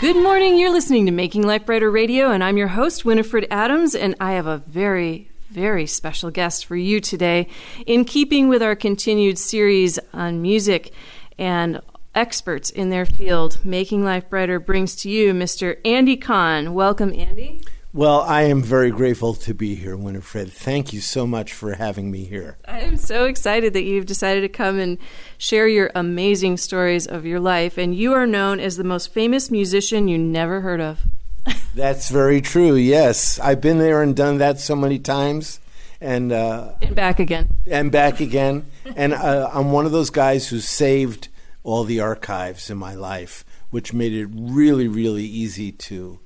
Good 0.00 0.16
morning. 0.16 0.58
You're 0.58 0.72
listening 0.72 1.06
to 1.06 1.12
Making 1.12 1.46
Life 1.46 1.64
Brighter 1.64 1.90
Radio, 1.90 2.30
and 2.30 2.44
I'm 2.44 2.56
your 2.58 2.68
host, 2.68 3.04
Winifred 3.04 3.46
Adams, 3.50 3.94
and 3.94 4.14
I 4.20 4.32
have 4.32 4.46
a 4.46 4.58
very, 4.58 5.30
very 5.48 5.86
special 5.86 6.30
guest 6.30 6.66
for 6.66 6.76
you 6.76 7.00
today. 7.00 7.48
In 7.86 8.04
keeping 8.04 8.48
with 8.48 8.62
our 8.62 8.74
continued 8.74 9.38
series 9.38 9.98
on 10.12 10.42
music 10.42 10.92
and 11.38 11.80
experts 12.14 12.68
in 12.68 12.90
their 12.90 13.06
field, 13.06 13.64
Making 13.64 14.04
Life 14.04 14.28
Brighter 14.28 14.60
brings 14.60 14.94
to 14.96 15.10
you 15.10 15.32
Mr. 15.32 15.78
Andy 15.86 16.16
Kahn. 16.16 16.74
Welcome, 16.74 17.12
Andy. 17.14 17.62
Well, 17.94 18.22
I 18.22 18.42
am 18.42 18.60
very 18.60 18.90
grateful 18.90 19.34
to 19.34 19.54
be 19.54 19.76
here, 19.76 19.96
Winifred. 19.96 20.52
Thank 20.52 20.92
you 20.92 21.00
so 21.00 21.28
much 21.28 21.52
for 21.52 21.74
having 21.74 22.10
me 22.10 22.24
here. 22.24 22.58
I 22.66 22.80
am 22.80 22.96
so 22.96 23.26
excited 23.26 23.72
that 23.74 23.84
you've 23.84 24.04
decided 24.04 24.40
to 24.40 24.48
come 24.48 24.80
and 24.80 24.98
share 25.38 25.68
your 25.68 25.92
amazing 25.94 26.56
stories 26.56 27.06
of 27.06 27.24
your 27.24 27.38
life. 27.38 27.78
And 27.78 27.94
you 27.94 28.12
are 28.12 28.26
known 28.26 28.58
as 28.58 28.76
the 28.76 28.82
most 28.82 29.12
famous 29.12 29.48
musician 29.48 30.08
you 30.08 30.18
never 30.18 30.60
heard 30.62 30.80
of. 30.80 31.02
That's 31.76 32.08
very 32.10 32.40
true, 32.40 32.74
yes. 32.74 33.38
I've 33.38 33.60
been 33.60 33.78
there 33.78 34.02
and 34.02 34.16
done 34.16 34.38
that 34.38 34.58
so 34.58 34.74
many 34.74 34.98
times. 34.98 35.60
And, 36.00 36.32
uh, 36.32 36.72
and 36.82 36.96
back 36.96 37.20
again. 37.20 37.48
And 37.64 37.92
back 37.92 38.18
again. 38.18 38.66
and 38.96 39.14
uh, 39.14 39.50
I'm 39.54 39.70
one 39.70 39.86
of 39.86 39.92
those 39.92 40.10
guys 40.10 40.48
who 40.48 40.58
saved 40.58 41.28
all 41.62 41.84
the 41.84 42.00
archives 42.00 42.70
in 42.70 42.76
my 42.76 42.96
life, 42.96 43.44
which 43.70 43.92
made 43.92 44.14
it 44.14 44.26
really, 44.32 44.88
really 44.88 45.24
easy 45.24 45.70
to 45.70 46.18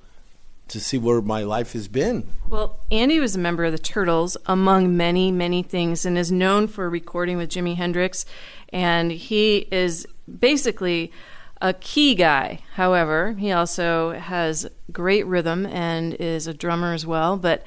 to 0.69 0.81
see 0.81 0.99
where 0.99 1.21
my 1.21 1.43
life 1.43 1.73
has 1.73 1.89
been. 1.89 2.29
Well, 2.49 2.81
Andy 2.91 3.21
was 3.21 3.35
a 3.35 3.39
member 3.39 3.65
of 3.65 3.73
the 3.73 3.79
Turtles, 3.79 4.37
among 4.47 4.97
many, 4.97 5.31
many 5.33 5.63
things, 5.63 6.05
and 6.05 6.17
is 6.17 6.31
known 6.31 6.67
for 6.69 6.89
recording 6.89 7.37
with 7.37 7.51
Jimi 7.51 7.77
Hendrix. 7.77 8.25
And 8.71 9.11
he 9.11 9.69
is 9.71 10.07
basically 10.39 11.13
a 11.61 11.73
key 11.73 12.15
guy. 12.15 12.61
However, 12.75 13.33
he 13.33 13.51
also 13.53 14.13
has 14.13 14.69
great 14.93 15.27
rhythm 15.27 15.67
and 15.67 16.15
is 16.15 16.47
a 16.47 16.55
drummer 16.55 16.93
as 16.93 17.07
well. 17.07 17.37
But 17.37 17.65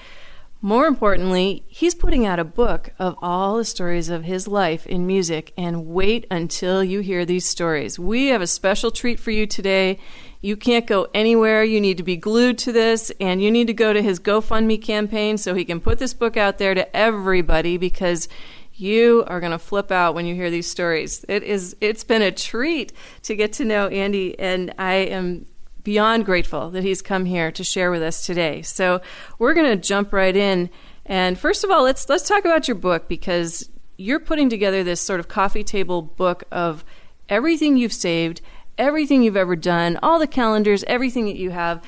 more 0.61 0.85
importantly, 0.85 1.63
he's 1.67 1.95
putting 1.95 2.25
out 2.25 2.39
a 2.39 2.43
book 2.43 2.91
of 2.99 3.15
all 3.19 3.57
the 3.57 3.65
stories 3.65 4.09
of 4.09 4.23
his 4.23 4.47
life 4.47 4.85
in 4.85 5.07
music. 5.07 5.53
And 5.57 5.87
wait 5.87 6.27
until 6.29 6.83
you 6.83 6.99
hear 6.99 7.25
these 7.25 7.45
stories. 7.45 7.97
We 7.97 8.27
have 8.27 8.41
a 8.41 8.47
special 8.47 8.91
treat 8.91 9.19
for 9.19 9.31
you 9.31 9.47
today. 9.47 9.97
You 10.39 10.55
can't 10.55 10.85
go 10.85 11.07
anywhere. 11.13 11.63
You 11.63 11.81
need 11.81 11.97
to 11.97 12.03
be 12.03 12.15
glued 12.15 12.59
to 12.59 12.71
this, 12.71 13.11
and 13.19 13.41
you 13.41 13.49
need 13.49 13.67
to 13.67 13.73
go 13.73 13.91
to 13.91 14.01
his 14.01 14.19
GoFundMe 14.19 14.81
campaign 14.81 15.37
so 15.37 15.55
he 15.55 15.65
can 15.65 15.79
put 15.79 15.97
this 15.97 16.13
book 16.13 16.37
out 16.37 16.59
there 16.59 16.75
to 16.75 16.95
everybody 16.95 17.77
because 17.77 18.27
you 18.73 19.23
are 19.27 19.39
going 19.39 19.51
to 19.51 19.59
flip 19.59 19.91
out 19.91 20.15
when 20.15 20.25
you 20.25 20.35
hear 20.35 20.49
these 20.49 20.69
stories. 20.69 21.25
It 21.27 21.43
is 21.43 21.75
it's 21.81 22.03
been 22.03 22.21
a 22.21 22.31
treat 22.31 22.93
to 23.23 23.35
get 23.35 23.53
to 23.53 23.65
know 23.65 23.87
Andy 23.87 24.39
and 24.39 24.73
I 24.77 24.93
am 24.93 25.45
beyond 25.83 26.25
grateful 26.25 26.69
that 26.71 26.83
he's 26.83 27.01
come 27.01 27.25
here 27.25 27.51
to 27.51 27.63
share 27.63 27.91
with 27.91 28.01
us 28.01 28.25
today. 28.25 28.61
So, 28.61 29.01
we're 29.39 29.53
going 29.53 29.69
to 29.69 29.75
jump 29.75 30.13
right 30.13 30.35
in 30.35 30.69
and 31.05 31.37
first 31.37 31.63
of 31.63 31.71
all, 31.71 31.83
let's 31.83 32.07
let's 32.09 32.27
talk 32.27 32.45
about 32.45 32.67
your 32.67 32.75
book 32.75 33.07
because 33.07 33.69
you're 33.97 34.19
putting 34.19 34.49
together 34.49 34.83
this 34.83 35.01
sort 35.01 35.19
of 35.19 35.27
coffee 35.27 35.63
table 35.63 36.01
book 36.01 36.43
of 36.51 36.85
everything 37.27 37.75
you've 37.75 37.93
saved 37.93 38.41
everything 38.81 39.21
you've 39.21 39.37
ever 39.37 39.55
done, 39.55 39.99
all 40.01 40.19
the 40.19 40.27
calendars, 40.27 40.83
everything 40.85 41.25
that 41.25 41.35
you 41.35 41.51
have 41.51 41.83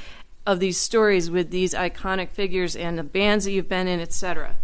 of 0.45 0.59
these 0.59 0.77
stories 0.77 1.31
with 1.31 1.49
these 1.49 1.73
iconic 1.73 2.29
figures 2.29 2.75
and 2.75 2.97
the 2.97 3.03
bands 3.03 3.45
that 3.45 3.51
you've 3.51 3.69
been 3.69 3.87
in, 3.87 3.99
etc. 3.99 4.55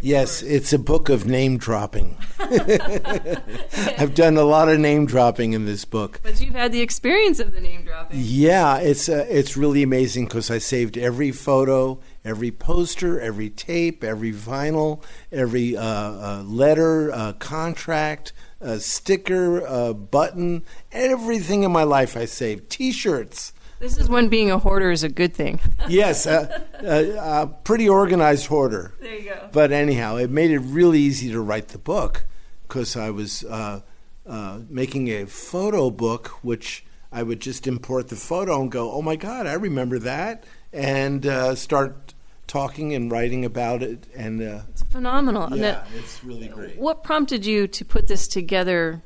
Yes, 0.00 0.42
it's 0.42 0.72
a 0.72 0.78
book 0.78 1.08
of 1.08 1.26
name 1.26 1.56
dropping. 1.56 2.16
I've 2.38 4.14
done 4.14 4.36
a 4.36 4.44
lot 4.44 4.68
of 4.68 4.78
name 4.78 5.06
dropping 5.06 5.54
in 5.54 5.64
this 5.64 5.86
book. 5.86 6.20
But 6.22 6.40
you've 6.40 6.54
had 6.54 6.72
the 6.72 6.82
experience 6.82 7.40
of 7.40 7.52
the 7.52 7.60
name 7.60 7.84
dropping. 7.84 8.18
Yeah, 8.20 8.78
it's 8.78 9.08
uh, 9.08 9.26
it's 9.30 9.56
really 9.56 9.82
amazing 9.82 10.26
because 10.26 10.50
I 10.50 10.58
saved 10.58 10.98
every 10.98 11.30
photo, 11.30 12.00
every 12.22 12.50
poster, 12.50 13.18
every 13.18 13.48
tape, 13.48 14.04
every 14.04 14.32
vinyl, 14.32 15.02
every 15.32 15.74
uh, 15.76 15.82
uh, 15.82 16.42
letter, 16.44 17.10
uh, 17.10 17.32
contract, 17.34 18.34
sticker, 18.78 19.94
button, 19.94 20.64
everything 20.92 21.62
in 21.62 21.72
my 21.72 21.84
life 21.84 22.14
I 22.16 22.26
saved. 22.26 22.68
T-shirts. 22.68 23.53
This 23.84 23.98
is 23.98 24.08
when 24.08 24.30
being 24.30 24.50
a 24.50 24.58
hoarder 24.58 24.90
is 24.90 25.02
a 25.02 25.10
good 25.10 25.34
thing. 25.34 25.60
yes, 25.90 26.24
a, 26.24 26.64
a, 26.80 27.42
a, 27.42 27.46
pretty 27.64 27.86
organized 27.86 28.46
hoarder. 28.46 28.94
There 28.98 29.14
you 29.14 29.24
go. 29.28 29.48
But 29.52 29.72
anyhow, 29.72 30.16
it 30.16 30.30
made 30.30 30.52
it 30.52 30.60
really 30.60 31.00
easy 31.00 31.30
to 31.32 31.40
write 31.42 31.68
the 31.68 31.76
book 31.76 32.24
because 32.66 32.96
I 32.96 33.10
was 33.10 33.44
uh, 33.44 33.82
uh, 34.26 34.60
making 34.70 35.08
a 35.08 35.26
photo 35.26 35.90
book, 35.90 36.28
which 36.42 36.86
I 37.12 37.22
would 37.22 37.40
just 37.40 37.66
import 37.66 38.08
the 38.08 38.16
photo 38.16 38.58
and 38.62 38.72
go, 38.72 38.90
"Oh 38.90 39.02
my 39.02 39.16
God, 39.16 39.46
I 39.46 39.52
remember 39.52 39.98
that," 39.98 40.44
and 40.72 41.26
uh, 41.26 41.54
start 41.54 42.14
talking 42.46 42.94
and 42.94 43.12
writing 43.12 43.44
about 43.44 43.82
it, 43.82 44.06
and 44.16 44.40
uh, 44.40 44.60
it's 44.70 44.82
phenomenal. 44.82 45.54
Yeah, 45.54 45.84
it's 45.94 46.24
really 46.24 46.48
great. 46.48 46.78
What 46.78 47.04
prompted 47.04 47.44
you 47.44 47.68
to 47.68 47.84
put 47.84 48.06
this 48.06 48.28
together? 48.28 49.02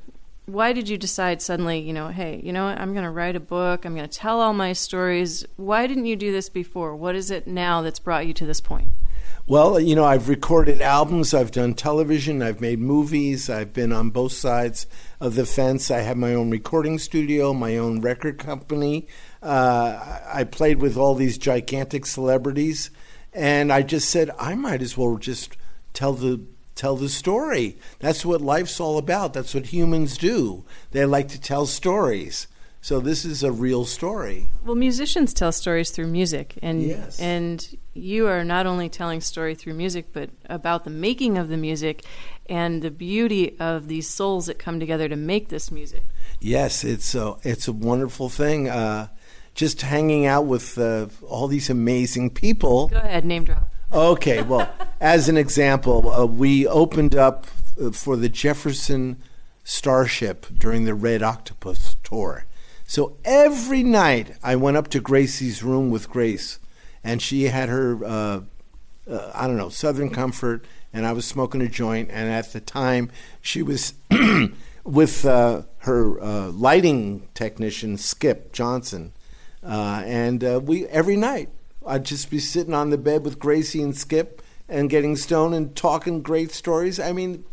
Why 0.49 0.73
did 0.73 0.89
you 0.89 0.97
decide 0.97 1.43
suddenly, 1.43 1.79
you 1.79 1.93
know, 1.93 2.09
hey, 2.09 2.41
you 2.43 2.55
know 2.55 2.65
what, 2.65 2.81
I'm 2.81 2.95
going 2.95 3.05
to 3.05 3.11
write 3.11 3.37
a 3.37 3.41
book, 3.41 3.85
I'm 3.85 3.95
going 3.95 4.09
to 4.09 4.19
tell 4.19 4.41
all 4.41 4.55
my 4.55 4.73
stories. 4.73 5.45
Why 5.57 5.87
didn't 5.87 6.07
you 6.07 6.17
do 6.17 6.33
this 6.33 6.49
before? 6.49 6.97
What 6.97 7.15
is 7.15 7.31
it 7.31 7.47
now 7.47 7.83
that's 7.83 7.99
brought 7.99 8.27
you 8.27 8.33
to 8.33 8.47
this 8.47 8.63
point? 8.63 8.89
Well, 9.47 9.79
you 9.79 9.95
know, 9.95 10.07
I've 10.07 10.31
recorded 10.31 10.81
albums, 10.81 11.35
I've 11.35 11.51
done 11.51 11.75
television, 11.75 12.41
I've 12.41 12.63
made 12.63 12.79
movies, 12.79 13.51
I've 13.51 13.75
been 13.75 13.93
on 13.93 14.09
both 14.09 14.33
sides 14.33 14.87
of 15.21 15.35
the 15.35 15.45
fence. 15.45 15.91
I 15.91 16.01
have 16.01 16.17
my 16.17 16.33
own 16.33 16.49
recording 16.49 16.99
studio, 16.99 17.53
my 17.53 17.77
own 17.77 18.01
record 18.01 18.39
company. 18.39 19.07
Uh, 19.43 20.21
I 20.33 20.45
played 20.45 20.81
with 20.81 20.97
all 20.97 21.15
these 21.15 21.37
gigantic 21.37 22.07
celebrities. 22.07 22.91
And 23.35 23.71
I 23.71 23.83
just 23.83 24.09
said, 24.09 24.31
I 24.39 24.55
might 24.55 24.81
as 24.81 24.97
well 24.97 25.19
just 25.19 25.59
tell 25.93 26.15
the 26.15 26.41
tell 26.79 26.97
the 26.97 27.09
story. 27.09 27.77
That's 27.99 28.25
what 28.25 28.41
life's 28.41 28.81
all 28.81 28.97
about. 28.97 29.35
That's 29.35 29.55
what 29.55 29.67
humans 29.67 30.17
do. 30.17 30.65
They 30.93 31.05
like 31.05 31.29
to 31.29 31.41
tell 31.41 31.67
stories. 31.67 32.47
So 32.81 33.01
this 33.01 33.25
is 33.25 33.43
a 33.43 33.51
real 33.51 33.85
story. 33.85 34.49
Well, 34.65 34.77
musicians 34.77 35.35
tell 35.35 35.51
stories 35.51 35.91
through 35.91 36.07
music, 36.07 36.59
and 36.63 36.83
yes. 36.83 37.19
and 37.21 37.77
you 37.93 38.29
are 38.29 38.45
not 38.45 38.67
only 38.67 38.89
telling 38.89 39.21
story 39.21 39.57
through 39.57 39.75
music, 39.75 40.07
but 40.13 40.31
about 40.49 40.85
the 40.85 40.91
making 40.91 41.37
of 41.37 41.49
the 41.49 41.57
music 41.57 42.05
and 42.49 42.81
the 42.81 42.91
beauty 42.91 43.59
of 43.59 43.89
these 43.89 44.09
souls 44.09 44.47
that 44.47 44.61
come 44.61 44.79
together 44.79 45.09
to 45.09 45.17
make 45.17 45.49
this 45.49 45.73
music. 45.73 46.05
Yes, 46.41 46.85
it's 46.85 47.17
a 47.17 47.37
it's 47.43 47.67
a 47.67 47.73
wonderful 47.73 48.29
thing. 48.29 48.69
Uh, 48.69 49.09
just 49.55 49.83
hanging 49.83 50.25
out 50.25 50.47
with 50.47 50.79
uh, 50.79 51.09
all 51.27 51.49
these 51.49 51.69
amazing 51.69 52.31
people. 52.31 52.87
Go 52.89 52.99
ahead, 52.99 53.25
name 53.25 53.43
drop. 53.43 53.69
Okay, 53.91 54.43
well, 54.43 54.71
as 55.01 55.31
an 55.31 55.39
example, 55.39 56.13
uh, 56.13 56.27
we 56.27 56.67
opened 56.67 57.15
up 57.15 57.47
uh, 57.81 57.91
for 57.91 58.17
the 58.17 58.29
Jefferson 58.29 59.17
Starship 59.65 60.47
during 60.59 60.85
the 60.85 60.95
Red 60.95 61.23
Octopus 61.23 61.97
tour. 62.05 62.45
So 62.87 63.17
every 63.25 63.83
night 63.83 64.37
I 64.43 64.57
went 64.57 64.77
up 64.77 64.89
to 64.89 65.01
Gracie's 65.01 65.63
room 65.63 65.91
with 65.91 66.11
Grace, 66.11 66.59
and 67.03 67.23
she 67.23 67.45
had 67.45 67.71
her, 67.71 68.05
uh, 68.05 68.41
uh, 69.11 69.33
I 69.35 69.47
don't 69.47 69.57
know, 69.57 69.71
Southern 69.71 70.11
Comfort, 70.11 70.67
and 70.93 71.07
I 71.07 71.13
was 71.13 71.25
smoking 71.25 71.63
a 71.63 71.69
joint. 71.69 72.11
And 72.13 72.31
at 72.31 72.53
the 72.53 72.61
time, 72.61 73.11
she 73.41 73.63
was 73.63 73.95
with 74.85 75.25
uh, 75.25 75.63
her 75.79 76.21
uh, 76.21 76.49
lighting 76.51 77.27
technician, 77.33 77.97
Skip 77.97 78.53
Johnson. 78.53 79.15
And 79.63 80.43
we 80.67 80.87
every 80.89 81.17
night 81.17 81.49
I'd 81.89 82.05
just 82.05 82.31
be 82.31 82.39
sitting 82.39 82.75
on 82.75 82.91
the 82.91 82.99
bed 82.99 83.25
with 83.25 83.39
Gracie 83.39 83.83
and 83.83 83.97
Skip 83.97 84.43
and 84.69 84.91
getting 84.91 85.17
stoned 85.17 85.55
and 85.55 85.75
talking 85.75 86.21
great 86.23 86.53
stories. 86.53 87.01
I 87.01 87.13
mean, 87.13 87.45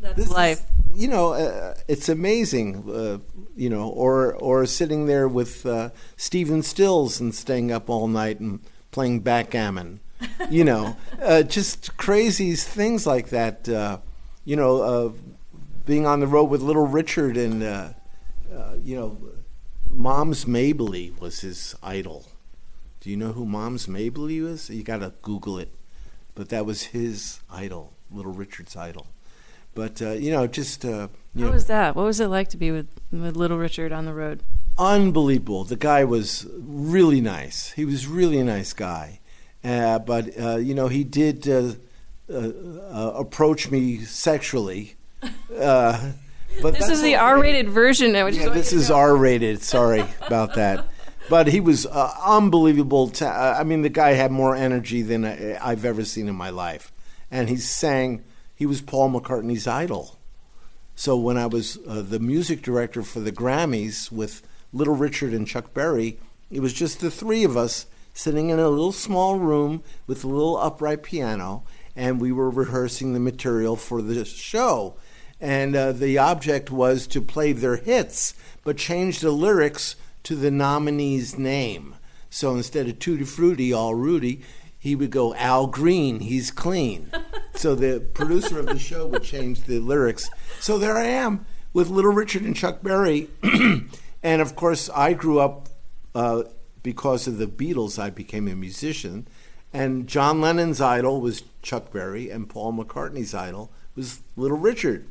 that's 0.00 0.30
life. 0.30 0.60
Is, 0.92 1.02
you 1.02 1.08
know, 1.08 1.32
uh, 1.34 1.74
it's 1.88 2.08
amazing. 2.08 2.90
Uh, 2.90 3.18
you 3.56 3.70
know, 3.70 3.88
or 3.88 4.34
or 4.34 4.66
sitting 4.66 5.06
there 5.06 5.28
with 5.28 5.64
uh, 5.64 5.90
Stephen 6.16 6.62
Stills 6.62 7.20
and 7.20 7.34
staying 7.34 7.70
up 7.70 7.88
all 7.88 8.08
night 8.08 8.40
and 8.40 8.60
playing 8.90 9.20
backgammon. 9.20 10.00
you 10.50 10.64
know, 10.64 10.96
uh, 11.22 11.42
just 11.42 11.96
crazy 11.96 12.54
things 12.54 13.06
like 13.06 13.28
that. 13.28 13.68
you 14.44 14.56
know, 14.56 15.14
being 15.84 16.06
on 16.06 16.20
the 16.20 16.26
road 16.26 16.44
with 16.44 16.62
Little 16.62 16.86
Richard 16.86 17.36
and 17.36 17.94
you 18.82 18.96
know 18.96 19.18
Moms 19.90 20.46
Mabley 20.46 21.14
was 21.20 21.40
his 21.40 21.74
idol. 21.82 22.26
Do 23.06 23.12
you 23.12 23.16
know 23.16 23.30
who 23.30 23.46
Moms 23.46 23.86
Mabley 23.86 24.40
was? 24.40 24.68
You 24.68 24.82
got 24.82 24.96
to 24.96 25.12
Google 25.22 25.58
it. 25.58 25.72
But 26.34 26.48
that 26.48 26.66
was 26.66 26.82
his 26.82 27.38
idol, 27.48 27.92
Little 28.10 28.32
Richard's 28.32 28.74
idol. 28.74 29.06
But 29.76 30.02
uh, 30.02 30.10
you 30.14 30.32
know, 30.32 30.48
just 30.48 30.84
uh, 30.84 31.06
you 31.32 31.42
How 31.42 31.46
know, 31.46 31.52
was 31.52 31.66
that? 31.66 31.94
What 31.94 32.04
was 32.04 32.18
it 32.18 32.26
like 32.26 32.48
to 32.48 32.56
be 32.56 32.72
with, 32.72 32.88
with 33.12 33.36
Little 33.36 33.58
Richard 33.58 33.92
on 33.92 34.06
the 34.06 34.12
road? 34.12 34.42
unbelievable. 34.76 35.62
The 35.62 35.76
guy 35.76 36.02
was 36.02 36.48
really 36.58 37.20
nice. 37.20 37.70
He 37.70 37.84
was 37.84 38.08
really 38.08 38.40
a 38.40 38.44
nice 38.44 38.72
guy. 38.72 39.20
Uh, 39.62 40.00
but 40.00 40.36
uh, 40.36 40.56
you 40.56 40.74
know, 40.74 40.88
he 40.88 41.04
did 41.04 41.48
uh, 41.48 41.74
uh, 42.28 42.34
uh, 42.34 43.12
approach 43.14 43.70
me 43.70 44.00
sexually. 44.00 44.96
Uh, 45.56 46.10
but 46.60 46.74
This 46.74 46.88
is 46.88 47.02
the. 47.02 47.14
R-rated 47.14 47.68
version. 47.68 48.14
Which 48.24 48.34
Yeah, 48.34 48.48
this 48.48 48.72
is 48.72 48.90
R-rated. 48.90 49.62
Sorry 49.62 50.04
about 50.26 50.56
that. 50.56 50.88
But 51.28 51.48
he 51.48 51.60
was 51.60 51.86
uh, 51.86 52.12
unbelievable. 52.24 53.12
Uh, 53.20 53.26
I 53.26 53.64
mean, 53.64 53.82
the 53.82 53.88
guy 53.88 54.12
had 54.12 54.30
more 54.30 54.54
energy 54.54 55.02
than 55.02 55.24
I, 55.24 55.58
I've 55.60 55.84
ever 55.84 56.04
seen 56.04 56.28
in 56.28 56.36
my 56.36 56.50
life, 56.50 56.92
and 57.30 57.48
he 57.48 57.56
sang. 57.56 58.24
He 58.54 58.66
was 58.66 58.80
Paul 58.80 59.10
McCartney's 59.10 59.66
idol. 59.66 60.18
So 60.94 61.16
when 61.16 61.36
I 61.36 61.46
was 61.46 61.78
uh, 61.86 62.02
the 62.02 62.20
music 62.20 62.62
director 62.62 63.02
for 63.02 63.20
the 63.20 63.32
Grammys 63.32 64.10
with 64.10 64.46
Little 64.72 64.96
Richard 64.96 65.34
and 65.34 65.46
Chuck 65.46 65.74
Berry, 65.74 66.18
it 66.50 66.60
was 66.60 66.72
just 66.72 67.00
the 67.00 67.10
three 67.10 67.44
of 67.44 67.56
us 67.56 67.86
sitting 68.14 68.48
in 68.48 68.58
a 68.58 68.68
little 68.68 68.92
small 68.92 69.38
room 69.38 69.82
with 70.06 70.24
a 70.24 70.28
little 70.28 70.56
upright 70.56 71.02
piano, 71.02 71.64
and 71.94 72.18
we 72.18 72.32
were 72.32 72.48
rehearsing 72.48 73.12
the 73.12 73.20
material 73.20 73.76
for 73.76 74.00
the 74.00 74.24
show. 74.24 74.94
And 75.38 75.76
uh, 75.76 75.92
the 75.92 76.16
object 76.16 76.70
was 76.70 77.06
to 77.08 77.20
play 77.20 77.52
their 77.52 77.76
hits, 77.76 78.32
but 78.64 78.78
change 78.78 79.20
the 79.20 79.30
lyrics 79.30 79.96
to 80.26 80.34
the 80.34 80.50
nominee's 80.50 81.38
name. 81.38 81.94
So 82.30 82.56
instead 82.56 82.88
of 82.88 82.98
Tutti 82.98 83.22
Frutti, 83.22 83.72
all 83.72 83.94
Rudy, 83.94 84.42
he 84.76 84.96
would 84.96 85.12
go 85.12 85.32
Al 85.36 85.68
Green, 85.68 86.18
he's 86.18 86.50
clean. 86.50 87.12
so 87.54 87.76
the 87.76 88.00
producer 88.12 88.58
of 88.58 88.66
the 88.66 88.76
show 88.76 89.06
would 89.06 89.22
change 89.22 89.62
the 89.62 89.78
lyrics. 89.78 90.28
So 90.58 90.78
there 90.78 90.98
I 90.98 91.04
am 91.04 91.46
with 91.72 91.90
Little 91.90 92.10
Richard 92.10 92.42
and 92.42 92.56
Chuck 92.56 92.82
Berry. 92.82 93.30
and 94.22 94.42
of 94.42 94.56
course, 94.56 94.90
I 94.90 95.12
grew 95.12 95.38
up 95.38 95.68
uh, 96.12 96.42
because 96.82 97.28
of 97.28 97.38
the 97.38 97.46
Beatles, 97.46 97.96
I 97.96 98.10
became 98.10 98.48
a 98.48 98.56
musician. 98.56 99.28
And 99.72 100.08
John 100.08 100.40
Lennon's 100.40 100.80
idol 100.80 101.20
was 101.20 101.44
Chuck 101.62 101.92
Berry, 101.92 102.30
and 102.30 102.48
Paul 102.48 102.72
McCartney's 102.72 103.32
idol 103.32 103.70
was 103.94 104.22
Little 104.34 104.58
Richard. 104.58 105.06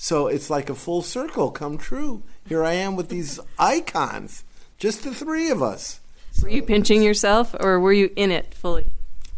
So 0.00 0.28
it's 0.28 0.48
like 0.48 0.70
a 0.70 0.74
full 0.74 1.02
circle 1.02 1.50
come 1.50 1.76
true. 1.76 2.22
Here 2.46 2.64
I 2.64 2.72
am 2.74 2.94
with 2.94 3.08
these 3.08 3.40
icons, 3.58 4.44
just 4.78 5.04
the 5.04 5.14
three 5.14 5.50
of 5.50 5.62
us. 5.62 6.00
Were 6.42 6.48
you 6.48 6.62
pinching 6.62 7.02
yourself, 7.02 7.54
or 7.58 7.80
were 7.80 7.92
you 7.92 8.10
in 8.14 8.30
it 8.30 8.54
fully? 8.54 8.86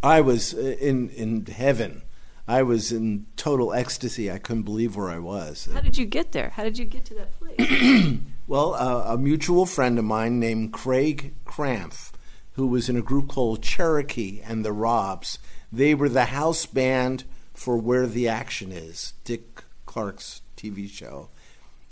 I 0.02 0.20
was 0.20 0.54
uh, 0.54 0.76
in 0.80 1.10
in 1.10 1.46
heaven. 1.46 2.02
I 2.46 2.62
was 2.62 2.90
in 2.92 3.26
total 3.36 3.72
ecstasy. 3.72 4.30
I 4.30 4.38
couldn't 4.38 4.62
believe 4.62 4.96
where 4.96 5.08
I 5.08 5.18
was. 5.18 5.68
How 5.72 5.80
did 5.80 5.96
you 5.96 6.04
get 6.04 6.32
there? 6.32 6.50
How 6.50 6.64
did 6.64 6.78
you 6.78 6.84
get 6.84 7.04
to 7.06 7.14
that 7.14 7.38
place? 7.38 8.18
Well, 8.50 8.74
uh, 8.74 9.14
a 9.14 9.16
mutual 9.16 9.64
friend 9.64 9.96
of 9.96 10.04
mine 10.04 10.40
named 10.40 10.72
Craig 10.72 11.34
Krampf, 11.46 12.10
who 12.54 12.66
was 12.66 12.88
in 12.88 12.96
a 12.96 13.00
group 13.00 13.28
called 13.28 13.62
Cherokee 13.62 14.40
and 14.42 14.64
the 14.64 14.72
Robbs, 14.72 15.38
they 15.70 15.94
were 15.94 16.08
the 16.08 16.24
house 16.24 16.66
band 16.66 17.22
for 17.54 17.76
Where 17.76 18.08
the 18.08 18.26
Action 18.26 18.72
Is, 18.72 19.12
Dick 19.22 19.62
Clark's 19.86 20.42
TV 20.56 20.90
show. 20.90 21.28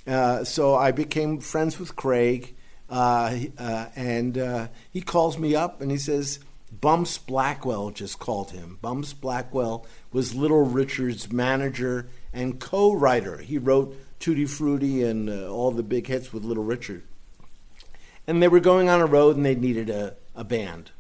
Uh, 0.04 0.42
so 0.42 0.74
I 0.74 0.90
became 0.90 1.38
friends 1.38 1.78
with 1.78 1.94
Craig, 1.94 2.56
uh, 2.88 3.36
uh, 3.58 3.86
and 3.94 4.38
uh, 4.38 4.68
he 4.90 5.00
calls 5.00 5.38
me 5.38 5.54
up 5.54 5.80
and 5.80 5.90
he 5.90 5.98
says, 5.98 6.40
Bumps 6.70 7.18
Blackwell 7.18 7.90
just 7.90 8.18
called 8.18 8.50
him. 8.50 8.78
Bumps 8.80 9.12
Blackwell 9.12 9.86
was 10.12 10.34
Little 10.34 10.64
Richard's 10.64 11.32
manager 11.32 12.08
and 12.32 12.60
co 12.60 12.92
writer. 12.92 13.38
He 13.38 13.58
wrote 13.58 13.96
Tutti 14.20 14.44
Frutti 14.44 15.02
and 15.02 15.30
uh, 15.30 15.50
all 15.50 15.70
the 15.70 15.82
big 15.82 16.06
hits 16.06 16.32
with 16.32 16.44
Little 16.44 16.64
Richard. 16.64 17.02
And 18.26 18.42
they 18.42 18.48
were 18.48 18.60
going 18.60 18.88
on 18.88 19.00
a 19.00 19.06
road 19.06 19.36
and 19.36 19.46
they 19.46 19.54
needed 19.54 19.88
a, 19.88 20.16
a 20.34 20.44
band. 20.44 20.90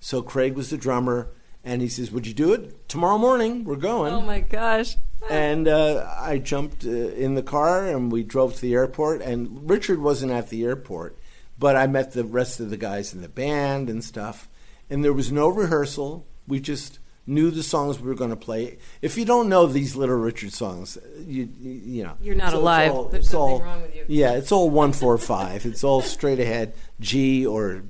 So 0.00 0.22
Craig 0.22 0.54
was 0.54 0.70
the 0.70 0.78
drummer 0.78 1.28
and 1.64 1.80
he 1.82 1.88
says, 1.88 2.10
Would 2.10 2.26
you 2.26 2.34
do 2.34 2.52
it? 2.52 2.88
Tomorrow 2.88 3.18
morning, 3.18 3.64
we're 3.64 3.76
going 3.76 4.12
oh 4.12 4.20
my 4.20 4.40
gosh! 4.40 4.96
and 5.30 5.66
uh, 5.66 6.06
I 6.18 6.38
jumped 6.38 6.84
uh, 6.84 6.90
in 6.90 7.34
the 7.34 7.42
car 7.42 7.86
and 7.88 8.12
we 8.12 8.22
drove 8.22 8.54
to 8.56 8.60
the 8.60 8.74
airport. 8.74 9.22
And 9.22 9.68
Richard 9.70 9.98
wasn't 10.00 10.32
at 10.32 10.50
the 10.50 10.64
airport, 10.64 11.16
but 11.58 11.76
I 11.76 11.86
met 11.86 12.12
the 12.12 12.24
rest 12.24 12.60
of 12.60 12.70
the 12.70 12.76
guys 12.76 13.14
in 13.14 13.22
the 13.22 13.28
band 13.28 13.88
and 13.88 14.04
stuff. 14.04 14.48
And 14.90 15.02
there 15.02 15.12
was 15.14 15.32
no 15.32 15.48
rehearsal. 15.48 16.26
We 16.46 16.60
just 16.60 16.98
knew 17.26 17.50
the 17.50 17.62
songs 17.62 17.98
we 17.98 18.06
were 18.06 18.14
going 18.14 18.28
to 18.28 18.36
play. 18.36 18.76
If 19.00 19.16
you 19.16 19.24
don't 19.24 19.48
know 19.48 19.64
these 19.66 19.96
Little 19.96 20.16
Richard 20.16 20.52
songs, 20.52 20.98
you 21.26 21.48
you, 21.58 21.70
you 21.72 22.02
know 22.04 22.18
You're 22.20 22.34
not 22.34 22.50
so 22.50 22.56
it's 22.58 22.62
alive. 22.62 22.92
all- 22.92 23.04
There's 23.08 23.24
it's 23.24 23.30
something 23.30 23.50
all- 23.54 23.62
wrong 23.62 23.80
with 23.82 23.96
you. 23.96 24.04
Yeah, 24.08 24.32
it's 24.32 24.52
all 24.52 24.68
one 24.68 24.92
four 24.92 25.16
five. 25.16 25.64
it's 25.64 25.82
all 25.82 26.02
straight 26.02 26.38
ahead 26.38 26.74
G 27.00 27.46
or 27.46 27.84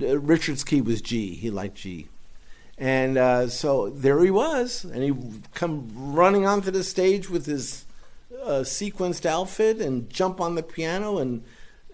uh, 0.00 0.18
Richard's 0.20 0.62
key 0.62 0.80
was 0.82 1.02
G. 1.02 1.34
He 1.34 1.50
liked 1.50 1.74
G. 1.78 2.06
And 2.78 3.16
uh, 3.16 3.48
so 3.48 3.88
there 3.90 4.22
he 4.22 4.30
was, 4.30 4.84
and 4.84 5.02
he 5.02 5.14
come 5.54 5.90
running 5.94 6.46
onto 6.46 6.70
the 6.70 6.84
stage 6.84 7.30
with 7.30 7.46
his 7.46 7.86
uh, 8.44 8.60
sequenced 8.60 9.24
outfit 9.24 9.80
and 9.80 10.10
jump 10.10 10.40
on 10.40 10.54
the 10.56 10.62
piano 10.62 11.18
and 11.18 11.42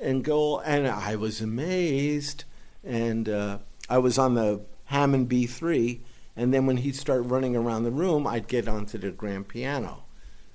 and 0.00 0.25
go. 0.25 0.58
And 0.61 0.88
I 0.88 1.14
was 1.17 1.40
amazed, 1.40 2.44
and 2.84 3.29
uh, 3.29 3.58
I 3.88 3.99
was 3.99 4.19
on 4.19 4.34
the 4.34 4.62
Hammond 4.87 5.29
B3. 5.29 6.00
And 6.34 6.52
then 6.52 6.67
when 6.67 6.79
he'd 6.79 6.96
start 6.96 7.26
running 7.26 7.55
around 7.55 7.85
the 7.85 7.90
room, 7.90 8.26
I'd 8.26 8.49
get 8.49 8.67
onto 8.67 8.96
the 8.99 9.11
grand 9.11 9.49
piano. 9.49 10.05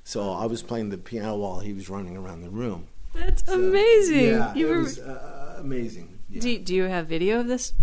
So 0.03 0.31
I 0.33 0.45
was 0.47 0.63
playing 0.63 0.89
the 0.89 0.97
piano 0.97 1.35
while 1.37 1.59
he 1.59 1.71
was 1.71 1.87
running 1.87 2.17
around 2.17 2.41
the 2.41 2.49
room. 2.49 2.87
That's 3.13 3.45
So, 3.45 3.53
amazing. 3.53 4.25
Yeah, 4.25 4.53
you 4.55 4.67
it 4.67 4.71
were. 4.71 4.79
was 4.79 4.99
uh, 4.99 5.57
amazing. 5.59 6.16
Yeah. 6.29 6.41
Do, 6.41 6.59
do 6.59 6.75
you 6.75 6.83
have 6.83 7.07
video 7.07 7.39
of 7.39 7.47
this? 7.47 7.73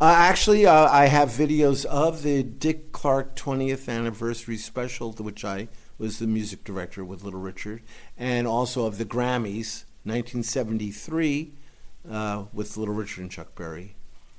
Uh, 0.00 0.14
actually, 0.16 0.66
uh, 0.66 0.88
I 0.90 1.06
have 1.06 1.28
videos 1.28 1.84
of 1.84 2.22
the 2.22 2.42
Dick 2.42 2.90
Clark 2.92 3.36
20th 3.36 3.88
anniversary 3.88 4.56
special, 4.56 5.12
which 5.12 5.44
I 5.44 5.68
was 5.98 6.18
the 6.18 6.26
music 6.26 6.64
director 6.64 7.04
with 7.04 7.22
Little 7.22 7.40
Richard, 7.40 7.82
and 8.18 8.46
also 8.46 8.86
of 8.86 8.98
the 8.98 9.04
Grammys 9.04 9.84
1973 10.04 11.52
uh, 12.10 12.44
with 12.52 12.76
Little 12.76 12.94
Richard 12.94 13.20
and 13.22 13.30
Chuck 13.30 13.54
Berry. 13.54 13.94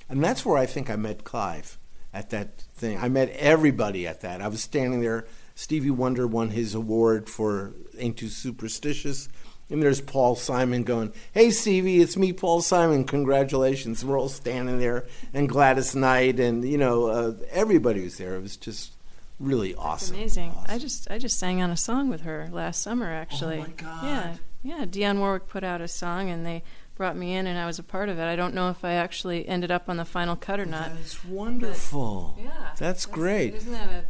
And 0.10 0.22
that's 0.22 0.46
where 0.46 0.58
I 0.58 0.66
think 0.66 0.90
I 0.90 0.98
met 0.98 1.24
Clive 1.24 1.78
at 2.14 2.30
that 2.32 2.62
thing. 2.76 2.98
I 2.98 3.08
met 3.08 3.30
everybody 3.30 4.06
at 4.06 4.22
that. 4.22 4.42
I 4.42 4.50
was 4.50 4.62
standing 4.62 5.02
there. 5.02 5.26
Stevie 5.56 5.92
Wonder 5.92 6.28
won 6.28 6.50
his 6.50 6.76
award 6.76 7.30
for 7.30 7.74
Ain't 7.98 8.18
Too 8.18 8.28
Superstitious. 8.28 9.30
And 9.74 9.82
there's 9.82 10.00
Paul 10.02 10.36
Simon 10.36 10.84
going, 10.84 11.12
Hey, 11.34 11.50
Stevie, 11.50 12.00
it's 12.00 12.16
me, 12.16 12.32
Paul 12.32 12.62
Simon. 12.62 13.06
Congratulations. 13.06 14.06
We're 14.06 14.20
all 14.20 14.30
standing 14.30 14.78
there. 14.80 15.06
And 15.34 15.50
Gladys 15.50 15.96
Knight, 15.96 16.40
and, 16.40 16.64
you 16.64 16.78
know, 16.78 17.08
uh, 17.08 17.34
everybody 17.52 18.04
was 18.04 18.18
there. 18.18 18.36
It 18.36 18.42
was 18.44 18.56
just 18.56 18.94
really 19.40 19.74
awesome. 19.74 20.16
Amazing. 20.16 20.52
I 20.52 20.76
Awesome. 20.76 20.80
just 20.80 21.12
I 21.12 21.18
just 21.18 21.40
sang 21.40 21.60
on 21.60 21.72
a 21.72 21.76
song 21.76 22.08
with 22.10 22.22
her 22.22 22.50
last 22.52 22.84
summer 22.84 23.12
actually. 23.12 23.58
Oh, 23.58 23.62
my 23.62 23.70
God. 23.76 24.04
Yeah. 24.06 24.36
Yeah, 24.62 24.86
Dionne 24.86 25.18
Warwick 25.18 25.48
put 25.48 25.64
out 25.64 25.82
a 25.82 25.88
song 25.88 26.30
and 26.30 26.46
they 26.46 26.62
brought 26.96 27.18
me 27.18 27.34
in 27.34 27.48
and 27.48 27.58
I 27.58 27.66
was 27.66 27.80
a 27.80 27.84
part 27.84 28.08
of 28.10 28.20
it. 28.20 28.24
I 28.26 28.36
don't 28.36 28.54
know 28.54 28.70
if 28.70 28.86
I 28.86 28.94
actually 28.94 29.48
ended 29.50 29.72
up 29.72 29.90
on 29.90 29.98
the 29.98 30.06
final 30.06 30.36
cut 30.36 30.60
or 30.60 30.66
not. 30.66 30.94
That's 30.96 31.26
wonderful. 31.26 32.38
Yeah. 32.40 32.52
That's 32.78 33.08
great. 33.08 33.56
Isn't 33.56 33.72
that 33.74 33.90
a 33.90 34.04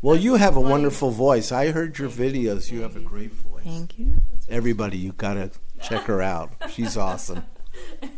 Well, 0.00 0.16
you 0.16 0.36
have 0.36 0.56
a 0.56 0.60
wonderful 0.60 1.10
voice. 1.10 1.50
I 1.50 1.72
heard 1.72 1.98
your 1.98 2.08
videos. 2.08 2.70
You 2.70 2.82
have 2.82 2.94
a 2.96 3.00
great 3.00 3.32
voice. 3.32 3.49
Thank 3.62 3.98
you. 3.98 4.14
Everybody, 4.48 4.98
you 4.98 5.12
got 5.12 5.34
to 5.34 5.50
check 5.80 6.02
her 6.02 6.22
out. 6.22 6.50
She's 6.70 6.96
awesome. 6.96 7.44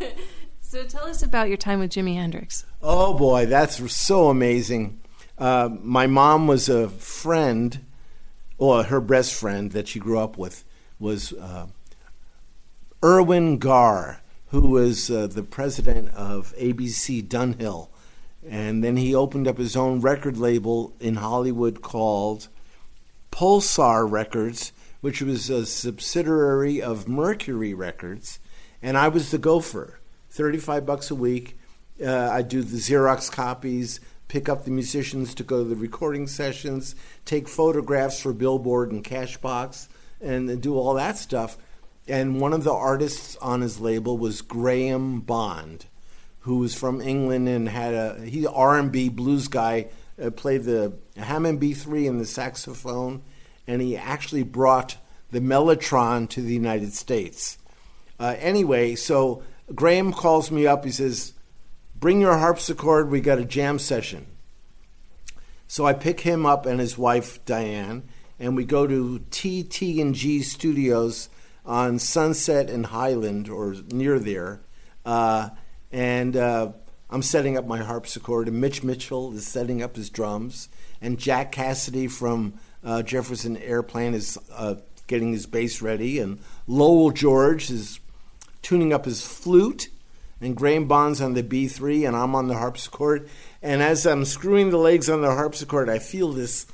So 0.72 0.84
tell 0.84 1.04
us 1.04 1.22
about 1.22 1.48
your 1.48 1.58
time 1.58 1.80
with 1.80 1.90
Jimi 1.90 2.14
Hendrix. 2.14 2.64
Oh 2.80 3.12
boy, 3.12 3.44
that's 3.44 3.92
so 3.94 4.30
amazing. 4.30 5.02
Uh, 5.36 5.68
my 5.82 6.06
mom 6.06 6.46
was 6.46 6.70
a 6.70 6.88
friend, 6.88 7.84
or 8.56 8.84
her 8.84 9.02
best 9.02 9.34
friend 9.34 9.72
that 9.72 9.86
she 9.86 9.98
grew 9.98 10.18
up 10.18 10.38
with 10.38 10.64
was 10.98 11.34
uh, 11.34 11.66
Erwin 13.04 13.58
Garr, 13.58 14.22
who 14.46 14.62
was 14.62 15.10
uh, 15.10 15.26
the 15.26 15.42
president 15.42 16.08
of 16.14 16.54
ABC 16.56 17.22
Dunhill. 17.28 17.88
And 18.48 18.82
then 18.82 18.96
he 18.96 19.14
opened 19.14 19.46
up 19.46 19.58
his 19.58 19.76
own 19.76 20.00
record 20.00 20.38
label 20.38 20.94
in 21.00 21.16
Hollywood 21.16 21.82
called 21.82 22.48
Pulsar 23.30 24.10
Records, 24.10 24.72
which 25.02 25.20
was 25.20 25.50
a 25.50 25.66
subsidiary 25.66 26.80
of 26.80 27.08
Mercury 27.08 27.74
Records. 27.74 28.38
And 28.80 28.96
I 28.96 29.08
was 29.08 29.30
the 29.30 29.38
gopher, 29.38 29.98
35 30.30 30.86
bucks 30.86 31.10
a 31.10 31.14
week. 31.14 31.58
Uh, 32.02 32.30
I 32.30 32.40
do 32.42 32.62
the 32.62 32.78
Xerox 32.78 33.30
copies, 33.30 34.00
pick 34.28 34.48
up 34.48 34.64
the 34.64 34.70
musicians 34.70 35.34
to 35.34 35.42
go 35.42 35.62
to 35.62 35.68
the 35.68 35.76
recording 35.76 36.26
sessions, 36.26 36.94
take 37.24 37.48
photographs 37.48 38.20
for 38.22 38.32
Billboard 38.32 38.92
and 38.92 39.04
Cashbox, 39.04 39.88
and 40.20 40.62
do 40.62 40.78
all 40.78 40.94
that 40.94 41.18
stuff. 41.18 41.58
and 42.08 42.40
one 42.40 42.52
of 42.52 42.64
the 42.64 42.72
artists 42.72 43.36
on 43.36 43.60
his 43.60 43.80
label 43.80 44.16
was 44.16 44.40
Graham 44.40 45.20
Bond, 45.20 45.86
who 46.40 46.58
was 46.58 46.74
from 46.74 47.00
England 47.00 47.48
and 47.48 47.68
had 47.68 47.94
a 47.94 48.24
he 48.24 48.46
R 48.46 48.78
and 48.78 48.90
B 48.90 49.08
blues 49.08 49.48
guy, 49.48 49.88
uh, 50.22 50.30
played 50.30 50.62
the 50.64 50.92
Hammond 51.16 51.60
B 51.60 51.74
three 51.74 52.06
and 52.06 52.20
the 52.20 52.26
saxophone, 52.26 53.22
and 53.66 53.80
he 53.80 53.96
actually 53.96 54.42
brought 54.42 54.96
the 55.30 55.40
Mellotron 55.40 56.28
to 56.30 56.42
the 56.42 56.54
United 56.54 56.92
States. 56.92 57.58
Uh, 58.20 58.34
anyway, 58.38 58.94
so 58.94 59.42
Graham 59.74 60.12
calls 60.12 60.50
me 60.50 60.66
up. 60.66 60.84
He 60.84 60.90
says, 60.90 61.32
"Bring 61.94 62.20
your 62.20 62.38
harpsichord. 62.38 63.10
We 63.10 63.20
got 63.20 63.38
a 63.38 63.44
jam 63.44 63.78
session." 63.78 64.26
So 65.66 65.86
I 65.86 65.94
pick 65.94 66.20
him 66.20 66.44
up 66.44 66.66
and 66.66 66.78
his 66.78 66.98
wife 66.98 67.42
Diane, 67.46 68.02
and 68.38 68.54
we 68.54 68.64
go 68.64 68.86
to 68.86 69.20
TT 69.30 70.00
and 70.00 70.14
G 70.14 70.42
Studios 70.42 71.30
on 71.64 71.98
Sunset 71.98 72.68
and 72.68 72.86
Highland 72.86 73.48
or 73.48 73.76
near 73.90 74.18
there. 74.18 74.60
Uh, 75.04 75.50
and 75.90 76.36
uh, 76.36 76.72
I'm 77.08 77.22
setting 77.22 77.56
up 77.56 77.66
my 77.66 77.78
harpsichord, 77.78 78.48
and 78.48 78.60
Mitch 78.60 78.82
Mitchell 78.82 79.32
is 79.34 79.46
setting 79.46 79.82
up 79.82 79.96
his 79.96 80.10
drums, 80.10 80.68
and 81.00 81.18
Jack 81.18 81.52
Casady 81.52 82.10
from 82.10 82.54
uh, 82.84 83.02
Jefferson 83.02 83.56
Airplane 83.56 84.14
is 84.14 84.38
uh, 84.54 84.76
getting 85.06 85.32
his 85.32 85.46
bass 85.46 85.82
ready, 85.82 86.18
and 86.18 86.38
Lowell 86.66 87.10
George 87.10 87.70
is 87.70 88.00
tuning 88.62 88.92
up 88.92 89.04
his 89.04 89.26
flute, 89.26 89.88
and 90.40 90.56
Graham 90.56 90.86
Bond's 90.86 91.20
on 91.20 91.34
the 91.34 91.42
B3, 91.42 92.06
and 92.06 92.16
I'm 92.16 92.34
on 92.34 92.48
the 92.48 92.54
harpsichord. 92.56 93.28
And 93.62 93.82
as 93.82 94.06
I'm 94.06 94.24
screwing 94.24 94.70
the 94.70 94.76
legs 94.78 95.08
on 95.08 95.20
the 95.20 95.30
harpsichord, 95.34 95.88
I 95.88 95.98
feel 95.98 96.32
this 96.32 96.66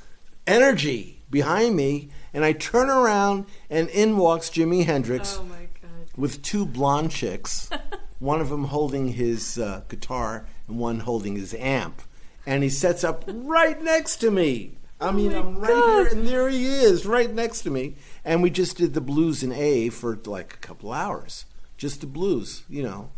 energy 0.47 1.21
behind 1.29 1.75
me, 1.75 2.09
and 2.33 2.43
I 2.43 2.53
turn 2.53 2.89
around, 2.89 3.45
and 3.69 3.89
in 3.89 4.17
walks 4.17 4.49
Jimi 4.49 4.85
Hendrix 4.85 5.37
Oh 5.39 5.43
my 5.43 5.67
god. 5.81 6.09
with 6.17 6.41
two 6.41 6.65
blonde 6.65 7.11
chicks, 7.11 7.69
one 8.19 8.41
of 8.41 8.49
them 8.49 8.65
holding 8.65 9.09
his 9.09 9.57
uh, 9.59 9.81
guitar 9.89 10.45
and 10.67 10.79
one 10.79 11.01
holding 11.01 11.35
his 11.35 11.53
amp. 11.53 12.01
And 12.45 12.63
he 12.63 12.69
sets 12.69 13.03
up 13.03 13.23
right 13.27 13.79
next 13.83 14.17
to 14.17 14.31
me. 14.31 14.77
I 15.01 15.11
mean, 15.11 15.33
I'm 15.33 15.57
right 15.59 15.69
here, 15.71 16.07
and 16.07 16.27
there 16.27 16.49
he 16.49 16.65
is, 16.65 17.05
right 17.05 17.31
next 17.33 17.61
to 17.61 17.69
me. 17.69 17.95
And 18.25 18.43
we 18.43 18.49
just 18.49 18.77
did 18.77 18.93
the 18.93 19.01
blues 19.01 19.43
in 19.43 19.51
A 19.53 19.89
for 19.89 20.19
like 20.25 20.53
a 20.55 20.57
couple 20.57 20.91
hours, 20.91 21.45
just 21.77 22.01
the 22.01 22.07
blues, 22.07 22.63
you 22.69 22.83
know. 22.83 23.09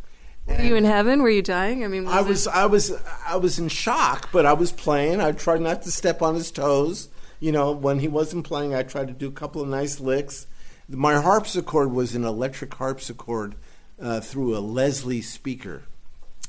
Were 0.48 0.62
you 0.62 0.76
in 0.76 0.86
heaven? 0.86 1.22
Were 1.22 1.30
you 1.30 1.42
dying? 1.42 1.84
I 1.84 1.88
mean, 1.88 2.06
was 2.06 2.14
I 2.14 2.20
it- 2.22 2.28
was, 2.28 2.48
I 2.48 2.66
was, 2.66 2.94
I 3.26 3.36
was 3.38 3.58
in 3.60 3.68
shock, 3.70 4.30
but 4.32 4.46
I 4.46 4.54
was 4.54 4.72
playing. 4.72 5.22
I 5.22 5.32
tried 5.32 5.62
not 5.62 5.82
to 5.84 5.92
step 5.92 6.22
on 6.22 6.36
his 6.36 6.52
toes. 6.52 7.10
You 7.40 7.52
know, 7.52 7.72
when 7.72 8.00
he 8.00 8.08
wasn't 8.08 8.46
playing, 8.46 8.76
I 8.76 8.84
tried 8.84 9.08
to 9.08 9.14
do 9.14 9.28
a 9.28 9.32
couple 9.32 9.62
of 9.62 9.68
nice 9.68 10.00
licks. 10.00 10.46
My 10.88 11.20
harpsichord 11.22 11.92
was 11.92 12.14
an 12.16 12.24
electric 12.26 12.74
harpsichord 12.74 13.56
uh, 14.00 14.20
through 14.20 14.56
a 14.56 14.60
Leslie 14.60 15.22
speaker, 15.22 15.84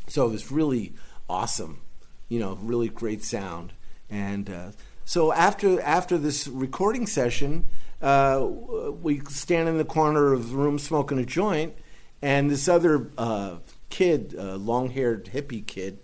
so 0.09 0.27
it 0.27 0.33
was 0.33 0.51
really 0.51 0.93
awesome. 1.29 1.81
You 2.29 2.41
know, 2.41 2.59
really 2.61 2.89
great 2.89 3.23
sound. 3.25 3.73
And 4.11 4.51
uh, 4.51 4.71
so 5.13 5.31
after 5.31 5.79
after 5.83 6.17
this 6.17 6.49
recording 6.49 7.07
session, 7.07 7.67
uh, 8.01 8.49
we 9.03 9.21
stand 9.29 9.69
in 9.69 9.77
the 9.77 9.85
corner 9.85 10.33
of 10.33 10.49
the 10.49 10.57
room 10.57 10.79
smoking 10.79 11.19
a 11.19 11.27
joint, 11.27 11.75
and 12.23 12.51
this 12.51 12.67
other 12.67 13.11
uh, 13.19 13.57
kid, 13.91 14.35
uh, 14.39 14.57
long-haired 14.57 15.27
hippie 15.27 15.67
kid, 15.67 15.99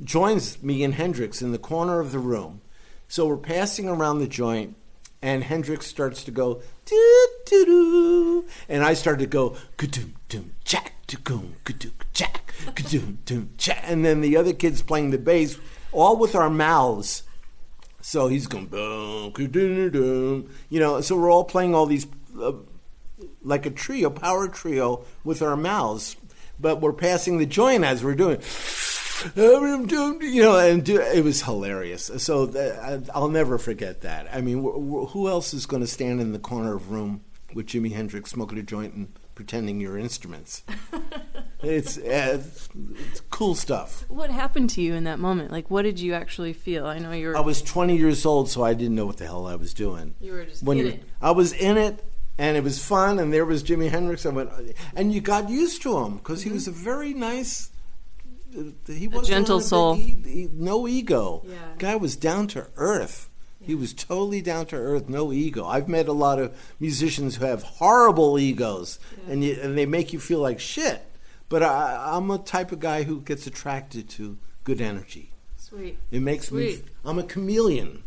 joins 0.00 0.62
me 0.62 0.84
and 0.84 0.94
Hendrix 0.94 1.42
in 1.42 1.50
the 1.50 1.58
corner 1.58 1.98
of 1.98 2.12
the 2.12 2.20
room. 2.20 2.60
So 3.08 3.26
we're 3.26 3.36
passing 3.36 3.88
around 3.88 4.20
the 4.20 4.28
joint, 4.28 4.76
and 5.20 5.42
Hendrix 5.42 5.88
starts 5.88 6.22
to 6.22 6.30
go 6.30 6.62
doo 6.84 7.28
doo 7.46 7.64
doo, 7.64 8.44
and 8.68 8.84
I 8.84 8.94
start 8.94 9.18
to 9.18 9.26
go 9.26 9.56
ka-doom 9.76 10.14
doom 10.28 10.52
jack, 13.56 13.82
and 13.88 14.04
then 14.04 14.20
the 14.20 14.36
other 14.36 14.52
kids 14.52 14.82
playing 14.82 15.10
the 15.10 15.18
bass, 15.18 15.58
all 15.90 16.16
with 16.16 16.36
our 16.36 16.48
mouths. 16.48 17.24
So 18.02 18.28
he's 18.28 18.46
going 18.46 18.66
boom 18.66 19.32
you 20.68 20.80
know. 20.80 21.00
So 21.00 21.16
we're 21.16 21.30
all 21.30 21.44
playing 21.44 21.74
all 21.74 21.86
these. 21.86 22.06
Uh, 22.38 22.52
like 23.44 23.66
a 23.66 23.70
trio, 23.70 24.10
power 24.10 24.48
trio, 24.48 25.04
with 25.24 25.42
our 25.42 25.56
mouths, 25.56 26.16
but 26.60 26.80
we're 26.80 26.92
passing 26.92 27.38
the 27.38 27.46
joint 27.46 27.84
as 27.84 28.02
we're 28.04 28.14
doing. 28.14 28.40
You 29.34 30.42
know, 30.42 30.58
and 30.58 30.84
do, 30.84 31.00
it 31.00 31.22
was 31.24 31.42
hilarious. 31.42 32.10
So 32.18 32.46
that, 32.46 33.08
I'll 33.14 33.28
never 33.28 33.58
forget 33.58 34.00
that. 34.02 34.28
I 34.32 34.40
mean, 34.40 34.62
wh- 34.62 34.74
wh- 34.74 35.12
who 35.12 35.28
else 35.28 35.54
is 35.54 35.66
going 35.66 35.82
to 35.82 35.86
stand 35.86 36.20
in 36.20 36.32
the 36.32 36.38
corner 36.38 36.74
of 36.74 36.90
room 36.90 37.22
with 37.54 37.66
Jimi 37.66 37.92
Hendrix 37.92 38.30
smoking 38.30 38.58
a 38.58 38.62
joint 38.62 38.94
and 38.94 39.12
pretending 39.34 39.80
you're 39.80 39.98
instruments? 39.98 40.62
it's, 41.62 41.98
uh, 41.98 42.42
it's 42.42 43.20
cool 43.30 43.54
stuff. 43.54 44.04
What 44.08 44.30
happened 44.30 44.70
to 44.70 44.82
you 44.82 44.94
in 44.94 45.04
that 45.04 45.18
moment? 45.18 45.50
Like, 45.50 45.70
what 45.70 45.82
did 45.82 45.98
you 46.00 46.14
actually 46.14 46.52
feel? 46.52 46.86
I 46.86 46.98
know 46.98 47.12
you 47.12 47.28
were. 47.28 47.36
I 47.36 47.40
was 47.40 47.62
20 47.62 47.96
years 47.96 48.24
old, 48.26 48.48
so 48.48 48.62
I 48.62 48.74
didn't 48.74 48.94
know 48.94 49.06
what 49.06 49.16
the 49.18 49.24
hell 49.26 49.46
I 49.46 49.56
was 49.56 49.72
doing. 49.74 50.14
You 50.20 50.32
were 50.32 50.44
just 50.44 50.62
when 50.62 50.78
in 50.78 50.86
you- 50.86 50.92
it. 50.92 51.04
I 51.20 51.30
was 51.30 51.52
in 51.52 51.76
it, 51.76 52.04
and 52.38 52.56
it 52.56 52.64
was 52.64 52.84
fun, 52.84 53.18
and 53.18 53.32
there 53.32 53.44
was 53.44 53.62
Jimi 53.62 53.90
Hendrix. 53.90 54.24
I 54.26 54.30
went, 54.30 54.50
and 54.96 55.12
you 55.12 55.20
got 55.20 55.48
used 55.50 55.82
to 55.82 55.98
him 55.98 56.16
because 56.16 56.42
he 56.42 56.50
was 56.50 56.66
a 56.66 56.72
very 56.72 57.14
nice. 57.14 57.70
uh, 58.58 58.62
He 58.92 59.06
was 59.08 59.28
a 59.28 59.30
gentle 59.30 59.60
soul. 59.60 59.98
no 60.52 60.88
ego. 60.88 61.42
Yeah. 61.46 61.56
Guy 61.78 61.96
was 61.96 62.16
down 62.16 62.46
to 62.48 62.66
earth. 62.76 63.28
He 63.62 63.74
was 63.74 63.94
totally 63.94 64.42
down 64.42 64.66
to 64.66 64.76
earth, 64.76 65.08
no 65.08 65.32
ego. 65.32 65.64
I've 65.64 65.88
met 65.88 66.08
a 66.08 66.12
lot 66.12 66.38
of 66.38 66.56
musicians 66.80 67.36
who 67.36 67.44
have 67.44 67.62
horrible 67.62 68.38
egos, 68.38 68.98
and 69.28 69.42
you, 69.44 69.58
and 69.60 69.76
they 69.78 69.86
make 69.86 70.12
you 70.12 70.20
feel 70.20 70.40
like 70.40 70.60
shit. 70.60 71.04
But 71.48 71.62
I, 71.62 72.16
I'm 72.16 72.30
a 72.30 72.38
type 72.38 72.72
of 72.72 72.80
guy 72.80 73.02
who 73.02 73.20
gets 73.20 73.46
attracted 73.46 74.08
to 74.10 74.38
good 74.64 74.80
energy. 74.80 75.30
Sweet. 75.56 75.98
It 76.10 76.20
makes 76.20 76.50
me. 76.50 76.72
Sweet. 76.74 76.84
I'm 77.04 77.18
a 77.18 77.22
chameleon. 77.22 78.02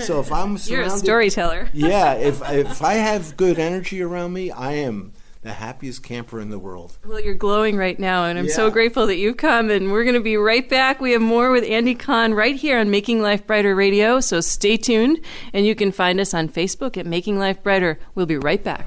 So 0.00 0.20
if 0.20 0.32
I'm 0.32 0.58
You're 0.64 0.82
a 0.82 0.90
storyteller. 0.90 1.68
yeah. 1.72 2.14
If 2.14 2.42
if 2.50 2.82
I 2.82 2.94
have 2.94 3.36
good 3.36 3.58
energy 3.58 4.02
around 4.02 4.32
me, 4.32 4.50
I 4.50 4.72
am 4.72 5.12
the 5.46 5.52
happiest 5.52 6.02
camper 6.02 6.40
in 6.40 6.50
the 6.50 6.58
world. 6.58 6.98
Well, 7.06 7.20
you're 7.20 7.34
glowing 7.34 7.76
right 7.76 7.98
now, 7.98 8.24
and 8.24 8.38
I'm 8.38 8.48
so 8.48 8.70
grateful 8.70 9.06
that 9.06 9.16
you've 9.16 9.36
come. 9.36 9.70
And 9.70 9.92
we're 9.92 10.04
going 10.04 10.14
to 10.14 10.20
be 10.20 10.36
right 10.36 10.68
back. 10.68 11.00
We 11.00 11.12
have 11.12 11.22
more 11.22 11.50
with 11.50 11.64
Andy 11.64 11.94
Kahn 11.94 12.34
right 12.34 12.56
here 12.56 12.78
on 12.78 12.90
Making 12.90 13.22
Life 13.22 13.46
Brighter 13.46 13.74
Radio. 13.74 14.20
So 14.20 14.40
stay 14.40 14.76
tuned, 14.76 15.20
and 15.52 15.64
you 15.64 15.74
can 15.74 15.92
find 15.92 16.20
us 16.20 16.34
on 16.34 16.48
Facebook 16.48 16.96
at 16.96 17.06
Making 17.06 17.38
Life 17.38 17.62
Brighter. 17.62 17.98
We'll 18.14 18.26
be 18.26 18.38
right 18.38 18.62
back. 18.62 18.86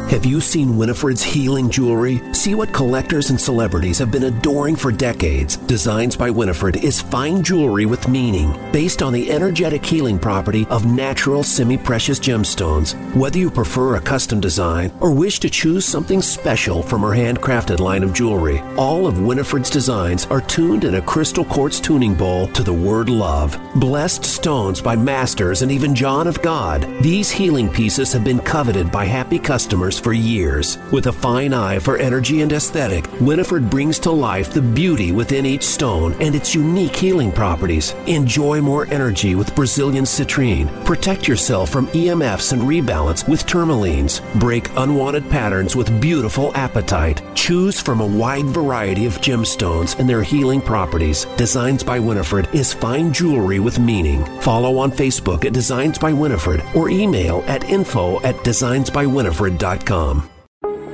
Have 0.11 0.25
you 0.25 0.41
seen 0.41 0.75
Winifred's 0.75 1.23
healing 1.23 1.69
jewelry? 1.69 2.21
See 2.33 2.53
what 2.53 2.73
collectors 2.73 3.29
and 3.29 3.39
celebrities 3.39 3.97
have 3.99 4.11
been 4.11 4.25
adoring 4.25 4.75
for 4.75 4.91
decades. 4.91 5.55
Designs 5.55 6.17
by 6.17 6.29
Winifred 6.29 6.83
is 6.83 7.01
fine 7.01 7.41
jewelry 7.41 7.85
with 7.85 8.09
meaning, 8.09 8.51
based 8.73 9.01
on 9.01 9.13
the 9.13 9.31
energetic 9.31 9.85
healing 9.85 10.19
property 10.19 10.67
of 10.69 10.85
natural 10.85 11.43
semi 11.43 11.77
precious 11.77 12.19
gemstones. 12.19 12.93
Whether 13.15 13.39
you 13.39 13.49
prefer 13.49 13.95
a 13.95 14.01
custom 14.01 14.41
design 14.41 14.91
or 14.99 15.13
wish 15.13 15.39
to 15.39 15.49
choose 15.49 15.85
something 15.85 16.21
special 16.21 16.83
from 16.83 17.03
her 17.03 17.15
handcrafted 17.15 17.79
line 17.79 18.03
of 18.03 18.11
jewelry, 18.11 18.59
all 18.75 19.07
of 19.07 19.21
Winifred's 19.21 19.69
designs 19.69 20.25
are 20.25 20.41
tuned 20.41 20.83
in 20.83 20.95
a 20.95 21.01
crystal 21.01 21.45
quartz 21.45 21.79
tuning 21.79 22.15
bowl 22.15 22.47
to 22.47 22.63
the 22.63 22.73
word 22.73 23.07
love. 23.07 23.57
Blessed 23.75 24.25
stones 24.25 24.81
by 24.81 24.93
masters 24.93 25.61
and 25.61 25.71
even 25.71 25.95
John 25.95 26.27
of 26.27 26.41
God, 26.41 26.85
these 27.01 27.31
healing 27.31 27.69
pieces 27.69 28.11
have 28.11 28.25
been 28.25 28.39
coveted 28.39 28.91
by 28.91 29.05
happy 29.05 29.39
customers 29.39 30.00
for 30.01 30.13
years. 30.13 30.77
With 30.91 31.07
a 31.07 31.13
fine 31.13 31.53
eye 31.53 31.79
for 31.79 31.97
energy 31.97 32.41
and 32.41 32.51
aesthetic, 32.51 33.07
Winifred 33.21 33.69
brings 33.69 33.99
to 33.99 34.11
life 34.11 34.51
the 34.51 34.61
beauty 34.61 35.11
within 35.11 35.45
each 35.45 35.63
stone 35.63 36.13
and 36.19 36.35
its 36.35 36.55
unique 36.55 36.95
healing 36.95 37.31
properties. 37.31 37.93
Enjoy 38.07 38.59
more 38.59 38.87
energy 38.87 39.35
with 39.35 39.55
Brazilian 39.55 40.03
citrine. 40.03 40.67
Protect 40.85 41.27
yourself 41.27 41.69
from 41.69 41.87
EMFs 41.87 42.53
and 42.53 42.63
rebalance 42.63 43.27
with 43.29 43.45
tourmalines. 43.45 44.21
Break 44.39 44.69
unwanted 44.77 45.29
patterns 45.29 45.75
with 45.75 46.01
beautiful 46.01 46.51
apatite. 46.53 47.21
Choose 47.35 47.79
from 47.79 48.01
a 48.01 48.05
wide 48.05 48.45
variety 48.45 49.05
of 49.05 49.21
gemstones 49.21 49.99
and 49.99 50.09
their 50.09 50.23
healing 50.23 50.61
properties. 50.61 51.25
Designs 51.37 51.83
by 51.83 51.99
Winifred 51.99 52.49
is 52.53 52.73
fine 52.73 53.13
jewelry 53.13 53.59
with 53.59 53.79
meaning. 53.79 54.25
Follow 54.41 54.77
on 54.77 54.91
Facebook 54.91 55.45
at 55.45 55.53
Designs 55.53 55.97
by 55.99 56.11
Winifred 56.11 56.63
or 56.75 56.89
email 56.89 57.43
at 57.47 57.63
info 57.69 58.19
at 58.21 58.35
designsbywinifred.com. 58.37 59.90
Craigslist.com. 59.91 60.30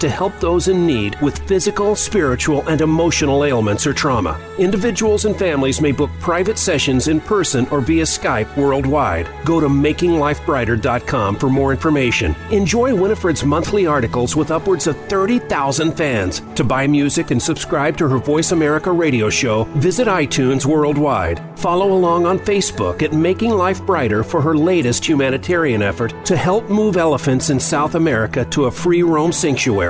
to 0.00 0.08
help 0.08 0.38
those 0.40 0.68
in 0.68 0.86
need 0.86 1.20
with 1.20 1.38
physical, 1.46 1.94
spiritual, 1.94 2.66
and 2.68 2.80
emotional 2.80 3.44
ailments 3.44 3.86
or 3.86 3.92
trauma. 3.92 4.40
Individuals 4.58 5.24
and 5.24 5.36
families 5.36 5.80
may 5.80 5.92
book 5.92 6.10
private 6.20 6.58
sessions 6.58 7.08
in 7.08 7.20
person 7.20 7.66
or 7.70 7.80
via 7.80 8.04
Skype 8.04 8.56
worldwide. 8.56 9.28
Go 9.44 9.60
to 9.60 9.68
makinglifebrighter.com 9.68 11.36
for 11.36 11.50
more 11.50 11.72
information. 11.72 12.34
Enjoy 12.50 12.94
Winifred's 12.94 13.44
monthly 13.44 13.86
articles 13.86 14.34
with 14.36 14.50
upwards 14.50 14.86
of 14.86 14.96
30,000 15.08 15.92
fans. 15.92 16.42
To 16.54 16.64
buy 16.64 16.86
music 16.86 17.30
and 17.30 17.42
subscribe 17.42 17.96
to 17.98 18.08
her 18.08 18.18
Voice 18.18 18.52
America 18.52 18.90
radio 18.90 19.30
show, 19.30 19.64
visit 19.76 20.08
iTunes 20.08 20.64
worldwide. 20.64 21.40
Follow 21.58 21.92
along 21.92 22.26
on 22.26 22.38
Facebook 22.38 23.02
at 23.02 23.12
Making 23.12 23.50
Life 23.50 23.84
Brighter 23.84 24.24
for 24.24 24.40
her 24.40 24.56
latest 24.56 25.06
humanitarian 25.06 25.82
effort 25.82 26.14
to 26.24 26.36
help 26.36 26.70
move 26.70 26.96
elephants 26.96 27.50
in 27.50 27.60
South 27.60 27.94
America 27.94 28.44
to 28.46 28.64
a 28.64 28.70
free 28.70 29.02
roam 29.02 29.32
sanctuary. 29.32 29.89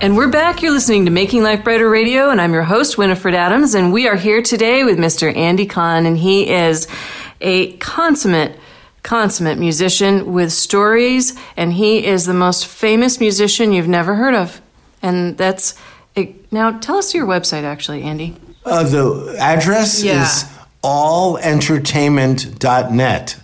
And 0.00 0.16
we're 0.16 0.28
back. 0.28 0.62
You're 0.62 0.70
listening 0.72 1.04
to 1.06 1.10
Making 1.10 1.42
Life 1.42 1.64
Brighter 1.64 1.88
Radio, 1.88 2.28
and 2.30 2.40
I'm 2.40 2.52
your 2.52 2.62
host, 2.62 2.96
Winifred 2.98 3.34
Adams, 3.34 3.74
and 3.74 3.92
we 3.92 4.06
are 4.06 4.14
here 4.16 4.40
today 4.42 4.84
with 4.84 4.98
Mr. 4.98 5.34
Andy 5.34 5.66
Kahn, 5.66 6.06
and 6.06 6.16
he 6.18 6.48
is 6.48 6.86
a 7.40 7.72
consummate, 7.78 8.56
consummate 9.02 9.58
musician 9.58 10.32
with 10.32 10.52
stories, 10.52 11.34
and 11.56 11.72
he 11.72 12.04
is 12.06 12.26
the 12.26 12.34
most 12.34 12.66
famous 12.66 13.18
musician 13.20 13.72
you've 13.72 13.88
never 13.88 14.14
heard 14.14 14.34
of. 14.34 14.60
And 15.02 15.36
that's 15.38 15.74
now 16.52 16.78
tell 16.78 16.98
us 16.98 17.12
your 17.14 17.26
website, 17.26 17.64
actually, 17.64 18.02
Andy. 18.02 18.36
Uh, 18.64 18.82
the 18.84 19.36
address 19.40 20.02
Yeah. 20.02 20.22
is 20.24 20.44
allentertainment.net. 20.84 23.36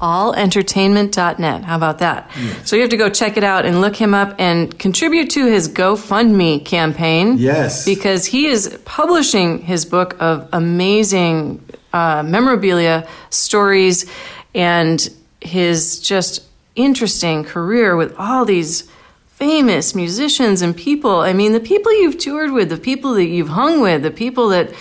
allentertainment.net. 0.00 1.64
How 1.64 1.76
about 1.76 1.98
that? 1.98 2.30
So 2.64 2.76
you 2.76 2.82
have 2.82 2.90
to 2.90 2.96
go 2.96 3.08
check 3.08 3.36
it 3.36 3.44
out 3.44 3.66
and 3.66 3.80
look 3.80 3.96
him 3.96 4.14
up 4.14 4.34
and 4.38 4.76
contribute 4.78 5.30
to 5.30 5.46
his 5.46 5.68
GoFundMe 5.68 6.64
campaign. 6.64 7.38
Yes. 7.38 7.84
Because 7.84 8.26
he 8.26 8.46
is 8.46 8.78
publishing 8.84 9.58
his 9.58 9.84
book 9.84 10.16
of 10.20 10.48
amazing 10.52 11.64
uh, 11.92 12.22
memorabilia, 12.22 13.08
stories, 13.30 14.10
and 14.54 15.08
his 15.40 16.00
just 16.00 16.44
interesting 16.76 17.44
career 17.44 17.96
with 17.96 18.14
all 18.18 18.44
these 18.44 18.88
famous 19.26 19.94
musicians 19.94 20.62
and 20.62 20.76
people. 20.76 21.20
I 21.20 21.32
mean, 21.32 21.52
the 21.52 21.60
people 21.60 21.92
you've 21.92 22.18
toured 22.18 22.52
with, 22.52 22.70
the 22.70 22.76
people 22.76 23.14
that 23.14 23.26
you've 23.26 23.48
hung 23.48 23.80
with, 23.80 24.02
the 24.02 24.10
people 24.10 24.48
that 24.48 24.72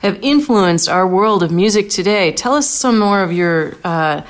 have 0.00 0.18
influenced 0.22 0.88
our 0.88 1.06
world 1.06 1.42
of 1.42 1.50
music 1.50 1.90
today. 1.90 2.32
Tell 2.32 2.54
us 2.54 2.68
some 2.68 2.98
more 2.98 3.22
of 3.22 3.32
your, 3.32 3.76
uh, 3.84 4.22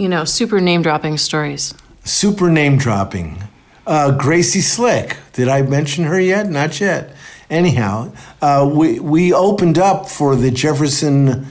you 0.00 0.08
know, 0.08 0.24
super 0.24 0.60
name 0.60 0.80
dropping 0.80 1.18
stories. 1.18 1.74
Super 2.04 2.50
name 2.50 2.78
dropping. 2.78 3.44
Uh, 3.86 4.16
Gracie 4.16 4.62
Slick. 4.62 5.18
Did 5.34 5.48
I 5.48 5.60
mention 5.62 6.04
her 6.04 6.18
yet? 6.18 6.48
Not 6.48 6.80
yet. 6.80 7.14
Anyhow, 7.50 8.12
uh, 8.40 8.70
we 8.72 8.98
we 8.98 9.32
opened 9.32 9.78
up 9.78 10.08
for 10.08 10.36
the 10.36 10.50
Jefferson 10.50 11.46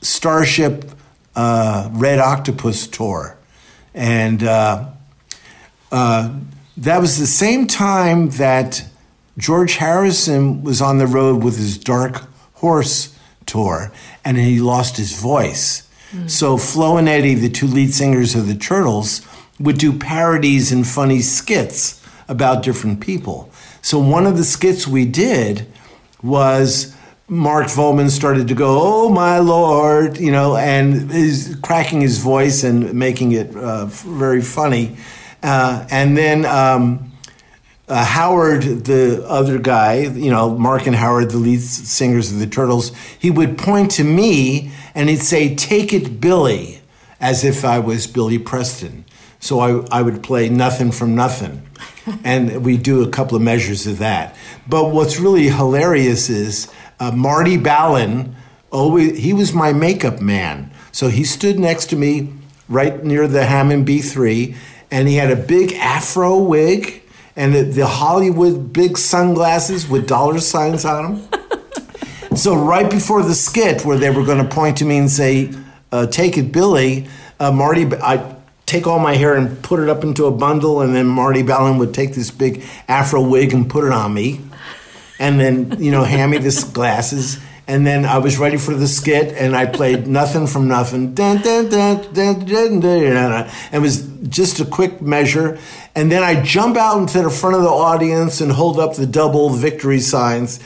Starship 0.00 0.90
uh, 1.36 1.90
Red 1.92 2.20
Octopus 2.20 2.86
tour, 2.86 3.36
and 3.92 4.42
uh, 4.42 4.86
uh, 5.92 6.34
that 6.76 7.00
was 7.00 7.18
the 7.18 7.26
same 7.26 7.66
time 7.66 8.30
that 8.30 8.84
George 9.36 9.74
Harrison 9.74 10.62
was 10.62 10.80
on 10.80 10.98
the 10.98 11.06
road 11.06 11.42
with 11.42 11.58
his 11.58 11.76
Dark 11.76 12.22
Horse 12.54 13.18
tour, 13.44 13.92
and 14.24 14.38
he 14.38 14.60
lost 14.60 14.96
his 14.96 15.20
voice. 15.20 15.84
So 16.26 16.56
Flo 16.56 16.96
and 16.96 17.08
Eddie, 17.08 17.34
the 17.34 17.48
two 17.50 17.66
lead 17.66 17.92
singers 17.92 18.34
of 18.34 18.46
the 18.46 18.54
Turtles, 18.54 19.22
would 19.58 19.78
do 19.78 19.92
parodies 19.92 20.72
and 20.72 20.86
funny 20.86 21.20
skits 21.20 22.00
about 22.28 22.62
different 22.62 23.00
people. 23.00 23.50
So 23.82 23.98
one 23.98 24.26
of 24.26 24.36
the 24.36 24.44
skits 24.44 24.86
we 24.86 25.04
did 25.04 25.66
was 26.22 26.94
Mark 27.28 27.66
Volman 27.66 28.10
started 28.10 28.48
to 28.48 28.54
go, 28.54 28.78
"Oh 28.80 29.08
my 29.08 29.38
lord," 29.38 30.18
you 30.18 30.30
know, 30.30 30.56
and 30.56 31.10
is 31.10 31.56
cracking 31.62 32.00
his 32.00 32.18
voice 32.18 32.64
and 32.64 32.94
making 32.94 33.32
it 33.32 33.54
uh, 33.56 33.86
very 33.86 34.42
funny. 34.42 34.96
Uh, 35.42 35.86
and 35.90 36.16
then 36.16 36.44
um, 36.46 37.12
uh, 37.88 38.04
Howard, 38.04 38.62
the 38.62 39.24
other 39.26 39.58
guy, 39.58 40.02
you 40.02 40.30
know, 40.30 40.56
Mark 40.56 40.86
and 40.86 40.96
Howard, 40.96 41.30
the 41.30 41.36
lead 41.36 41.60
singers 41.60 42.32
of 42.32 42.38
the 42.38 42.46
Turtles, 42.46 42.92
he 43.18 43.30
would 43.30 43.58
point 43.58 43.90
to 43.92 44.04
me 44.04 44.72
and 44.94 45.08
he'd 45.08 45.20
say, 45.20 45.54
"Take 45.54 45.92
it, 45.92 46.20
Billy," 46.20 46.80
as 47.20 47.44
if 47.44 47.64
I 47.64 47.78
was 47.78 48.06
Billy 48.06 48.38
Preston. 48.38 49.04
So 49.38 49.60
I, 49.60 49.98
I 49.98 50.02
would 50.02 50.22
play 50.22 50.48
nothing 50.48 50.90
from 50.90 51.14
nothing. 51.14 51.62
and 52.24 52.64
we 52.64 52.78
do 52.78 53.02
a 53.02 53.10
couple 53.10 53.36
of 53.36 53.42
measures 53.42 53.86
of 53.86 53.98
that. 53.98 54.34
But 54.66 54.90
what's 54.90 55.18
really 55.18 55.48
hilarious 55.48 56.30
is 56.30 56.70
uh, 56.98 57.10
Marty 57.10 57.58
Balin, 57.58 58.36
always, 58.70 59.18
he 59.18 59.34
was 59.34 59.52
my 59.52 59.72
makeup 59.74 60.20
man. 60.20 60.70
So 60.92 61.08
he 61.08 61.24
stood 61.24 61.58
next 61.58 61.86
to 61.86 61.96
me 61.96 62.32
right 62.68 63.04
near 63.04 63.28
the 63.28 63.44
Hammond 63.44 63.86
B3, 63.86 64.56
and 64.90 65.08
he 65.08 65.16
had 65.16 65.30
a 65.30 65.36
big 65.36 65.72
afro 65.74 66.38
wig 66.38 67.02
and 67.36 67.54
the, 67.54 67.62
the 67.62 67.86
Hollywood 67.86 68.72
big 68.72 68.96
sunglasses 68.96 69.88
with 69.88 70.06
dollar 70.06 70.40
signs 70.40 70.84
on 70.84 71.14
them. 71.14 71.28
So 72.36 72.56
right 72.56 72.90
before 72.90 73.22
the 73.22 73.34
skit, 73.34 73.84
where 73.84 73.96
they 73.96 74.10
were 74.10 74.24
going 74.24 74.38
to 74.38 74.44
point 74.44 74.78
to 74.78 74.84
me 74.84 74.98
and 74.98 75.08
say, 75.08 75.52
uh, 75.92 76.06
"Take 76.06 76.36
it, 76.36 76.50
Billy," 76.50 77.06
uh, 77.38 77.52
Marty, 77.52 77.86
I 78.02 78.34
take 78.66 78.86
all 78.86 78.98
my 78.98 79.14
hair 79.14 79.34
and 79.34 79.62
put 79.62 79.78
it 79.78 79.88
up 79.88 80.02
into 80.02 80.26
a 80.26 80.30
bundle, 80.30 80.80
and 80.80 80.94
then 80.94 81.06
Marty 81.06 81.42
Balin 81.42 81.78
would 81.78 81.94
take 81.94 82.14
this 82.14 82.30
big 82.30 82.64
Afro 82.88 83.22
wig 83.22 83.52
and 83.52 83.70
put 83.70 83.84
it 83.84 83.92
on 83.92 84.12
me, 84.12 84.40
and 85.20 85.38
then 85.38 85.80
you 85.80 85.92
know 85.92 86.02
hand 86.02 86.32
me 86.32 86.38
this 86.38 86.64
glasses. 86.64 87.38
And 87.66 87.86
then 87.86 88.04
I 88.04 88.18
was 88.18 88.36
ready 88.36 88.58
for 88.58 88.74
the 88.74 88.86
skit, 88.86 89.34
and 89.38 89.56
I 89.56 89.64
played 89.64 90.06
nothing 90.06 90.46
from 90.46 90.68
nothing. 90.68 91.14
Dun, 91.14 91.40
dun, 91.40 91.70
dun, 91.70 92.12
dun. 92.12 93.50
It 93.72 93.78
was 93.78 94.06
just 94.28 94.60
a 94.60 94.66
quick 94.66 95.00
measure. 95.00 95.58
And 95.96 96.10
then 96.10 96.22
I 96.22 96.42
jump 96.42 96.76
out 96.76 96.98
into 96.98 97.22
the 97.22 97.30
front 97.30 97.56
of 97.56 97.62
the 97.62 97.68
audience 97.68 98.40
and 98.40 98.50
hold 98.50 98.78
up 98.80 98.94
the 98.96 99.06
double 99.06 99.50
victory 99.50 100.00
signs 100.00 100.58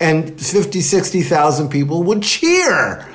and 0.00 0.38
50, 0.40 0.80
60,000 0.80 1.68
people 1.70 2.02
would 2.04 2.22
cheer. 2.22 3.00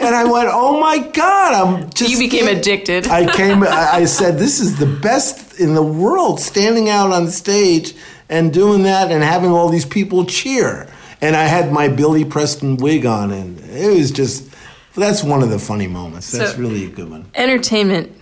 and 0.00 0.14
I 0.14 0.24
went, 0.24 0.48
"Oh 0.52 0.80
my 0.80 0.98
God!" 0.98 1.54
I'm 1.54 1.90
just 1.90 2.10
You 2.12 2.18
became 2.18 2.46
addicted. 2.48 3.08
I 3.08 3.30
came. 3.34 3.62
I 3.64 3.90
I 3.92 4.04
said, 4.04 4.38
"This 4.38 4.60
is 4.60 4.78
the 4.78 4.86
best 4.86 5.58
in 5.60 5.74
the 5.74 5.82
world." 5.82 6.40
Standing 6.40 6.88
out 6.88 7.10
on 7.12 7.28
stage 7.28 7.94
and 8.28 8.52
doing 8.52 8.84
that, 8.84 9.10
and 9.10 9.22
having 9.22 9.50
all 9.50 9.68
these 9.68 9.84
people 9.84 10.24
cheer. 10.24 10.88
And 11.20 11.36
I 11.36 11.44
had 11.44 11.72
my 11.72 11.88
Billy 11.88 12.24
Preston 12.24 12.76
wig 12.76 13.04
on, 13.06 13.30
and 13.32 13.58
it 13.60 13.96
was 13.96 14.10
just. 14.10 14.48
That's 14.94 15.24
one 15.24 15.42
of 15.42 15.48
the 15.48 15.58
funny 15.58 15.86
moments. 15.88 16.30
That's 16.32 16.52
So- 16.52 16.58
really 16.58 16.84
a 16.84 16.88
good 16.88 17.10
one. 17.10 17.24
Entertainment 17.34 18.12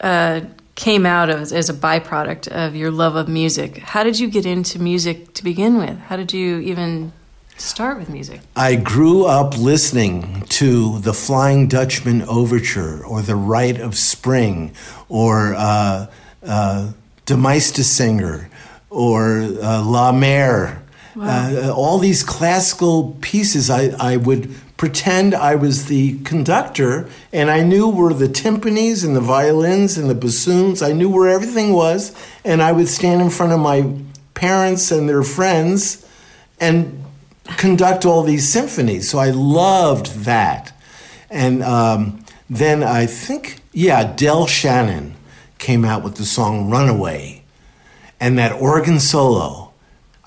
uh, 0.00 0.40
came 0.78 1.04
out 1.04 1.28
of, 1.28 1.52
as 1.52 1.68
a 1.68 1.74
byproduct 1.74 2.46
of 2.46 2.76
your 2.76 2.92
love 2.92 3.16
of 3.16 3.28
music. 3.28 3.78
How 3.78 4.04
did 4.04 4.20
you 4.20 4.30
get 4.30 4.46
into 4.46 4.78
music 4.78 5.34
to 5.34 5.42
begin 5.42 5.76
with? 5.76 5.98
How 5.98 6.16
did 6.16 6.32
you 6.32 6.60
even 6.60 7.12
start 7.56 7.98
with 7.98 8.08
music? 8.08 8.40
I 8.54 8.76
grew 8.76 9.26
up 9.26 9.58
listening 9.58 10.44
to 10.50 11.00
the 11.00 11.12
Flying 11.12 11.66
Dutchman 11.66 12.22
Overture 12.22 13.04
or 13.04 13.22
The 13.22 13.34
Rite 13.34 13.80
of 13.80 13.98
Spring 13.98 14.72
or 15.08 15.56
uh, 15.56 16.06
uh, 16.46 16.92
De 17.26 17.34
Meistersinger 17.34 18.48
or 18.88 19.40
uh, 19.60 19.82
La 19.82 20.12
Mer. 20.12 20.80
Uh, 21.20 21.72
all 21.74 21.98
these 21.98 22.22
classical 22.22 23.16
pieces, 23.20 23.70
I, 23.70 23.88
I 23.98 24.16
would 24.16 24.54
pretend 24.76 25.34
I 25.34 25.56
was 25.56 25.86
the 25.86 26.18
conductor 26.20 27.08
and 27.32 27.50
I 27.50 27.62
knew 27.62 27.88
where 27.88 28.14
the 28.14 28.28
timpanis 28.28 29.04
and 29.04 29.16
the 29.16 29.20
violins 29.20 29.98
and 29.98 30.08
the 30.08 30.14
bassoons, 30.14 30.82
I 30.82 30.92
knew 30.92 31.10
where 31.10 31.28
everything 31.28 31.72
was. 31.72 32.14
And 32.44 32.62
I 32.62 32.72
would 32.72 32.88
stand 32.88 33.20
in 33.20 33.30
front 33.30 33.52
of 33.52 33.60
my 33.60 33.92
parents 34.34 34.90
and 34.92 35.08
their 35.08 35.24
friends 35.24 36.06
and 36.60 37.04
conduct 37.56 38.04
all 38.06 38.22
these 38.22 38.48
symphonies. 38.48 39.10
So 39.10 39.18
I 39.18 39.30
loved 39.30 40.24
that. 40.24 40.72
And 41.30 41.62
um, 41.62 42.24
then 42.48 42.82
I 42.82 43.06
think, 43.06 43.60
yeah, 43.72 44.14
Del 44.14 44.46
Shannon 44.46 45.16
came 45.58 45.84
out 45.84 46.04
with 46.04 46.16
the 46.16 46.24
song 46.24 46.70
Runaway. 46.70 47.42
And 48.20 48.38
that 48.38 48.52
organ 48.52 48.98
solo, 49.00 49.67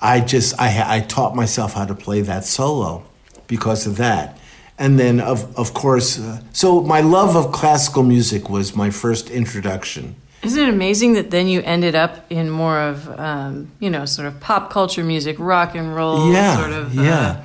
I 0.02 0.20
just, 0.20 0.60
I, 0.60 0.96
I 0.96 1.00
taught 1.00 1.36
myself 1.36 1.74
how 1.74 1.86
to 1.86 1.94
play 1.94 2.20
that 2.22 2.44
solo 2.44 3.04
because 3.46 3.86
of 3.86 3.96
that. 3.98 4.36
And 4.78 4.98
then, 4.98 5.20
of, 5.20 5.56
of 5.56 5.74
course, 5.74 6.18
uh, 6.18 6.40
so 6.52 6.82
my 6.82 7.00
love 7.00 7.36
of 7.36 7.52
classical 7.52 8.02
music 8.02 8.50
was 8.50 8.74
my 8.74 8.90
first 8.90 9.30
introduction. 9.30 10.16
Isn't 10.42 10.60
it 10.60 10.68
amazing 10.68 11.12
that 11.12 11.30
then 11.30 11.46
you 11.46 11.62
ended 11.62 11.94
up 11.94 12.26
in 12.28 12.50
more 12.50 12.80
of, 12.80 13.08
um, 13.20 13.70
you 13.78 13.90
know, 13.90 14.04
sort 14.06 14.26
of 14.26 14.40
pop 14.40 14.70
culture 14.70 15.04
music, 15.04 15.36
rock 15.38 15.76
and 15.76 15.94
roll, 15.94 16.32
yeah, 16.32 16.56
sort 16.56 16.72
of. 16.72 16.98
uh, 16.98 17.02
yeah. 17.02 17.44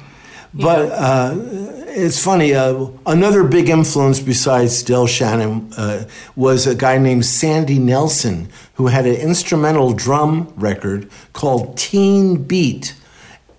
But 0.52 0.92
uh, 0.92 1.77
it's 1.98 2.24
funny. 2.24 2.54
Uh, 2.54 2.90
another 3.08 3.44
big 3.44 3.70
influence 3.70 4.20
besides 4.20 4.84
Del 4.84 5.08
Shannon 5.08 5.74
uh, 5.76 6.08
was 6.36 6.68
a 6.68 6.76
guy 6.76 7.00
named 7.00 7.26
Sandy 7.26 7.80
Nelson, 7.80 8.50
who 8.76 8.88
had 8.88 9.08
an 9.08 9.16
instrumental 9.16 9.94
drum 9.94 10.54
record 10.56 11.10
called 11.34 11.76
Teen 11.76 12.44
Beat, 12.44 12.94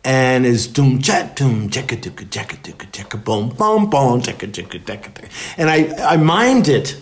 and 0.05 0.47
is 0.47 0.69
doom 0.69 1.03
chat 1.03 1.35
doom 1.35 1.69
checka 1.69 1.97
checka 1.97 2.25
checka 2.29 2.57
checka 2.63 2.87
checka 2.93 3.25
boom 3.25 3.49
boom 3.49 3.91
boom 3.91 4.23
checka 4.23 4.49
checka 4.49 4.81
checka. 4.85 5.29
And 5.59 5.69
I 5.69 6.15
I 6.15 6.17
mimed 6.17 6.69
it. 6.69 6.97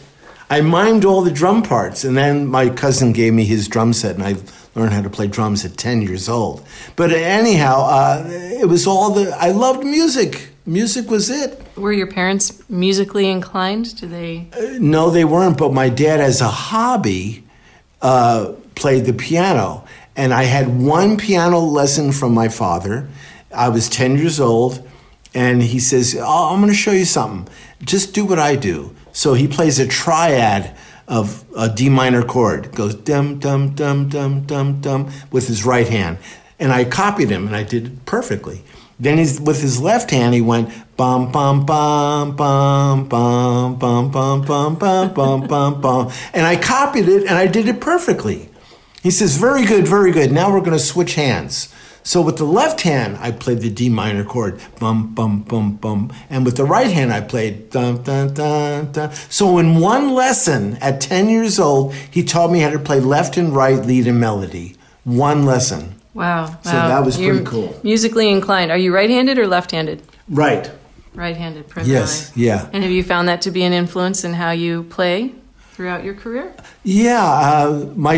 I 0.49 0.61
mimed 0.61 1.05
all 1.05 1.23
the 1.23 1.33
drum 1.33 1.63
parts, 1.63 2.03
and 2.05 2.17
then 2.17 2.47
my 2.47 2.71
cousin 2.71 3.13
gave 3.13 3.35
me 3.35 3.45
his 3.45 3.69
drum 3.69 3.93
set, 3.93 4.15
and 4.15 4.25
I 4.25 4.37
learned 4.75 4.93
how 4.95 5.03
to 5.03 5.11
play 5.11 5.27
drums 5.27 5.67
at 5.67 5.77
ten 5.77 6.01
years 6.01 6.31
old. 6.31 6.65
But 6.95 7.13
anyhow, 7.13 7.83
uh, 7.83 8.25
it 8.27 8.69
was 8.69 8.87
all 8.87 9.11
the 9.11 9.37
I 9.37 9.51
loved 9.51 9.85
music. 9.85 10.56
Music 10.67 11.09
was 11.09 11.31
it. 11.31 11.65
Were 11.77 11.93
your 11.93 12.09
parents 12.09 12.69
musically 12.69 13.31
inclined? 13.31 13.95
Do 14.01 14.09
they? 14.09 14.49
No, 14.81 15.11
they 15.11 15.25
weren't. 15.25 15.57
But 15.57 15.73
my 15.73 15.89
dad, 15.89 16.21
as 16.21 16.41
a 16.41 16.49
hobby, 16.49 17.45
uh, 18.03 18.53
played 18.75 19.05
the 19.05 19.13
piano, 19.13 19.85
and 20.17 20.35
I 20.35 20.43
had 20.43 20.81
one 20.81 21.17
piano 21.19 21.61
lesson 21.61 22.11
from 22.11 22.35
my 22.35 22.49
father. 22.49 23.09
I 23.55 23.69
was 23.69 23.89
ten 23.89 24.17
years 24.19 24.41
old, 24.41 24.87
and 25.35 25.63
he 25.63 25.79
says, 25.79 26.17
oh, 26.19 26.53
"I'm 26.53 26.61
going 26.61 26.73
to 26.73 26.77
show 26.77 26.91
you 26.91 27.05
something. 27.05 27.53
Just 27.83 28.13
do 28.13 28.25
what 28.25 28.41
I 28.41 28.57
do." 28.57 28.93
So 29.13 29.35
he 29.35 29.47
plays 29.47 29.79
a 29.79 29.87
triad 29.87 30.77
of 31.07 31.45
a 31.57 31.69
D 31.69 31.89
minor 31.89 32.25
chord. 32.25 32.67
It 32.67 32.75
goes 32.75 32.97
dum 32.97 33.39
dum 33.39 33.77
dum 33.77 34.09
dum 34.09 34.45
dum 34.47 34.81
dum 34.81 35.13
with 35.31 35.47
his 35.47 35.65
right 35.65 35.89
hand, 35.89 36.19
and 36.59 36.73
I 36.73 36.85
copied 36.85 37.31
him, 37.31 37.47
and 37.47 37.55
I 37.55 37.63
did 37.63 37.87
it 37.87 38.05
perfectly. 38.05 38.65
Then 38.99 39.19
he's 39.19 39.41
with 39.41 39.61
his 39.61 39.81
left 39.81 40.11
hand. 40.11 40.35
He 40.35 40.41
went 40.41 40.71
bum 40.97 41.31
bum 41.31 41.67
bum 41.67 42.35
bum 42.35 43.07
bum 43.07 43.79
bum 43.79 44.11
bum 44.11 44.41
bum 44.43 44.77
bum 44.77 45.13
bum 45.13 45.47
bum 45.47 45.81
bum, 45.81 46.13
and 46.33 46.47
I 46.47 46.57
copied 46.57 47.09
it, 47.09 47.27
and 47.27 47.37
I 47.37 47.47
did 47.47 47.69
it 47.69 47.81
perfectly. 47.81 48.49
He 49.03 49.11
says, 49.11 49.37
"Very 49.37 49.67
good, 49.67 49.87
very 49.87 50.13
good. 50.13 50.33
Now 50.33 50.51
we're 50.51 50.61
going 50.61 50.73
to 50.73 50.79
switch 50.79 51.15
hands." 51.15 51.69
So 52.03 52.23
with 52.23 52.37
the 52.37 52.45
left 52.45 52.83
hand, 52.83 53.19
I 53.21 53.33
played 53.33 53.61
the 53.61 53.69
D 53.69 53.89
minor 53.89 54.25
chord, 54.25 54.61
bum 54.79 55.13
bum 55.13 55.41
bum 55.43 55.73
bum, 55.73 56.13
and 56.31 56.45
with 56.45 56.57
the 56.57 56.65
right 56.65 56.91
hand, 56.91 57.13
I 57.13 57.21
played 57.21 57.69
dun 57.71 58.03
dun 58.05 58.33
dun 58.33 58.93
dun. 58.93 59.11
So 59.29 59.59
in 59.59 59.81
one 59.81 60.15
lesson 60.15 60.79
at 60.81 61.01
ten 61.01 61.29
years 61.29 61.59
old, 61.59 61.93
he 61.95 62.23
taught 62.23 62.53
me 62.53 62.61
how 62.61 62.71
to 62.71 62.79
play 62.79 63.01
left 63.01 63.37
and 63.37 63.55
right 63.55 63.85
lead 63.85 64.07
and 64.07 64.21
melody. 64.21 64.77
One 65.03 65.45
lesson. 65.45 65.96
Wow. 66.17 66.47
So 66.63 66.71
that 66.71 67.05
was 67.05 67.21
You're 67.21 67.35
pretty 67.35 67.51
cool. 67.51 67.81
Musically 67.83 68.31
inclined. 68.31 68.71
Are 68.71 68.79
you 68.79 68.93
right-handed 68.95 69.39
or 69.39 69.47
left-handed? 69.47 70.03
Right. 70.29 70.71
Right-handed, 71.15 71.69
primarily. 71.69 71.93
Yes. 71.93 72.33
Yeah. 72.35 72.69
And 72.73 72.83
have 72.83 72.93
you 72.93 73.03
found 73.03 73.29
that 73.29 73.43
to 73.43 73.51
be 73.51 73.63
an 73.63 73.73
influence 73.73 74.25
in 74.25 74.33
how 74.33 74.51
you 74.51 74.85
play 74.85 75.35
throughout 75.73 76.05
your 76.05 76.15
career? 76.15 76.55
Yeah, 76.85 77.23
uh, 77.23 77.93
my, 77.95 78.15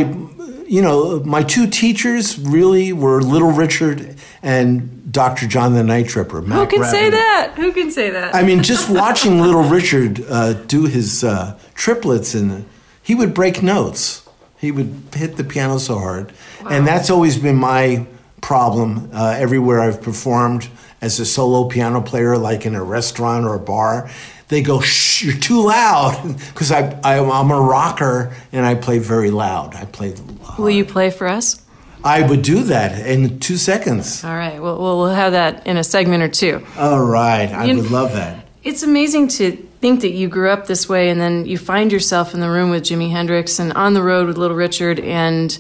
you 0.67 0.81
know, 0.81 1.21
my 1.25 1.43
two 1.43 1.67
teachers 1.67 2.39
really 2.39 2.93
were 2.93 3.21
Little 3.21 3.51
Richard 3.51 4.17
and 4.43 5.13
Dr. 5.13 5.49
John 5.49 5.75
the 5.75 5.83
Night 5.83 6.09
Tripper. 6.09 6.41
Who 6.41 6.47
Mac 6.47 6.71
can 6.71 6.85
say 6.85 7.11
that? 7.11 7.55
Who 7.57 7.73
can 7.73 7.91
say 7.91 8.11
that? 8.11 8.35
I 8.35 8.43
mean, 8.43 8.63
just 8.63 8.89
watching 9.05 9.41
Little 9.41 9.65
Richard 9.65 10.25
uh, 10.29 10.53
do 10.53 10.85
his 10.85 11.25
uh, 11.25 11.59
triplets, 11.75 12.35
and 12.35 12.65
he 13.03 13.17
would 13.17 13.35
break 13.35 13.61
notes. 13.63 14.28
He 14.61 14.73
would 14.73 15.03
hit 15.15 15.37
the 15.37 15.45
piano 15.45 15.79
so 15.79 15.99
hard, 15.99 16.33
and 16.69 16.87
that's 16.87 17.11
always 17.11 17.37
been 17.39 17.57
my 17.57 18.07
problem 18.41 19.11
uh, 19.13 19.37
everywhere 19.39 19.81
I've 19.81 20.03
performed 20.03 20.69
as 21.01 21.21
a 21.21 21.25
solo 21.27 21.69
piano 21.69 22.01
player, 22.01 22.37
like 22.37 22.67
in 22.67 22.75
a 22.75 22.83
restaurant 22.83 23.45
or 23.47 23.55
a 23.55 23.61
bar. 23.61 24.11
They 24.49 24.63
go, 24.63 24.81
"Shh, 24.81 25.25
you're 25.25 25.37
too 25.37 25.65
loud," 25.67 26.37
because 26.49 26.73
I, 26.73 26.99
I 27.05 27.19
I'm 27.21 27.51
a 27.51 27.61
rocker 27.61 28.35
and 28.53 28.65
I 28.67 28.75
play 28.75 28.99
very 28.99 29.31
loud. 29.31 29.75
I 29.77 29.85
play. 29.85 30.15
Loud. 30.15 30.59
Will 30.59 30.71
you 30.71 30.85
play 30.85 31.11
for 31.11 31.29
us? 31.29 31.63
I 32.03 32.23
would 32.23 32.43
do 32.43 32.63
that 32.65 33.07
in 33.07 33.39
two 33.41 33.57
seconds. 33.57 34.25
All 34.25 34.31
right. 34.35 34.61
Well, 34.63 34.79
we'll 34.79 35.07
have 35.09 35.33
that 35.33 35.67
in 35.67 35.77
a 35.77 35.85
segment 35.85 36.23
or 36.23 36.29
two. 36.29 36.65
All 36.79 37.05
right, 37.05 37.47
I 37.53 37.67
You- 37.67 37.77
would 37.77 37.91
love 37.91 38.13
that. 38.15 38.45
It's 38.65 38.83
amazing 38.83 39.29
to 39.29 39.68
think 39.81 40.01
that 40.01 40.11
you 40.11 40.29
grew 40.29 40.51
up 40.51 40.67
this 40.67 40.89
way 40.89 41.09
and 41.09 41.21
then 41.21 41.47
you 41.47 41.59
find 41.59 41.93
yourself 41.93 42.35
in 42.35 42.41
the 42.41 42.51
room 42.51 42.71
with 42.71 42.85
Jimi 42.85 43.11
Hendrix 43.11 43.59
and 43.59 43.73
on 43.75 43.95
the 43.95 44.03
road 44.03 44.27
with 44.27 44.37
Little 44.37 44.57
Richard 44.57 44.99
and 45.01 45.57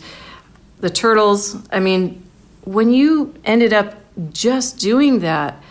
the 0.81 0.90
Turtles. 0.90 1.57
I 1.70 1.81
mean, 1.81 2.22
when 2.64 2.92
you 2.92 3.35
ended 3.44 3.72
up 3.72 3.94
just 4.33 4.78
doing 4.78 5.20
that, 5.20 5.62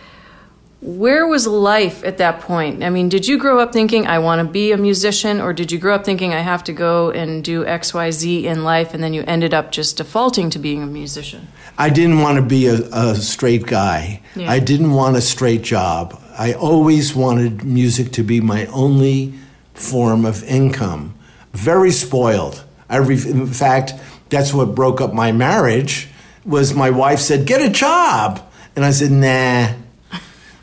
where 0.80 1.26
was 1.26 1.46
life 1.46 2.04
at 2.04 2.18
that 2.18 2.40
point? 2.40 2.84
I 2.84 2.90
mean, 2.90 3.08
did 3.08 3.26
you 3.26 3.36
grow 3.36 3.58
up 3.58 3.72
thinking, 3.72 4.06
I 4.06 4.20
want 4.20 4.46
to 4.46 4.50
be 4.50 4.70
a 4.70 4.76
musician, 4.76 5.40
or 5.40 5.52
did 5.52 5.72
you 5.72 5.78
grow 5.78 5.96
up 5.96 6.04
thinking, 6.04 6.32
I 6.32 6.40
have 6.40 6.62
to 6.64 6.72
go 6.72 7.10
and 7.10 7.42
do 7.42 7.64
XYZ 7.64 8.44
in 8.44 8.62
life, 8.62 8.94
and 8.94 9.02
then 9.02 9.12
you 9.12 9.24
ended 9.26 9.52
up 9.52 9.72
just 9.72 9.96
defaulting 9.96 10.50
to 10.50 10.58
being 10.58 10.82
a 10.82 10.86
musician? 10.86 11.48
I 11.76 11.90
didn't 11.90 12.20
want 12.20 12.36
to 12.36 12.42
be 12.42 12.66
a, 12.66 12.76
a 12.92 13.16
straight 13.16 13.66
guy. 13.66 14.22
Yeah. 14.36 14.50
I 14.50 14.60
didn't 14.60 14.92
want 14.92 15.16
a 15.16 15.20
straight 15.20 15.62
job. 15.62 16.22
I 16.38 16.52
always 16.52 17.16
wanted 17.16 17.64
music 17.64 18.12
to 18.12 18.22
be 18.22 18.40
my 18.40 18.66
only 18.66 19.34
form 19.74 20.24
of 20.24 20.44
income. 20.44 21.14
Very 21.52 21.90
spoiled. 21.90 22.64
I 22.88 22.98
re- 22.98 23.14
in 23.16 23.48
fact, 23.48 23.94
that's 24.28 24.54
what 24.54 24.74
broke 24.76 25.00
up 25.00 25.12
my 25.12 25.32
marriage. 25.32 26.08
Was 26.46 26.72
my 26.74 26.90
wife 26.90 27.18
said, 27.18 27.44
"Get 27.44 27.60
a 27.60 27.68
job," 27.68 28.40
and 28.76 28.84
I 28.84 28.92
said, 28.92 29.10
"Nah." 29.10 29.74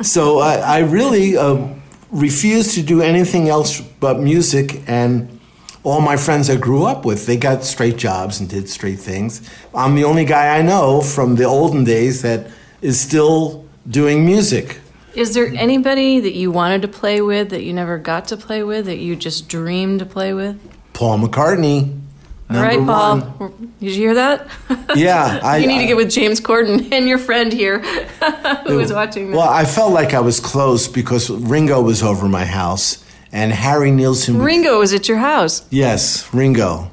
so 0.02 0.40
I, 0.40 0.56
I 0.56 0.80
really 0.80 1.36
uh, 1.36 1.68
refused 2.10 2.76
to 2.76 2.82
do 2.82 3.02
anything 3.02 3.50
else 3.50 3.82
but 4.00 4.20
music 4.20 4.82
and 4.88 5.36
all 5.84 6.02
my 6.02 6.18
friends 6.18 6.50
I 6.50 6.56
grew 6.56 6.84
up 6.84 7.06
with, 7.06 7.28
they 7.28 7.38
got 7.38 7.64
straight 7.64 7.96
jobs 7.98 8.40
and 8.40 8.50
did 8.50 8.70
straight 8.70 9.00
things. 9.00 9.48
I'm 9.74 9.94
the 9.94 10.04
only 10.06 10.26
guy 10.26 10.58
I 10.58 10.64
know 10.64 11.02
from 11.02 11.36
the 11.36 11.44
olden 11.44 11.84
days 11.84 12.24
that 12.24 12.48
is 12.82 13.00
still 13.00 13.66
doing 13.88 14.26
music. 14.26 14.80
Is 15.15 15.34
there 15.34 15.47
anybody 15.47 16.19
that 16.19 16.34
you 16.34 16.51
wanted 16.51 16.82
to 16.82 16.88
play 16.89 17.21
with 17.21 17.49
that 17.49 17.63
you 17.63 17.71
never 17.73 17.97
got 17.97 18.28
to 18.30 18.38
play 18.38 18.63
with 18.63 18.86
that 18.88 18.97
you 18.97 19.15
just 19.15 19.47
dreamed 19.47 19.99
to 19.99 20.06
play 20.06 20.34
with? 20.34 20.60
Paul 20.93 21.19
McCartney. 21.19 22.01
All 22.49 22.62
right, 22.62 22.78
Paul. 22.78 23.19
One. 23.21 23.73
Did 23.80 23.91
you 23.91 23.95
hear 23.95 24.13
that? 24.15 24.47
Yeah, 24.95 25.39
I, 25.43 25.58
you 25.58 25.67
need 25.67 25.80
to 25.80 25.88
get 25.88 25.95
with 25.95 26.12
James 26.12 26.39
Corden 26.39 26.91
and 26.91 27.08
your 27.08 27.17
friend 27.17 27.51
here, 27.51 27.80
who 28.67 28.80
is 28.80 28.93
watching. 28.93 29.32
Well, 29.32 29.49
I 29.49 29.65
felt 29.65 29.93
like 29.93 30.13
I 30.13 30.19
was 30.19 30.39
close 30.39 30.88
because 30.88 31.30
Ringo 31.30 31.82
was 31.82 32.04
over 32.04 32.28
my 32.28 32.45
house, 32.45 33.04
and 33.32 33.51
Harry 33.51 33.89
Nilsson. 33.89 34.39
Ringo 34.39 34.80
was 34.80 34.93
at 34.93 35.08
your 35.08 35.17
house. 35.17 35.65
Yes, 35.71 36.32
Ringo. 36.34 36.91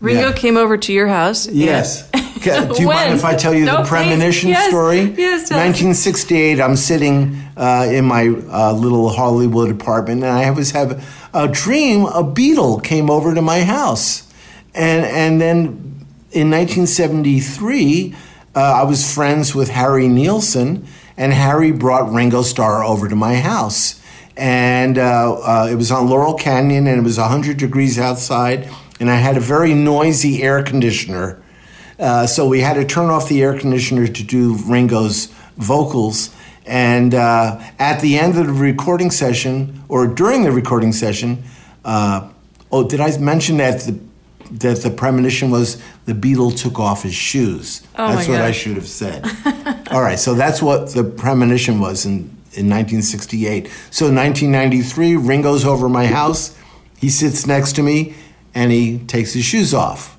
Ringo 0.00 0.28
yeah. 0.28 0.32
came 0.32 0.56
over 0.56 0.76
to 0.78 0.92
your 0.92 1.08
house. 1.08 1.46
Yes. 1.46 2.10
Do 2.42 2.74
you 2.78 2.86
mind 2.86 3.14
if 3.14 3.24
I 3.24 3.36
tell 3.36 3.52
you 3.52 3.66
no, 3.66 3.82
the 3.82 3.88
premonition 3.88 4.48
yes. 4.48 4.70
story? 4.70 5.00
Yes. 5.00 5.50
1968. 5.50 6.58
I'm 6.58 6.76
sitting 6.76 7.38
uh, 7.54 7.86
in 7.90 8.06
my 8.06 8.28
uh, 8.28 8.72
little 8.72 9.10
Hollywood 9.10 9.70
apartment, 9.70 10.24
and 10.24 10.32
I 10.32 10.50
was 10.50 10.70
have 10.70 11.06
a 11.34 11.48
dream. 11.48 12.06
A 12.06 12.24
beetle 12.24 12.80
came 12.80 13.10
over 13.10 13.34
to 13.34 13.42
my 13.42 13.62
house, 13.62 14.32
and 14.74 15.04
and 15.04 15.38
then 15.38 16.06
in 16.30 16.50
1973, 16.50 18.14
uh, 18.54 18.58
I 18.58 18.84
was 18.84 19.12
friends 19.12 19.54
with 19.54 19.68
Harry 19.68 20.08
Nilsson, 20.08 20.86
and 21.18 21.34
Harry 21.34 21.72
brought 21.72 22.10
Ringo 22.10 22.40
Starr 22.40 22.82
over 22.82 23.06
to 23.06 23.16
my 23.16 23.34
house, 23.34 24.00
and 24.34 24.96
uh, 24.96 25.34
uh, 25.34 25.68
it 25.70 25.74
was 25.74 25.90
on 25.90 26.08
Laurel 26.08 26.34
Canyon, 26.34 26.86
and 26.86 26.98
it 26.98 27.04
was 27.04 27.18
100 27.18 27.58
degrees 27.58 27.98
outside 27.98 28.70
and 29.00 29.10
I 29.10 29.16
had 29.16 29.36
a 29.36 29.40
very 29.40 29.74
noisy 29.74 30.42
air 30.42 30.62
conditioner. 30.62 31.42
Uh, 31.98 32.26
so 32.26 32.46
we 32.46 32.60
had 32.60 32.74
to 32.74 32.84
turn 32.84 33.10
off 33.10 33.28
the 33.28 33.42
air 33.42 33.58
conditioner 33.58 34.06
to 34.06 34.22
do 34.22 34.56
Ringo's 34.66 35.26
vocals. 35.56 36.34
And 36.66 37.14
uh, 37.14 37.60
at 37.78 38.00
the 38.00 38.18
end 38.18 38.38
of 38.38 38.46
the 38.46 38.52
recording 38.52 39.10
session, 39.10 39.82
or 39.88 40.06
during 40.06 40.44
the 40.44 40.52
recording 40.52 40.92
session, 40.92 41.42
uh, 41.84 42.28
oh, 42.70 42.86
did 42.86 43.00
I 43.00 43.16
mention 43.18 43.56
that 43.56 43.80
the 43.80 43.98
that 44.50 44.82
the 44.82 44.90
premonition 44.90 45.52
was 45.52 45.80
the 46.06 46.12
Beatle 46.12 46.56
took 46.56 46.80
off 46.80 47.04
his 47.04 47.14
shoes? 47.14 47.86
Oh 47.96 48.12
that's 48.12 48.26
what 48.26 48.40
I 48.40 48.50
should 48.50 48.74
have 48.74 48.88
said. 48.88 49.24
All 49.92 50.02
right, 50.02 50.18
so 50.18 50.34
that's 50.34 50.60
what 50.60 50.90
the 50.90 51.04
premonition 51.04 51.78
was 51.78 52.04
in 52.04 52.36
in 52.52 52.68
1968. 52.68 53.66
So 53.90 54.08
in 54.08 54.16
1993, 54.16 55.16
Ringo's 55.16 55.64
over 55.64 55.88
my 55.88 56.06
house. 56.06 56.56
He 56.98 57.08
sits 57.08 57.46
next 57.46 57.74
to 57.76 57.82
me 57.82 58.14
and 58.54 58.72
he 58.72 58.98
takes 58.98 59.32
his 59.32 59.44
shoes 59.44 59.74
off. 59.74 60.16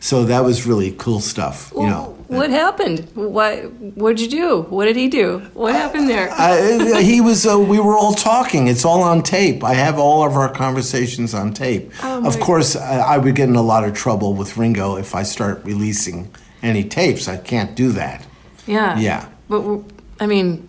So 0.00 0.24
that 0.24 0.44
was 0.44 0.66
really 0.66 0.94
cool 0.98 1.20
stuff, 1.20 1.72
you 1.74 1.86
know. 1.86 2.14
What 2.28 2.50
happened? 2.50 3.08
What 3.14 3.64
What'd 3.96 4.20
you 4.20 4.28
do? 4.28 4.62
What 4.62 4.86
did 4.86 4.96
he 4.96 5.08
do? 5.08 5.38
What 5.54 5.74
happened 5.74 6.08
there? 6.10 6.30
Uh, 6.30 6.98
he 6.98 7.20
was. 7.20 7.46
Uh, 7.46 7.58
we 7.58 7.78
were 7.78 7.96
all 7.96 8.12
talking. 8.12 8.66
It's 8.68 8.84
all 8.84 9.02
on 9.02 9.22
tape. 9.22 9.62
I 9.62 9.74
have 9.74 9.98
all 9.98 10.26
of 10.26 10.34
our 10.34 10.50
conversations 10.50 11.32
on 11.32 11.54
tape. 11.54 11.92
Oh 12.02 12.26
of 12.26 12.38
course, 12.40 12.76
I, 12.76 13.14
I 13.14 13.18
would 13.18 13.34
get 13.34 13.48
in 13.48 13.56
a 13.56 13.62
lot 13.62 13.84
of 13.84 13.94
trouble 13.94 14.34
with 14.34 14.56
Ringo 14.56 14.96
if 14.96 15.14
I 15.14 15.22
start 15.22 15.64
releasing 15.64 16.34
any 16.62 16.84
tapes. 16.84 17.28
I 17.28 17.36
can't 17.36 17.74
do 17.74 17.92
that. 17.92 18.26
Yeah. 18.66 18.98
Yeah. 18.98 19.28
But 19.48 19.80
I 20.20 20.26
mean, 20.26 20.68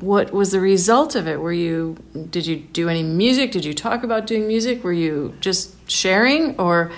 what 0.00 0.32
was 0.32 0.50
the 0.50 0.60
result 0.60 1.14
of 1.14 1.28
it? 1.28 1.40
Were 1.40 1.52
you 1.52 1.96
did 2.30 2.46
you 2.46 2.56
do 2.56 2.88
any 2.88 3.02
music? 3.02 3.52
Did 3.52 3.64
you 3.64 3.74
talk 3.74 4.02
about 4.02 4.26
doing 4.26 4.46
music? 4.46 4.82
Were 4.82 4.92
you 4.92 5.34
just 5.40 5.74
sharing 5.90 6.58
or 6.58 6.90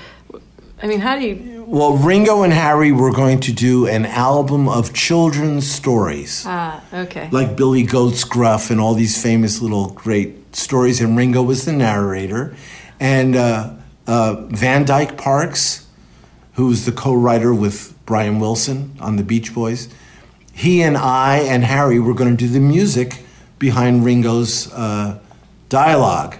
I 0.82 0.88
mean, 0.88 1.00
how 1.00 1.16
do 1.16 1.24
you 1.24 1.64
Well, 1.66 1.96
Ringo 1.96 2.42
and 2.42 2.52
Harry 2.52 2.90
were 2.90 3.12
going 3.12 3.40
to 3.40 3.52
do 3.52 3.86
an 3.86 4.04
album 4.04 4.68
of 4.68 4.92
children's 4.92 5.70
stories. 5.70 6.44
Ah, 6.46 6.82
okay. 6.92 7.28
Like 7.30 7.56
Billy 7.56 7.84
Goat's 7.84 8.24
Gruff 8.24 8.70
and 8.70 8.80
all 8.80 8.94
these 8.94 9.20
famous 9.20 9.60
little 9.60 9.90
great 9.90 10.56
stories 10.56 11.00
and 11.00 11.16
Ringo 11.16 11.42
was 11.42 11.64
the 11.64 11.72
narrator 11.72 12.56
and 12.98 13.36
uh, 13.36 13.74
uh, 14.06 14.46
Van 14.48 14.84
Dyke 14.84 15.16
Parks, 15.16 15.86
who 16.54 16.66
was 16.66 16.84
the 16.84 16.92
co-writer 16.92 17.54
with 17.54 17.94
Brian 18.06 18.38
Wilson 18.38 18.96
on 19.00 19.16
the 19.16 19.22
Beach 19.22 19.54
Boys 19.54 19.88
he 20.52 20.82
and 20.82 20.96
I 20.96 21.38
and 21.38 21.64
Harry 21.64 21.98
were 21.98 22.14
going 22.14 22.30
to 22.30 22.36
do 22.36 22.48
the 22.48 22.60
music 22.60 23.24
behind 23.58 24.04
Ringo's 24.04 24.72
uh, 24.72 25.18
dialogue. 25.68 26.36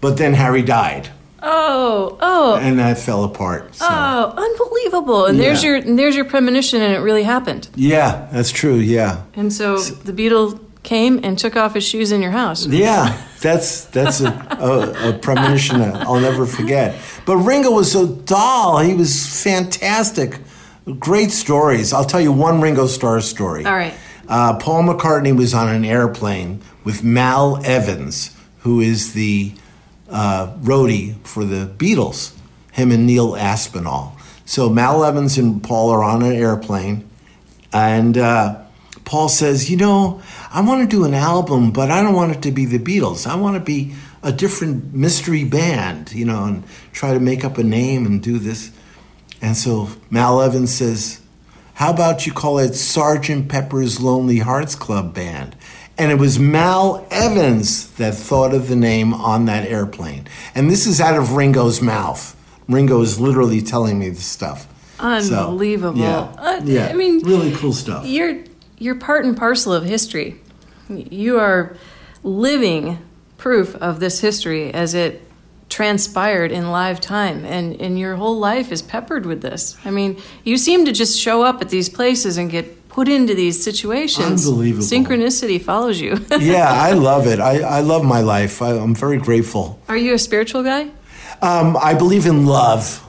But 0.00 0.16
then 0.16 0.34
Harry 0.34 0.62
died. 0.62 1.10
Oh, 1.42 2.18
oh. 2.20 2.56
And 2.56 2.78
that 2.78 2.98
fell 2.98 3.24
apart. 3.24 3.74
So. 3.74 3.86
Oh, 3.88 4.34
unbelievable. 4.36 5.26
And 5.26 5.38
yeah. 5.38 5.44
there's 5.44 5.64
your 5.64 5.76
and 5.76 5.98
there's 5.98 6.14
your 6.14 6.24
premonition 6.24 6.80
and 6.80 6.92
it 6.94 6.98
really 6.98 7.24
happened. 7.24 7.68
Yeah, 7.74 8.28
that's 8.32 8.50
true, 8.50 8.76
yeah. 8.76 9.24
And 9.34 9.52
so, 9.52 9.76
so 9.78 9.94
the 9.94 10.12
Beatle 10.12 10.60
came 10.82 11.20
and 11.22 11.38
took 11.38 11.56
off 11.56 11.74
his 11.74 11.84
shoes 11.84 12.12
in 12.12 12.22
your 12.22 12.30
house. 12.30 12.66
Yeah, 12.66 13.20
that's 13.40 13.86
that's 13.86 14.20
a, 14.20 14.28
a, 14.28 15.10
a 15.10 15.18
premonition 15.18 15.80
I'll 15.80 16.20
never 16.20 16.46
forget. 16.46 16.96
But 17.26 17.38
Ringo 17.38 17.70
was 17.70 17.90
so 17.90 18.06
dull. 18.06 18.78
He 18.78 18.94
was 18.94 19.42
fantastic 19.42 20.38
Great 20.98 21.30
stories. 21.30 21.92
I'll 21.92 22.04
tell 22.04 22.20
you 22.20 22.32
one 22.32 22.60
Ringo 22.60 22.86
Starr 22.86 23.20
story. 23.20 23.64
All 23.64 23.72
right. 23.72 23.94
Uh, 24.28 24.58
Paul 24.58 24.82
McCartney 24.82 25.36
was 25.36 25.54
on 25.54 25.68
an 25.68 25.84
airplane 25.84 26.60
with 26.84 27.04
Mal 27.04 27.60
Evans, 27.64 28.36
who 28.60 28.80
is 28.80 29.12
the 29.12 29.54
uh, 30.10 30.52
roadie 30.58 31.14
for 31.26 31.44
the 31.44 31.66
Beatles, 31.76 32.36
him 32.72 32.90
and 32.90 33.06
Neil 33.06 33.36
Aspinall. 33.36 34.16
So 34.44 34.68
Mal 34.68 35.04
Evans 35.04 35.38
and 35.38 35.62
Paul 35.62 35.90
are 35.90 36.02
on 36.02 36.22
an 36.22 36.32
airplane, 36.32 37.08
and 37.72 38.18
uh, 38.18 38.62
Paul 39.04 39.28
says, 39.28 39.70
You 39.70 39.76
know, 39.76 40.22
I 40.50 40.60
want 40.62 40.88
to 40.88 40.96
do 40.96 41.04
an 41.04 41.14
album, 41.14 41.70
but 41.70 41.90
I 41.90 42.02
don't 42.02 42.14
want 42.14 42.32
it 42.32 42.42
to 42.42 42.50
be 42.50 42.64
the 42.64 42.78
Beatles. 42.78 43.26
I 43.26 43.36
want 43.36 43.54
to 43.54 43.60
be 43.60 43.94
a 44.22 44.32
different 44.32 44.94
mystery 44.94 45.44
band, 45.44 46.12
you 46.12 46.24
know, 46.24 46.44
and 46.44 46.64
try 46.92 47.12
to 47.12 47.20
make 47.20 47.44
up 47.44 47.58
a 47.58 47.64
name 47.64 48.06
and 48.06 48.22
do 48.22 48.38
this. 48.38 48.70
And 49.42 49.56
so 49.56 49.88
Mal 50.08 50.40
Evans 50.40 50.72
says, 50.72 51.20
How 51.74 51.92
about 51.92 52.26
you 52.26 52.32
call 52.32 52.58
it 52.58 52.74
Sergeant 52.74 53.48
Pepper's 53.48 54.00
Lonely 54.00 54.38
Hearts 54.38 54.76
Club 54.76 55.12
Band? 55.12 55.56
And 55.98 56.10
it 56.10 56.18
was 56.18 56.38
Mal 56.38 57.06
Evans 57.10 57.92
that 57.94 58.14
thought 58.14 58.54
of 58.54 58.68
the 58.68 58.76
name 58.76 59.12
on 59.12 59.44
that 59.46 59.66
airplane. 59.66 60.26
And 60.54 60.70
this 60.70 60.86
is 60.86 61.00
out 61.00 61.18
of 61.18 61.32
Ringo's 61.32 61.82
mouth. 61.82 62.36
Ringo 62.68 63.02
is 63.02 63.20
literally 63.20 63.60
telling 63.60 63.98
me 63.98 64.08
this 64.08 64.24
stuff. 64.24 64.68
Unbelievable. 64.98 65.98
So, 65.98 66.02
yeah, 66.02 66.20
uh, 66.38 66.60
yeah. 66.64 66.86
I 66.86 66.92
mean, 66.92 67.18
really 67.24 67.52
cool 67.52 67.72
stuff. 67.72 68.06
You're 68.06 68.44
you're 68.78 68.94
part 68.94 69.24
and 69.24 69.36
parcel 69.36 69.72
of 69.72 69.84
history. 69.84 70.40
You 70.88 71.38
are 71.40 71.76
living 72.22 72.98
proof 73.36 73.74
of 73.76 73.98
this 73.98 74.20
history 74.20 74.72
as 74.72 74.94
it 74.94 75.22
transpired 75.72 76.52
in 76.52 76.70
live 76.70 77.00
time 77.00 77.46
and, 77.46 77.80
and 77.80 77.98
your 77.98 78.14
whole 78.16 78.38
life 78.38 78.70
is 78.70 78.82
peppered 78.82 79.24
with 79.24 79.40
this. 79.40 79.74
I 79.86 79.90
mean 79.90 80.20
you 80.44 80.58
seem 80.58 80.84
to 80.84 80.92
just 80.92 81.18
show 81.18 81.42
up 81.42 81.62
at 81.62 81.70
these 81.70 81.88
places 81.88 82.36
and 82.36 82.50
get 82.50 82.88
put 82.90 83.08
into 83.08 83.34
these 83.34 83.64
situations. 83.64 84.46
Unbelievable. 84.46 84.84
Synchronicity 84.84 85.60
follows 85.60 85.98
you. 85.98 86.20
Yeah 86.40 86.70
i 86.70 86.92
love 86.92 87.26
it. 87.26 87.40
I, 87.40 87.60
I 87.60 87.80
love 87.80 88.04
my 88.04 88.20
life. 88.20 88.60
I, 88.60 88.72
am 88.74 88.94
very 88.94 89.16
grateful. 89.18 89.80
Are 89.88 89.96
you 89.96 90.12
a 90.12 90.18
spiritual 90.18 90.62
guy? 90.62 90.90
Um, 91.40 91.76
i 91.80 91.94
believe 91.94 92.26
in 92.26 92.44
love. 92.44 93.00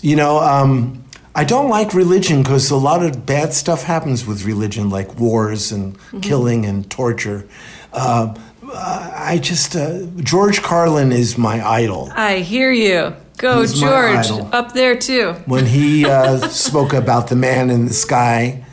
You 0.00 0.14
know 0.14 0.38
um, 0.38 1.04
i 1.34 1.44
don't 1.44 1.68
like 1.68 1.92
religion 1.92 2.42
because 2.42 2.70
a 2.70 2.76
lot 2.76 3.04
of 3.04 3.26
bad 3.26 3.52
stuff 3.52 3.82
happens 3.82 4.24
with 4.28 4.44
religion 4.44 4.90
like 4.90 5.18
wars 5.18 5.72
and 5.72 5.98
mm-hmm. 5.98 6.20
killing 6.20 6.64
and 6.66 6.88
torture. 6.88 7.48
Uh, 7.92 8.34
I 8.74 9.38
just 9.42 9.76
uh, 9.76 10.06
George 10.18 10.62
Carlin 10.62 11.12
is 11.12 11.36
my 11.38 11.66
idol. 11.66 12.10
I 12.14 12.38
hear 12.38 12.70
you. 12.72 13.14
Go 13.38 13.62
He's 13.62 13.80
George 13.80 14.30
up 14.52 14.74
there 14.74 14.96
too. 14.96 15.32
When 15.46 15.64
he 15.64 16.04
uh, 16.06 16.38
spoke 16.48 16.92
about 16.92 17.28
the 17.28 17.36
man 17.36 17.70
in 17.70 17.86
the 17.86 17.94
sky, 17.94 18.64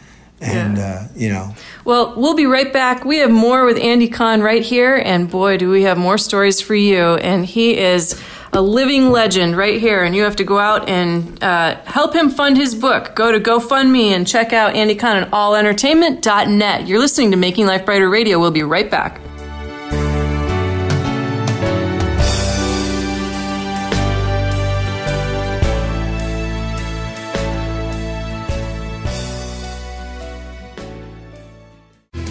and 0.42 0.78
yeah. 0.78 0.84
uh, 0.84 1.08
you 1.16 1.30
know. 1.30 1.56
Well, 1.86 2.16
we'll 2.18 2.36
be 2.36 2.46
right 2.46 2.72
back. 2.72 3.06
We 3.06 3.20
have 3.20 3.32
more 3.32 3.66
with 3.66 3.80
Andy 3.80 4.10
Kahn 4.10 4.42
right 4.42 4.62
here, 4.62 4.96
and 4.96 5.30
boy, 5.30 5.58
do 5.58 5.70
we 5.70 5.84
have 5.84 5.98
more 5.98 6.18
stories 6.18 6.60
for 6.60 6.76
you. 6.76 7.16
And 7.16 7.46
he 7.46 7.78
is 7.78 8.22
a 8.52 8.62
living 8.62 9.12
legend 9.12 9.56
right 9.56 9.80
here, 9.80 10.04
and 10.04 10.14
you 10.14 10.24
have 10.24 10.36
to 10.38 10.44
go 10.44 10.60
out 10.60 10.90
and 10.90 11.42
uh, 11.42 11.78
help 11.86 12.14
him 12.14 12.30
fund 12.30 12.58
his 12.58 12.76
book. 12.76 13.16
Go 13.16 13.32
to 13.32 13.40
GoFundMe 13.40 14.12
and 14.12 14.28
check 14.28 14.52
out 14.52 14.76
Andy 14.76 14.96
Kahn 14.96 15.24
at 15.24 15.32
allentertainment.net. 15.32 16.88
You're 16.88 17.00
listening 17.00 17.32
to 17.32 17.38
Making 17.38 17.68
Life 17.68 17.86
Brighter 17.86 18.10
Radio. 18.10 18.38
We'll 18.40 18.52
be 18.52 18.64
right 18.64 18.92
back. 18.92 19.22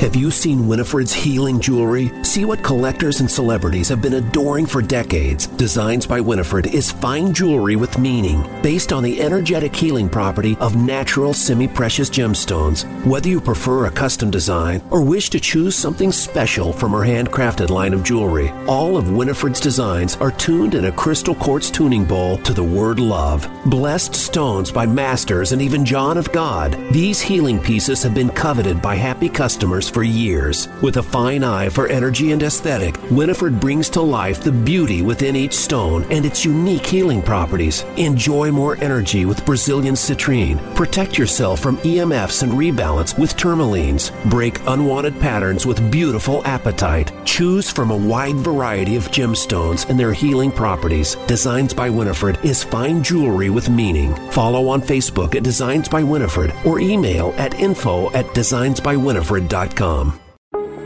Have 0.00 0.16
you 0.16 0.32
seen 0.32 0.66
Winifred's 0.66 1.14
healing 1.14 1.60
jewelry? 1.60 2.10
See 2.24 2.44
what 2.44 2.64
collectors 2.64 3.20
and 3.20 3.30
celebrities 3.30 3.88
have 3.88 4.02
been 4.02 4.14
adoring 4.14 4.66
for 4.66 4.82
decades. 4.82 5.46
Designs 5.46 6.04
by 6.04 6.20
Winifred 6.20 6.66
is 6.66 6.90
fine 6.90 7.32
jewelry 7.32 7.76
with 7.76 7.96
meaning, 7.96 8.42
based 8.60 8.92
on 8.92 9.04
the 9.04 9.22
energetic 9.22 9.74
healing 9.74 10.08
property 10.08 10.56
of 10.58 10.74
natural 10.74 11.32
semi 11.32 11.68
precious 11.68 12.10
gemstones. 12.10 12.84
Whether 13.06 13.28
you 13.28 13.40
prefer 13.40 13.86
a 13.86 13.90
custom 13.90 14.32
design 14.32 14.82
or 14.90 15.00
wish 15.00 15.30
to 15.30 15.40
choose 15.40 15.76
something 15.76 16.10
special 16.10 16.72
from 16.72 16.90
her 16.90 16.98
handcrafted 16.98 17.70
line 17.70 17.94
of 17.94 18.02
jewelry, 18.02 18.50
all 18.66 18.96
of 18.96 19.12
Winifred's 19.12 19.60
designs 19.60 20.16
are 20.16 20.32
tuned 20.32 20.74
in 20.74 20.86
a 20.86 20.92
crystal 20.92 21.36
quartz 21.36 21.70
tuning 21.70 22.04
bowl 22.04 22.38
to 22.38 22.52
the 22.52 22.62
word 22.62 22.98
love. 22.98 23.48
Blessed 23.66 24.14
stones 24.14 24.72
by 24.72 24.86
masters 24.86 25.52
and 25.52 25.62
even 25.62 25.84
John 25.84 26.18
of 26.18 26.30
God, 26.32 26.72
these 26.90 27.20
healing 27.20 27.60
pieces 27.60 28.02
have 28.02 28.12
been 28.12 28.30
coveted 28.30 28.82
by 28.82 28.96
happy 28.96 29.28
customers 29.28 29.83
for 29.88 30.02
years. 30.02 30.68
With 30.82 30.96
a 30.96 31.02
fine 31.02 31.44
eye 31.44 31.68
for 31.68 31.86
energy 31.88 32.32
and 32.32 32.42
aesthetic, 32.42 32.96
Winifred 33.10 33.60
brings 33.60 33.88
to 33.90 34.00
life 34.00 34.42
the 34.42 34.52
beauty 34.52 35.02
within 35.02 35.36
each 35.36 35.54
stone 35.54 36.04
and 36.10 36.24
its 36.24 36.44
unique 36.44 36.86
healing 36.86 37.22
properties. 37.22 37.84
Enjoy 37.96 38.50
more 38.50 38.76
energy 38.76 39.24
with 39.24 39.44
Brazilian 39.44 39.94
citrine. 39.94 40.58
Protect 40.74 41.18
yourself 41.18 41.60
from 41.60 41.76
EMFs 41.78 42.42
and 42.42 42.52
rebalance 42.52 43.18
with 43.18 43.36
tourmalines. 43.36 44.10
Break 44.30 44.60
unwanted 44.66 45.18
patterns 45.20 45.66
with 45.66 45.90
beautiful 45.90 46.42
apatite. 46.42 47.12
Choose 47.24 47.70
from 47.70 47.90
a 47.90 47.96
wide 47.96 48.36
variety 48.36 48.96
of 48.96 49.10
gemstones 49.10 49.88
and 49.88 49.98
their 49.98 50.12
healing 50.12 50.50
properties. 50.50 51.16
Designs 51.26 51.74
by 51.74 51.90
Winifred 51.90 52.38
is 52.44 52.64
fine 52.64 53.02
jewelry 53.02 53.50
with 53.50 53.68
meaning. 53.68 54.14
Follow 54.30 54.68
on 54.68 54.80
Facebook 54.80 55.34
at 55.34 55.42
Designs 55.42 55.88
by 55.88 56.02
Winifred 56.02 56.54
or 56.64 56.80
email 56.80 57.34
at 57.36 57.54
info 57.60 58.10
at 58.12 58.26
designsbywinifred.com. 58.26 59.73
Realty.com. 59.74 60.23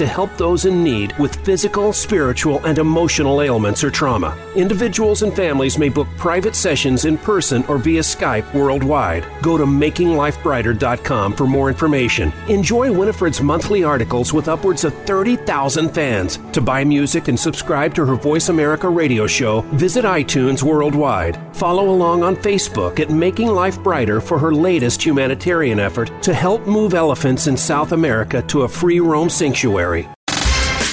to 0.00 0.06
help 0.06 0.34
those 0.38 0.64
in 0.64 0.82
need 0.82 1.12
with 1.18 1.44
physical, 1.44 1.92
spiritual, 1.92 2.64
and 2.64 2.78
emotional 2.78 3.42
ailments 3.42 3.84
or 3.84 3.90
trauma. 3.90 4.34
Individuals 4.56 5.22
and 5.22 5.36
families 5.36 5.76
may 5.76 5.90
book 5.90 6.08
private 6.16 6.56
sessions 6.56 7.04
in 7.04 7.18
person 7.18 7.62
or 7.68 7.76
via 7.76 8.00
Skype 8.00 8.54
worldwide. 8.54 9.26
Go 9.42 9.58
to 9.58 9.66
makinglifebrighter.com 9.66 11.34
for 11.34 11.46
more 11.46 11.68
information. 11.68 12.32
Enjoy 12.48 12.90
Winifred's 12.90 13.42
monthly 13.42 13.84
articles 13.84 14.32
with 14.32 14.48
upwards 14.48 14.84
of 14.84 14.94
30,000 15.04 15.90
fans. 15.90 16.38
To 16.52 16.62
buy 16.62 16.82
music 16.82 17.28
and 17.28 17.38
subscribe 17.38 17.94
to 17.96 18.06
her 18.06 18.14
Voice 18.14 18.48
America 18.48 18.88
radio 18.88 19.26
show, 19.26 19.60
visit 19.72 20.06
iTunes 20.06 20.62
worldwide. 20.62 21.38
Follow 21.60 21.90
along 21.90 22.22
on 22.22 22.36
Facebook 22.36 23.00
at 23.00 23.10
Making 23.10 23.48
Life 23.48 23.82
Brighter 23.82 24.22
for 24.22 24.38
her 24.38 24.50
latest 24.50 25.04
humanitarian 25.04 25.78
effort 25.78 26.10
to 26.22 26.32
help 26.32 26.66
move 26.66 26.94
elephants 26.94 27.48
in 27.48 27.56
South 27.58 27.92
America 27.92 28.40
to 28.48 28.62
a 28.62 28.68
free 28.68 28.98
roam 28.98 29.28
sanctuary. 29.28 30.08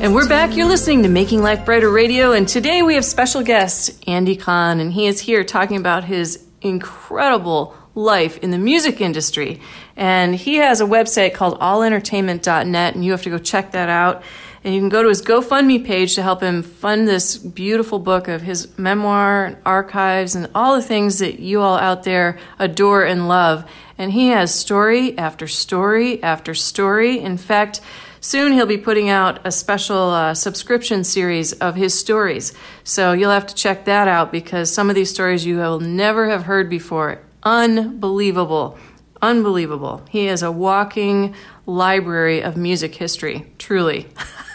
And 0.00 0.14
we're 0.14 0.28
back. 0.28 0.56
You're 0.56 0.68
listening 0.68 1.02
to 1.02 1.08
Making 1.08 1.42
Life 1.42 1.64
Brighter 1.64 1.90
Radio, 1.90 2.30
and 2.30 2.46
today 2.46 2.82
we 2.82 2.94
have 2.94 3.04
special 3.04 3.42
guest 3.42 4.00
Andy 4.06 4.36
Kahn, 4.36 4.78
and 4.78 4.92
he 4.92 5.08
is 5.08 5.18
here 5.18 5.42
talking 5.42 5.76
about 5.76 6.04
his 6.04 6.46
incredible 6.62 7.74
life 7.96 8.38
in 8.38 8.52
the 8.52 8.58
music 8.58 9.00
industry. 9.00 9.60
And 9.96 10.36
he 10.36 10.58
has 10.58 10.80
a 10.80 10.84
website 10.84 11.34
called 11.34 11.58
allentertainment.net, 11.58 12.94
and 12.94 13.04
you 13.04 13.10
have 13.10 13.22
to 13.22 13.30
go 13.30 13.38
check 13.38 13.72
that 13.72 13.88
out. 13.88 14.22
And 14.62 14.72
you 14.72 14.80
can 14.80 14.88
go 14.88 15.02
to 15.02 15.08
his 15.08 15.20
GoFundMe 15.20 15.84
page 15.84 16.14
to 16.14 16.22
help 16.22 16.44
him 16.44 16.62
fund 16.62 17.08
this 17.08 17.36
beautiful 17.36 17.98
book 17.98 18.28
of 18.28 18.42
his 18.42 18.78
memoir, 18.78 19.58
archives, 19.66 20.36
and 20.36 20.48
all 20.54 20.76
the 20.76 20.82
things 20.82 21.18
that 21.18 21.40
you 21.40 21.60
all 21.60 21.76
out 21.76 22.04
there 22.04 22.38
adore 22.60 23.04
and 23.04 23.26
love. 23.26 23.68
And 23.98 24.12
he 24.12 24.28
has 24.28 24.54
story 24.54 25.18
after 25.18 25.48
story 25.48 26.22
after 26.22 26.54
story. 26.54 27.18
In 27.18 27.36
fact, 27.36 27.80
soon 28.20 28.52
he'll 28.52 28.66
be 28.66 28.78
putting 28.78 29.08
out 29.08 29.40
a 29.44 29.50
special 29.50 30.10
uh, 30.10 30.34
subscription 30.34 31.04
series 31.04 31.52
of 31.54 31.74
his 31.74 31.98
stories. 31.98 32.52
So 32.84 33.12
you'll 33.12 33.30
have 33.30 33.46
to 33.46 33.54
check 33.54 33.84
that 33.84 34.08
out 34.08 34.32
because 34.32 34.72
some 34.72 34.88
of 34.88 34.94
these 34.94 35.10
stories 35.10 35.44
you 35.46 35.56
will 35.56 35.80
never 35.80 36.28
have 36.28 36.44
heard 36.44 36.68
before. 36.68 37.20
Unbelievable. 37.42 38.78
Unbelievable. 39.20 40.02
He 40.10 40.28
is 40.28 40.42
a 40.42 40.52
walking 40.52 41.34
library 41.66 42.42
of 42.42 42.56
music 42.56 42.94
history, 42.94 43.46
truly. 43.58 44.06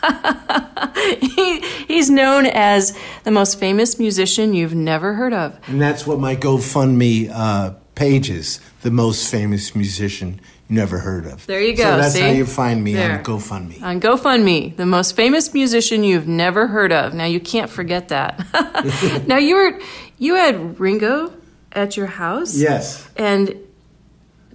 he, 1.20 1.60
he's 1.88 2.10
known 2.10 2.46
as 2.46 2.98
the 3.24 3.32
most 3.32 3.60
famous 3.60 4.00
musician 4.00 4.54
you've 4.54 4.76
never 4.76 5.14
heard 5.14 5.34
of. 5.34 5.60
And 5.68 5.82
that's 5.82 6.08
what 6.08 6.20
my 6.20 6.36
GoFundMe 6.36 7.30
uh, 7.30 7.74
page 7.96 8.30
is 8.30 8.60
the 8.82 8.92
most 8.92 9.30
famous 9.30 9.76
musician 9.76 10.40
never 10.70 11.00
heard 11.00 11.26
of. 11.26 11.46
There 11.46 11.62
you 11.62 11.76
go. 11.76 11.84
So 11.84 11.98
that's 11.98 12.14
see? 12.14 12.22
how 12.22 12.32
you 12.32 12.46
find 12.46 12.84
me 12.84 12.94
There. 12.94 13.18
on 13.18 13.24
GoFundMe. 13.24 13.82
On 13.82 14.00
GoFundMe, 14.00 14.76
the 14.76 14.86
most 14.86 15.16
famous 15.16 15.54
musician 15.54 16.04
you've 16.04 16.28
never 16.28 16.68
heard 16.68 16.92
of. 16.92 17.14
Now 17.14 17.26
you 17.26 17.40
can't 17.40 17.70
forget 17.70 18.10
that. 18.10 19.24
now 19.28 19.38
you 19.38 19.56
were 19.56 19.80
you 20.18 20.36
had 20.36 20.80
Ringo 20.80 21.34
at 21.74 21.98
your 21.98 22.08
house. 22.08 22.56
Yes. 22.56 23.08
And 23.16 23.58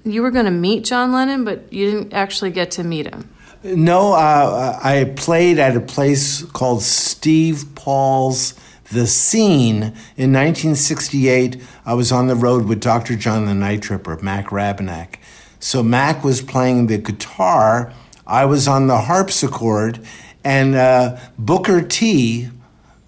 you 0.04 0.22
were 0.22 0.30
going 0.30 0.46
to 0.46 0.50
meet 0.50 0.84
John 0.84 1.12
Lennon, 1.12 1.44
but 1.44 1.72
you 1.72 1.90
didn't 1.90 2.12
actually 2.12 2.50
get 2.50 2.70
to 2.72 2.84
meet 2.84 3.06
him. 3.06 3.28
No, 3.62 4.12
uh, 4.12 4.78
I 4.82 5.12
played 5.16 5.58
at 5.58 5.76
a 5.76 5.80
place 5.80 6.42
called 6.42 6.82
Steve 6.82 7.64
Paul's 7.74 8.54
The 8.92 9.06
Scene 9.06 9.82
in 10.16 10.32
1968. 10.32 11.60
I 11.84 11.94
was 11.94 12.12
on 12.12 12.28
the 12.28 12.36
road 12.36 12.66
with 12.66 12.80
Dr. 12.80 13.16
John 13.16 13.46
the 13.46 13.54
Night 13.54 13.82
Tripper, 13.82 14.18
Mac 14.22 14.46
Rebennack. 14.46 15.16
So 15.60 15.82
Mac 15.82 16.24
was 16.24 16.40
playing 16.40 16.86
the 16.86 16.98
guitar, 16.98 17.92
I 18.26 18.44
was 18.44 18.68
on 18.68 18.86
the 18.86 18.98
harpsichord, 18.98 20.00
and 20.44 20.74
uh, 20.74 21.18
Booker 21.38 21.82
T 21.82 22.48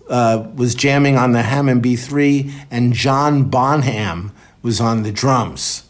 uh, 0.08 0.48
was 0.54 0.74
jamming 0.74 1.16
on 1.16 1.32
the 1.32 1.42
Hammond 1.42 1.82
B3, 1.82 2.52
and 2.70 2.92
John 2.92 3.44
Bonham 3.44 4.32
was 4.62 4.80
on 4.80 5.04
the 5.04 5.12
drums. 5.12 5.84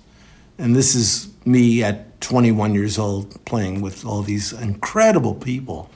And 0.59 0.77
this 0.77 0.95
is 0.95 1.29
me 1.45 1.83
at 1.83 2.21
21 2.21 2.75
years 2.75 2.99
old 2.99 3.43
playing 3.47 3.81
with 3.81 4.05
all 4.05 4.23
these 4.23 4.53
incredible 4.53 5.35
people. 5.35 5.91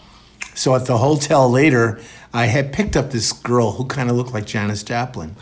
So 0.54 0.74
at 0.74 0.86
the 0.86 0.98
hotel 0.98 1.50
later, 1.50 2.00
I 2.32 2.46
had 2.46 2.72
picked 2.72 2.96
up 2.96 3.10
this 3.10 3.32
girl 3.32 3.72
who 3.72 3.84
kind 3.84 4.08
of 4.08 4.16
looked 4.16 4.32
like 4.32 4.46
Janis 4.46 4.82
Joplin. 4.82 5.36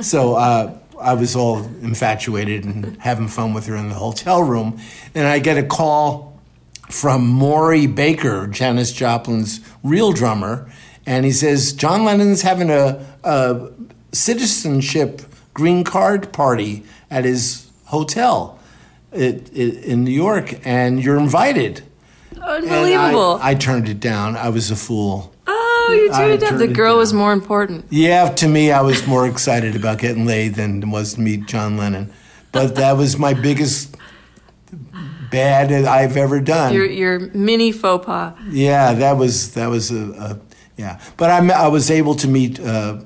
so 0.00 0.34
uh, 0.34 0.78
I 1.02 1.14
was 1.14 1.36
all 1.36 1.64
infatuated 1.82 2.64
and 2.64 2.96
having 3.00 3.28
fun 3.28 3.54
with 3.54 3.66
her 3.66 3.76
in 3.76 3.88
the 3.88 3.94
hotel 3.94 4.42
room. 4.42 4.78
And 5.14 5.26
I 5.26 5.38
get 5.38 5.58
a 5.58 5.62
call 5.62 6.40
from 6.88 7.26
Maury 7.26 7.86
Baker, 7.86 8.46
Janis 8.46 8.92
Joplin's 8.92 9.60
real 9.82 10.12
drummer, 10.12 10.70
and 11.06 11.24
he 11.24 11.32
says, 11.32 11.72
John 11.72 12.04
Lennon's 12.04 12.42
having 12.42 12.70
a, 12.70 13.04
a 13.24 13.70
citizenship 14.12 15.22
green 15.54 15.84
card 15.84 16.32
party 16.32 16.84
at 17.10 17.24
his 17.24 17.70
hotel 17.86 18.58
it, 19.10 19.50
it, 19.52 19.84
in 19.84 20.04
New 20.04 20.12
York, 20.12 20.54
and 20.64 21.02
you're 21.02 21.18
invited. 21.18 21.82
Unbelievable. 22.40 23.38
I, 23.42 23.50
I, 23.50 23.54
turned 23.54 23.88
it 23.88 24.00
down. 24.00 24.36
I 24.36 24.48
was 24.48 24.70
a 24.70 24.76
fool. 24.76 25.31
Oh, 25.88 25.92
you 25.92 26.12
turned 26.12 26.32
it 26.32 26.40
down. 26.40 26.58
The 26.58 26.68
girl 26.68 26.98
was 26.98 27.12
more 27.12 27.32
important. 27.32 27.86
Yeah, 27.90 28.30
to 28.30 28.48
me, 28.48 28.70
I 28.70 28.80
was 28.82 29.06
more 29.06 29.26
excited 29.26 29.76
about 29.76 29.98
getting 29.98 30.26
laid 30.26 30.54
than 30.54 30.90
was 30.90 31.14
to 31.14 31.20
meet 31.20 31.46
John 31.46 31.76
Lennon. 31.76 32.12
But 32.52 32.76
that 32.76 32.96
was 32.96 33.18
my 33.18 33.34
biggest 33.34 33.96
bad 35.30 35.72
I've 35.72 36.16
ever 36.16 36.40
done. 36.40 36.74
Your, 36.74 36.84
your 36.84 37.18
mini 37.34 37.72
faux 37.72 38.04
pas. 38.04 38.34
Yeah, 38.50 38.92
that 38.92 39.16
was 39.16 39.54
that 39.54 39.68
was 39.68 39.90
a, 39.90 40.12
a 40.12 40.40
yeah. 40.76 41.00
But 41.16 41.30
I 41.30 41.64
I 41.64 41.68
was 41.68 41.90
able 41.90 42.14
to 42.16 42.28
meet 42.28 42.60
uh, 42.60 43.00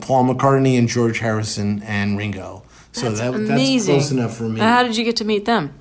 Paul 0.00 0.24
McCartney 0.24 0.78
and 0.78 0.88
George 0.88 1.20
Harrison 1.20 1.82
and 1.84 2.18
Ringo. 2.18 2.64
So 2.92 3.10
that's 3.10 3.20
that, 3.20 3.34
amazing. 3.34 3.94
that's 3.94 4.08
close 4.08 4.10
enough 4.10 4.36
for 4.36 4.48
me. 4.48 4.60
How 4.60 4.82
did 4.82 4.96
you 4.96 5.04
get 5.04 5.16
to 5.16 5.24
meet 5.24 5.44
them? 5.44 5.72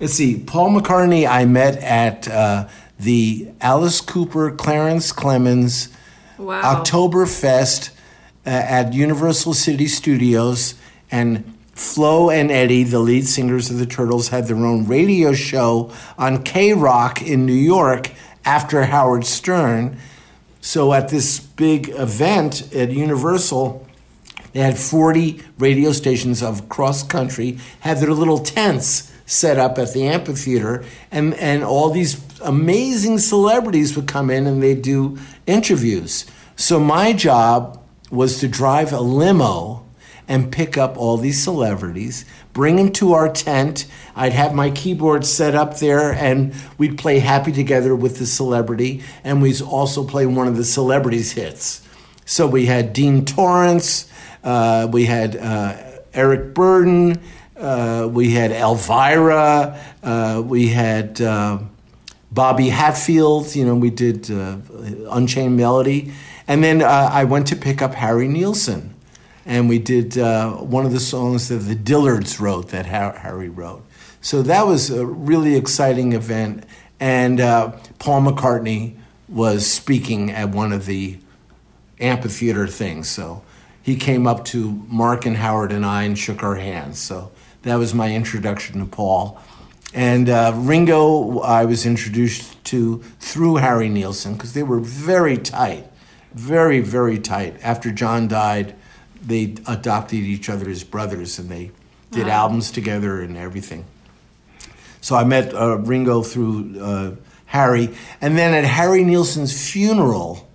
Let's 0.00 0.14
see. 0.14 0.38
Paul 0.38 0.70
McCartney, 0.70 1.28
I 1.28 1.44
met 1.44 1.76
at 1.78 2.28
uh, 2.28 2.68
the 3.02 3.48
Alice 3.60 4.00
Cooper, 4.00 4.50
Clarence 4.50 5.12
Clemons 5.12 5.92
wow. 6.38 6.82
Oktoberfest 6.82 7.90
uh, 8.46 8.50
at 8.50 8.92
Universal 8.92 9.54
City 9.54 9.86
Studios, 9.86 10.74
and 11.10 11.56
Flo 11.72 12.30
and 12.30 12.50
Eddie, 12.50 12.84
the 12.84 12.98
lead 12.98 13.26
singers 13.26 13.70
of 13.70 13.78
the 13.78 13.86
Turtles, 13.86 14.28
had 14.28 14.46
their 14.46 14.56
own 14.56 14.86
radio 14.86 15.32
show 15.32 15.92
on 16.16 16.42
K 16.42 16.72
Rock 16.72 17.22
in 17.22 17.46
New 17.46 17.52
York 17.52 18.12
after 18.44 18.84
Howard 18.84 19.26
Stern. 19.26 19.98
So 20.60 20.92
at 20.92 21.08
this 21.08 21.40
big 21.40 21.88
event 21.90 22.72
at 22.74 22.92
Universal, 22.92 23.86
they 24.52 24.60
had 24.60 24.78
40 24.78 25.42
radio 25.58 25.92
stations 25.92 26.42
of 26.42 26.68
cross 26.68 27.02
country, 27.02 27.58
had 27.80 27.98
their 27.98 28.12
little 28.12 28.38
tents 28.38 29.12
set 29.26 29.58
up 29.58 29.78
at 29.78 29.92
the 29.92 30.06
amphitheater, 30.06 30.84
and, 31.10 31.34
and 31.34 31.64
all 31.64 31.90
these 31.90 32.14
amazing 32.42 33.18
celebrities 33.18 33.96
would 33.96 34.06
come 34.06 34.30
in 34.30 34.46
and 34.46 34.62
they'd 34.62 34.82
do 34.82 35.18
interviews. 35.46 36.26
So 36.56 36.78
my 36.78 37.12
job 37.12 37.82
was 38.10 38.40
to 38.40 38.48
drive 38.48 38.92
a 38.92 39.00
limo 39.00 39.84
and 40.28 40.52
pick 40.52 40.78
up 40.78 40.96
all 40.96 41.16
these 41.16 41.42
celebrities, 41.42 42.24
bring 42.52 42.76
them 42.76 42.92
to 42.92 43.12
our 43.12 43.28
tent. 43.28 43.86
I'd 44.14 44.32
have 44.32 44.54
my 44.54 44.70
keyboard 44.70 45.26
set 45.26 45.54
up 45.54 45.78
there, 45.78 46.12
and 46.12 46.54
we'd 46.78 46.96
play 46.96 47.18
Happy 47.18 47.52
Together 47.52 47.94
with 47.94 48.18
the 48.18 48.26
celebrity, 48.26 49.02
and 49.24 49.42
we'd 49.42 49.60
also 49.60 50.04
play 50.04 50.26
one 50.26 50.46
of 50.46 50.56
the 50.56 50.64
celebrities' 50.64 51.32
hits. 51.32 51.86
So 52.24 52.46
we 52.46 52.66
had 52.66 52.92
Dean 52.92 53.24
Torrence, 53.24 54.08
uh, 54.44 54.88
we 54.90 55.06
had 55.06 55.36
uh, 55.36 55.76
Eric 56.14 56.54
Burdon, 56.54 57.20
uh, 57.56 58.08
we 58.10 58.30
had 58.30 58.52
Elvira, 58.52 59.78
uh, 60.02 60.42
we 60.44 60.68
had 60.68 61.20
uh, 61.20 61.58
Bobby 62.32 62.70
Hatfield, 62.70 63.54
you 63.54 63.64
know, 63.64 63.74
we 63.74 63.90
did 63.90 64.30
uh, 64.30 64.56
Unchained 65.10 65.56
Melody. 65.56 66.12
And 66.48 66.64
then 66.64 66.82
I 66.82 67.24
went 67.24 67.46
to 67.48 67.56
pick 67.56 67.80
up 67.82 67.94
Harry 67.94 68.26
Nilsson 68.26 68.92
and 69.44 69.68
we 69.68 69.78
did 69.78 70.16
uh, 70.18 70.52
one 70.52 70.86
of 70.86 70.92
the 70.92 71.00
songs 71.00 71.48
that 71.48 71.56
the 71.56 71.74
Dillards 71.74 72.40
wrote 72.40 72.68
that 72.68 72.86
Harry 72.86 73.48
wrote. 73.48 73.84
So 74.20 74.42
that 74.42 74.66
was 74.66 74.90
a 74.90 75.04
really 75.04 75.56
exciting 75.56 76.12
event, 76.12 76.64
and 77.00 77.40
uh, 77.40 77.72
Paul 77.98 78.22
McCartney 78.22 78.96
was 79.28 79.66
speaking 79.66 80.30
at 80.30 80.50
one 80.50 80.72
of 80.72 80.86
the 80.86 81.18
amphitheater 81.98 82.68
things. 82.68 83.08
So 83.08 83.42
he 83.82 83.96
came 83.96 84.26
up 84.26 84.44
to 84.46 84.70
Mark 84.88 85.26
and 85.26 85.36
Howard 85.36 85.72
and 85.72 85.84
I 85.84 86.04
and 86.04 86.16
shook 86.16 86.42
our 86.44 86.54
hands. 86.54 87.00
So 87.00 87.32
that 87.62 87.76
was 87.76 87.94
my 87.94 88.14
introduction 88.14 88.78
to 88.78 88.86
Paul. 88.86 89.40
And 89.94 90.28
uh, 90.28 90.52
Ringo, 90.56 91.40
I 91.40 91.64
was 91.64 91.84
introduced 91.84 92.62
to 92.66 92.98
through 93.20 93.56
Harry 93.56 93.88
Nilsson 93.88 94.34
because 94.34 94.54
they 94.54 94.62
were 94.62 94.80
very 94.80 95.36
tight, 95.36 95.86
very, 96.32 96.80
very 96.80 97.18
tight. 97.18 97.56
After 97.62 97.90
John 97.90 98.28
died, 98.28 98.74
they 99.22 99.54
adopted 99.66 100.20
each 100.20 100.48
other 100.48 100.68
as 100.70 100.82
brothers 100.82 101.38
and 101.38 101.48
they 101.48 101.70
did 102.10 102.26
wow. 102.26 102.44
albums 102.44 102.70
together 102.70 103.20
and 103.20 103.36
everything. 103.36 103.84
So 105.00 105.16
I 105.16 105.24
met 105.24 105.54
uh, 105.54 105.78
Ringo 105.78 106.22
through 106.22 106.80
uh, 106.80 107.14
Harry. 107.46 107.90
And 108.20 108.38
then 108.38 108.54
at 108.54 108.64
Harry 108.64 109.04
Nilsson's 109.04 109.70
funeral, 109.70 110.48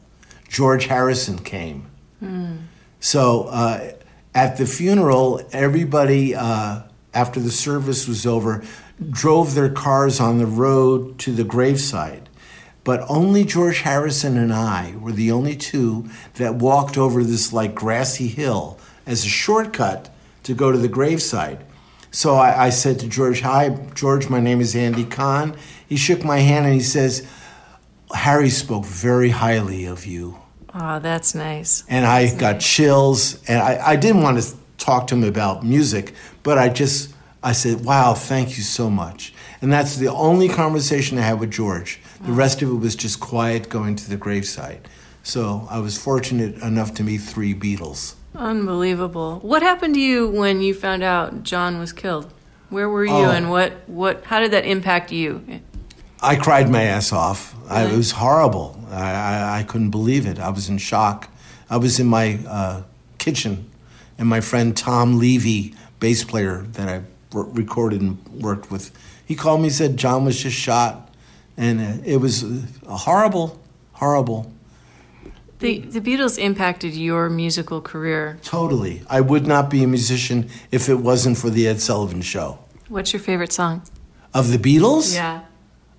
George 0.50 0.86
Harrison 0.86 1.38
came. 1.38 1.86
Mm. 2.24 2.64
So 3.00 3.44
uh, 3.44 3.92
at 4.34 4.58
the 4.58 4.66
funeral, 4.66 5.42
everybody, 5.52 6.34
uh, 6.34 6.82
after 7.14 7.40
the 7.40 7.52
service 7.52 8.08
was 8.08 8.26
over, 8.26 8.64
drove 9.10 9.54
their 9.54 9.70
cars 9.70 10.20
on 10.20 10.38
the 10.38 10.46
road 10.46 11.20
to 11.20 11.32
the 11.32 11.44
graveside. 11.44 12.30
But 12.84 13.06
only 13.10 13.44
George 13.44 13.82
Harrison 13.82 14.38
and 14.38 14.54
I 14.54 14.96
were 14.98 15.12
the 15.12 15.32
only 15.32 15.56
two 15.56 16.10
that 16.36 16.56
walked 16.56 16.98
over 16.98 17.24
this 17.24 17.52
like 17.52 17.76
grassy 17.76 18.28
hill 18.28 18.80
as 19.06 19.26
a 19.26 19.30
shortcut 19.30 20.10
to 20.44 20.54
go 20.54 20.72
to 20.72 20.78
the 20.78 20.88
graveside. 20.88 21.66
So 22.12 22.36
I, 22.36 22.68
I 22.68 22.70
said 22.70 23.00
to 23.00 23.08
George, 23.08 23.42
Hi, 23.42 23.70
George, 23.94 24.30
my 24.30 24.40
name 24.40 24.62
is 24.62 24.76
Andy 24.76 25.04
Kahn. 25.04 25.56
He 25.88 25.98
shook 25.98 26.24
my 26.24 26.40
hand 26.40 26.66
and 26.66 26.74
he 26.74 26.82
says, 26.82 27.28
Harry 28.14 28.50
spoke 28.50 28.86
very 28.86 29.30
highly 29.30 29.86
of 29.86 30.06
you. 30.06 30.40
Oh, 30.74 31.00
that's 31.00 31.36
nice. 31.36 31.84
And 31.90 32.06
that's 32.06 32.34
I 32.34 32.38
got 32.38 32.56
nice. 32.56 32.66
chills, 32.66 33.44
and 33.50 33.60
I, 33.60 33.92
I 33.92 33.96
didn't 33.98 34.22
want 34.22 34.42
to 34.42 34.56
talk 34.78 35.08
to 35.08 35.16
him 35.16 35.24
about 35.24 35.66
music, 35.66 36.14
but 36.44 36.58
I 36.58 36.70
just, 36.70 37.14
I 37.48 37.54
said, 37.54 37.86
Wow, 37.86 38.14
thank 38.14 38.58
you 38.58 38.64
so 38.64 38.90
much. 38.90 39.34
And 39.62 39.72
that's 39.72 39.96
the 39.96 40.10
only 40.12 40.50
conversation 40.50 41.18
I 41.18 41.22
had 41.22 41.40
with 41.40 41.50
George. 41.50 42.02
The 42.20 42.34
rest 42.34 42.62
of 42.62 42.70
it 42.70 42.74
was 42.74 42.94
just 42.94 43.22
quiet 43.22 43.70
going 43.70 43.96
to 43.96 44.10
the 44.10 44.18
gravesite. 44.18 44.82
So 45.24 45.66
I 45.70 45.80
was 45.80 45.98
fortunate 45.98 46.58
enough 46.62 46.94
to 46.96 47.04
meet 47.04 47.20
three 47.20 47.54
Beatles. 47.54 48.16
Unbelievable. 48.36 49.40
What 49.40 49.62
happened 49.62 49.94
to 49.94 50.02
you 50.02 50.28
when 50.28 50.60
you 50.60 50.74
found 50.74 51.04
out 51.04 51.44
John 51.44 51.80
was 51.80 51.94
killed? 51.94 52.30
Where 52.70 52.90
were 52.90 53.06
you 53.06 53.14
oh. 53.14 53.32
and 53.32 53.50
what, 53.50 53.72
what 53.88 54.26
how 54.26 54.42
did 54.42 54.52
that 54.52 54.66
impact 54.66 55.14
you? 55.14 55.62
I 56.22 56.36
cried 56.36 56.70
my 56.70 56.84
ass 56.84 57.14
off. 57.14 57.56
Really? 57.56 57.70
I, 57.70 57.86
it 57.86 57.96
was 57.96 58.12
horrible. 58.12 58.78
I, 58.92 59.14
I, 59.14 59.60
I, 59.60 59.64
couldn't 59.64 59.92
believe 59.92 60.28
it. 60.28 60.38
I 60.38 60.50
was 60.50 60.68
in 60.68 60.80
shock. 60.80 61.30
I 61.70 61.78
was 61.78 61.98
in 61.98 62.08
my 62.08 62.40
uh, 62.46 62.84
kitchen, 63.20 63.72
and 64.18 64.28
my 64.28 64.42
friend 64.42 64.76
Tom 64.76 65.18
Levy, 65.18 65.76
bass 66.02 66.26
player 66.26 66.64
that 66.74 66.90
I 66.90 67.04
recorded 67.34 68.02
and 68.02 68.18
worked 68.42 68.72
with, 68.72 68.92
he 69.26 69.36
called 69.36 69.62
me 69.62 69.68
and 69.68 69.76
said 69.76 69.98
John 69.98 70.26
was 70.26 70.42
just 70.42 70.56
shot 70.56 71.08
and 71.58 71.82
uh, 71.82 72.04
it 72.06 72.18
was 72.18 72.44
a 72.44 72.98
horrible, 72.98 73.60
horrible. 73.94 74.52
The 75.60 75.80
the 75.80 76.00
Beatles 76.00 76.38
impacted 76.38 76.94
your 76.94 77.30
musical 77.30 77.82
career. 77.82 78.38
Totally. 78.44 79.02
I 79.10 79.22
would 79.22 79.48
not 79.48 79.70
be 79.72 79.84
a 79.84 79.88
musician 79.88 80.50
if 80.72 80.88
it 80.88 81.00
wasn't 81.00 81.38
for 81.38 81.50
the 81.50 81.68
Ed 81.68 81.82
Sullivan 81.82 82.22
Show. 82.22 82.60
What's 82.90 83.12
your 83.12 83.20
favorite 83.20 83.52
song? 83.52 83.82
Of 84.34 84.52
the 84.52 84.60
Beatles? 84.60 85.16
Yeah. 85.16 85.42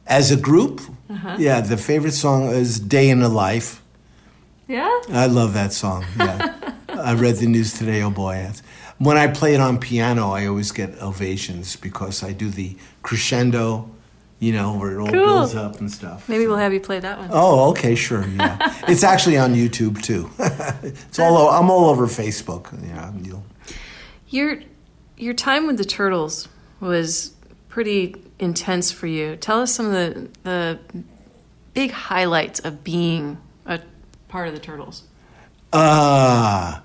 As 0.06 0.30
a 0.30 0.36
group? 0.36 0.80
Uh-huh. 1.10 1.36
Yeah, 1.38 1.60
the 1.60 1.76
favorite 1.76 2.14
song 2.14 2.46
is 2.46 2.78
Day 2.78 3.10
in 3.10 3.20
the 3.20 3.28
Life. 3.28 3.82
Yeah? 4.68 5.00
I 5.10 5.26
love 5.26 5.54
that 5.54 5.72
song. 5.72 6.04
Yeah. 6.16 6.74
I 6.98 7.14
read 7.14 7.36
the 7.36 7.46
news 7.46 7.72
today, 7.72 8.02
oh 8.02 8.10
boy. 8.10 8.50
When 8.98 9.16
I 9.16 9.28
play 9.28 9.54
it 9.54 9.60
on 9.60 9.78
piano, 9.78 10.32
I 10.32 10.46
always 10.46 10.72
get 10.72 11.00
ovations 11.00 11.76
because 11.76 12.22
I 12.22 12.32
do 12.32 12.50
the 12.50 12.76
crescendo 13.02 13.90
you 14.40 14.52
know, 14.52 14.76
where 14.76 14.92
it 14.92 15.00
all 15.00 15.06
cool. 15.08 15.24
builds 15.24 15.54
up 15.54 15.80
and 15.80 15.90
stuff. 15.90 16.28
Maybe 16.28 16.44
so. 16.44 16.50
we'll 16.50 16.58
have 16.58 16.72
you 16.72 16.80
play 16.80 17.00
that 17.00 17.18
one. 17.18 17.30
Oh, 17.32 17.70
okay, 17.70 17.94
sure. 17.94 18.26
Yeah, 18.26 18.56
it's 18.88 19.02
actually 19.02 19.36
on 19.36 19.54
YouTube 19.54 20.02
too. 20.02 20.30
it's 20.82 21.18
all 21.18 21.48
I'm 21.48 21.70
all 21.70 21.88
over 21.88 22.06
Facebook. 22.06 22.72
Yeah, 22.86 23.12
you'll... 23.22 23.44
your 24.28 24.60
your 25.16 25.34
time 25.34 25.66
with 25.66 25.76
the 25.76 25.84
Turtles 25.84 26.48
was 26.78 27.34
pretty 27.68 28.14
intense 28.38 28.92
for 28.92 29.08
you. 29.08 29.34
Tell 29.36 29.60
us 29.60 29.74
some 29.74 29.86
of 29.86 29.92
the 29.92 30.28
the 30.44 30.78
big 31.74 31.90
highlights 31.90 32.60
of 32.60 32.84
being 32.84 33.38
a 33.66 33.80
part 34.28 34.46
of 34.46 34.54
the 34.54 34.60
Turtles. 34.60 35.02
Uh 35.72 36.78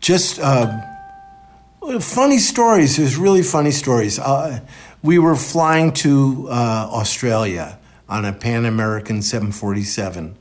just 0.00 0.40
uh, 0.40 0.80
funny 2.00 2.38
stories. 2.38 2.96
There's 2.96 3.16
really 3.16 3.42
funny 3.42 3.70
stories. 3.70 4.18
Uh, 4.18 4.60
we 5.02 5.18
were 5.18 5.36
flying 5.36 5.92
to 5.92 6.48
uh, 6.50 6.88
Australia 6.90 7.78
on 8.08 8.24
a 8.24 8.32
Pan 8.32 8.64
American 8.64 9.22
747. 9.22 10.36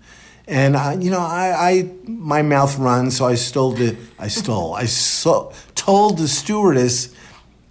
And 0.48 1.04
you 1.04 1.12
know, 1.12 1.20
I, 1.20 1.54
I, 1.72 1.92
my 2.06 2.42
mouth 2.42 2.78
runs, 2.80 3.18
so 3.18 3.26
I 3.28 3.36
stole 3.36 3.72
the, 3.74 3.96
I 4.18 4.28
stole, 4.30 4.74
I 4.74 4.86
so, 4.86 5.54
told 5.76 6.18
the 6.18 6.28
stewardess 6.28 7.14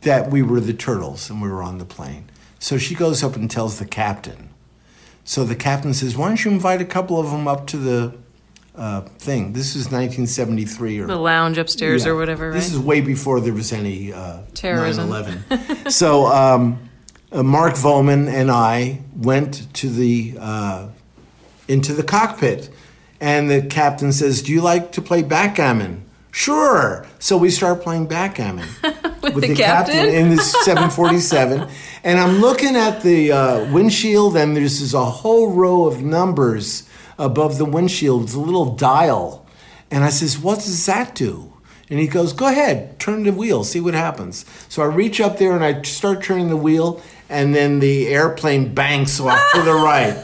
that 0.03 0.31
we 0.31 0.43
were 0.43 0.61
the 0.61 0.73
turtles 0.73 1.29
and 1.29 1.43
we 1.43 1.49
were 1.49 1.63
on 1.63 1.79
the 1.79 1.85
plane. 1.85 2.31
So 2.61 2.79
she 2.79 2.95
goes 2.95 3.25
up 3.25 3.35
and 3.35 3.51
tells 3.51 3.81
the 3.81 3.85
captain. 3.85 4.51
So 5.25 5.45
the 5.45 5.57
captain 5.57 5.93
says, 5.93 6.17
"Why 6.17 6.29
don't 6.29 6.45
you 6.45 6.51
invite 6.51 6.81
a 6.81 6.85
couple 6.85 7.19
of 7.21 7.31
them 7.31 7.47
up 7.47 7.67
to 7.69 7.77
the 7.77 8.17
uh, 8.79 9.01
thing?" 9.19 9.53
This 9.53 9.77
is 9.77 9.91
1973 9.91 11.01
or 11.01 11.07
The 11.07 11.17
lounge 11.17 11.59
upstairs 11.59 12.05
Yeah. 12.05 12.13
or 12.13 12.17
whatever, 12.17 12.49
right? 12.51 12.55
This 12.55 12.73
is 12.73 12.79
way 12.79 13.01
before 13.01 13.41
there 13.41 13.53
was 13.55 13.73
any 13.73 14.13
uh, 14.13 14.39
Terrorism. 14.55 15.11
9/11. 15.11 15.91
so 16.03 16.27
um, 16.27 16.79
uh, 17.33 17.43
Mark 17.43 17.75
Volman 17.75 18.29
and 18.29 18.51
I 18.51 19.01
went 19.17 19.73
to 19.75 19.89
the 19.91 20.37
uh, 20.41 20.87
into 21.67 21.93
the 21.93 22.03
cockpit, 22.03 22.71
and 23.21 23.51
the 23.51 23.63
captain 23.63 24.13
says, 24.13 24.41
"Do 24.43 24.53
you 24.53 24.61
like 24.63 24.93
to 24.93 25.03
play 25.03 25.23
backgammon?" 25.23 26.05
Sure. 26.31 27.05
So 27.19 27.37
we 27.37 27.51
start 27.51 27.83
playing 27.83 28.07
backgammon 28.07 28.69
With 29.23 29.49
the 29.49 29.55
captain? 29.57 30.09
in 30.09 30.29
this 30.29 30.53
747, 30.65 31.67
and 32.05 32.19
I'm 32.21 32.39
looking 32.41 32.77
at 32.77 33.03
the 33.03 33.33
uh, 33.33 33.73
windshield, 33.73 34.37
and 34.37 34.55
there's 34.57 34.79
this, 34.79 34.95
a 34.95 35.05
whole 35.05 35.51
row 35.53 35.87
of 35.87 36.03
numbers 36.03 36.88
above 37.19 37.59
the 37.59 37.65
windshield. 37.65 38.25
It's 38.25 38.35
a 38.35 38.41
little 38.41 38.75
dial, 38.77 39.47
and 39.91 40.05
I 40.05 40.11
says, 40.11 40.39
"What 40.39 40.57
does 40.57 40.87
that 40.87 41.15
do?" 41.15 41.53
And 41.91 41.99
he 41.99 42.07
goes, 42.07 42.33
"Go 42.33 42.47
ahead, 42.47 42.99
turn 42.99 43.25
the 43.25 43.33
wheel, 43.33 43.65
see 43.65 43.81
what 43.81 43.95
happens." 43.95 44.45
So 44.69 44.83
I 44.83 44.87
reach 44.87 45.21
up 45.21 45.39
there 45.39 45.55
and 45.55 45.65
I 45.65 45.83
start 45.83 46.23
turning 46.23 46.49
the 46.49 46.57
wheel, 46.57 47.03
and 47.29 47.55
then 47.55 47.81
the 47.81 48.09
airplane 48.09 48.75
banks 48.75 49.21
off 49.21 49.41
to 49.55 49.63
the 49.63 49.75
right. 49.75 50.17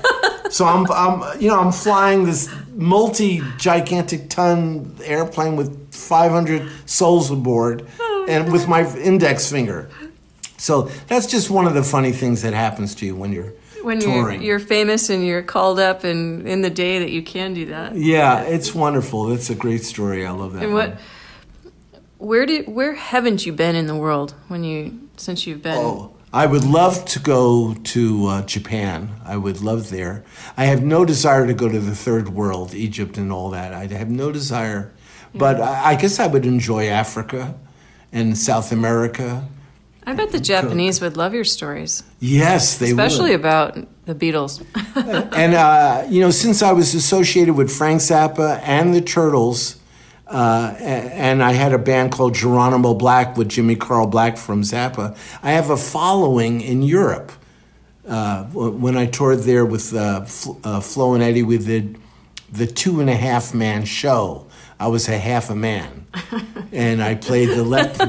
So 0.51 0.67
I'm, 0.67 0.87
I'm, 0.93 1.41
you 1.41 1.49
know, 1.49 1.59
I'm 1.59 1.73
flying 1.73 2.25
this 2.27 2.49
multi 2.75 3.43
gigantic 3.59 4.29
ton 4.31 4.95
airplane 5.03 5.57
with 5.57 5.93
500 5.93 6.71
souls 6.87 7.31
aboard, 7.31 7.89
oh, 7.99 8.27
and 8.29 8.53
with 8.53 8.69
my 8.69 8.89
index 8.97 9.51
finger. 9.51 9.89
So 10.57 10.83
that's 11.09 11.27
just 11.27 11.51
one 11.51 11.67
of 11.67 11.75
the 11.75 11.83
funny 11.83 12.13
things 12.13 12.43
that 12.43 12.55
happens 12.55 12.95
to 12.97 13.07
you 13.07 13.17
when 13.17 13.33
you're 13.33 13.53
when 13.85 14.01
you're, 14.01 14.33
you're 14.33 14.59
famous 14.59 15.11
and 15.11 15.25
you're 15.25 15.43
called 15.43 15.79
up 15.79 16.05
and 16.05 16.49
in 16.49 16.63
the 16.63 16.71
day 16.71 16.99
that 17.01 17.11
you 17.11 17.23
can 17.23 17.55
do 17.55 17.67
that. 17.67 17.95
yeah, 17.95 18.43
it's 18.43 18.75
wonderful. 18.75 19.27
That's 19.27 19.51
a 19.51 19.55
great 19.55 19.85
story. 19.85 20.27
I 20.27 20.31
love 20.31 20.55
that. 20.55 20.65
And 20.65 20.73
one. 20.73 20.91
what 20.91 21.01
where 22.19 22.47
did 22.47 22.67
where 22.69 22.95
haven't 22.95 23.45
you 23.45 23.53
been 23.53 23.77
in 23.77 23.87
the 23.87 23.97
world 23.97 24.35
when 24.49 24.65
you 24.65 25.09
since 25.17 25.47
you've 25.47 25.63
been 25.63 25.77
Oh, 25.77 26.15
I 26.33 26.47
would 26.47 26.65
love 26.65 27.05
to 27.05 27.21
go 27.21 27.75
to 27.75 28.27
uh, 28.27 28.43
Japan. 28.43 29.11
I 29.25 29.37
would 29.37 29.61
love 29.61 29.91
there. 29.91 30.25
I 30.57 30.65
have 30.65 30.83
no 30.83 31.05
desire 31.05 31.47
to 31.47 31.55
go 31.55 31.69
to 31.69 31.79
the 31.79 31.95
third 31.95 32.31
world, 32.31 32.75
Egypt 32.75 33.17
and 33.17 33.31
all 33.31 33.51
that. 33.51 33.73
I 33.73 33.87
have 33.87 34.11
no 34.11 34.33
desire. 34.33 34.93
But 35.33 35.61
I, 35.61 35.93
I 35.93 35.95
guess 35.95 36.19
I 36.19 36.27
would 36.27 36.45
enjoy 36.45 36.89
Africa 36.89 37.55
and 38.13 38.37
South 38.37 38.73
America. 38.73 39.47
I 40.07 40.13
bet 40.15 40.33
the 40.33 40.41
Japanese 40.41 41.01
would 41.01 41.17
love 41.17 41.33
your 41.35 41.45
stories, 41.45 42.03
Yes, 42.21 42.79
they 42.79 42.93
would 42.93 43.05
especially 43.05 43.31
would. 43.31 43.41
about 43.41 44.05
the 44.05 44.15
Beatles. 44.15 44.65
and 45.35 45.55
uh, 45.55 46.07
you 46.09 46.21
know, 46.21 46.31
since 46.31 46.63
I 46.63 46.73
was 46.73 46.95
associated 46.95 47.55
with 47.55 47.71
Frank 47.71 48.01
Zappa 48.01 48.61
and 48.63 48.95
the 48.95 49.01
Turtles, 49.01 49.77
uh, 50.27 50.75
and 50.79 51.43
I 51.43 51.53
had 51.53 51.73
a 51.73 51.79
band 51.79 52.13
called 52.13 52.35
Geronimo 52.35 52.95
Black 52.95 53.37
with 53.37 53.49
Jimmy 53.49 53.77
Carl 53.77 54.07
Black 54.07 54.37
from 54.37 54.63
Zappa, 54.63 55.17
I 55.43 55.53
have 55.53 55.71
a 55.71 55.77
following 55.77 56.61
in 56.61 56.83
Europe. 56.83 57.33
Uh, 58.07 58.45
when 58.45 58.99
I 58.99 59.07
toured 59.07 59.41
there 59.41 59.65
with 59.65 59.95
uh, 59.95 60.27
uh, 60.65 60.81
Flo 60.81 61.15
and 61.15 61.23
Eddie, 61.23 61.43
we 61.43 61.57
did 61.57 61.99
the 62.53 62.67
two 62.67 63.01
and 63.01 63.09
a 63.09 63.17
half 63.17 63.55
man 63.55 63.85
show. 63.87 64.47
I 64.79 64.89
was 64.89 65.09
a 65.09 65.17
half 65.17 65.49
a 65.49 65.55
man, 65.55 66.07
and 66.73 67.03
I 67.03 67.15
played 67.15 67.49
the 67.49 67.65
left 67.65 68.01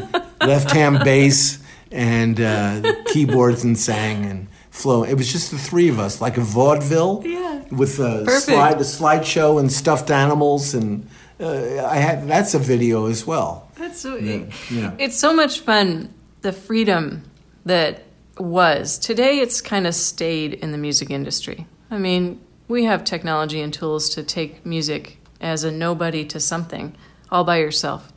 left 0.41 0.71
hand 0.71 0.99
bass 1.03 1.59
and 1.95 2.39
uh, 2.41 2.93
keyboards 3.07 3.63
and 3.63 3.77
sang 3.77 4.25
and 4.25 4.47
Flo. 4.69 5.03
It 5.03 5.13
was 5.15 5.31
just 5.31 5.51
the 5.51 5.57
three 5.57 5.87
of 5.89 5.99
us, 5.99 6.19
like 6.19 6.37
a 6.37 6.41
vaudeville 6.41 7.21
Yeah. 7.25 7.61
with 7.71 7.97
a 7.99 8.23
Perfect. 8.25 8.41
slide 8.45 8.75
a 8.81 8.83
slideshow 8.83 9.59
and 9.59 9.71
stuffed 9.71 10.11
animals, 10.11 10.73
and 10.73 11.07
uh, 11.39 11.85
I 11.85 11.95
had 11.97 12.27
that's 12.27 12.53
a 12.53 12.59
video 12.59 13.05
as 13.07 13.25
well. 13.25 13.69
That's 13.75 13.99
so 14.01 14.17
yeah. 14.17 14.91
It's 14.99 15.17
so 15.17 15.33
much 15.33 15.61
fun 15.61 16.13
the 16.41 16.51
freedom 16.51 17.23
that 17.65 18.03
was. 18.37 18.97
Today 18.99 19.39
it's 19.39 19.61
kind 19.61 19.87
of 19.87 19.95
stayed 19.95 20.53
in 20.55 20.71
the 20.73 20.77
music 20.77 21.09
industry. 21.09 21.65
I 21.89 21.97
mean, 21.97 22.41
we 22.67 22.83
have 22.83 23.03
technology 23.05 23.61
and 23.61 23.73
tools 23.73 24.09
to 24.15 24.23
take 24.23 24.65
music 24.65 25.17
as 25.39 25.63
a 25.63 25.71
nobody 25.71 26.25
to 26.25 26.39
something 26.39 26.95
all 27.31 27.43
by 27.45 27.57
yourself. 27.59 28.11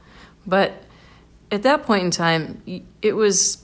But 0.46 0.72
at 1.52 1.62
that 1.62 1.84
point 1.84 2.02
in 2.04 2.10
time, 2.10 2.62
it 3.02 3.12
was, 3.14 3.58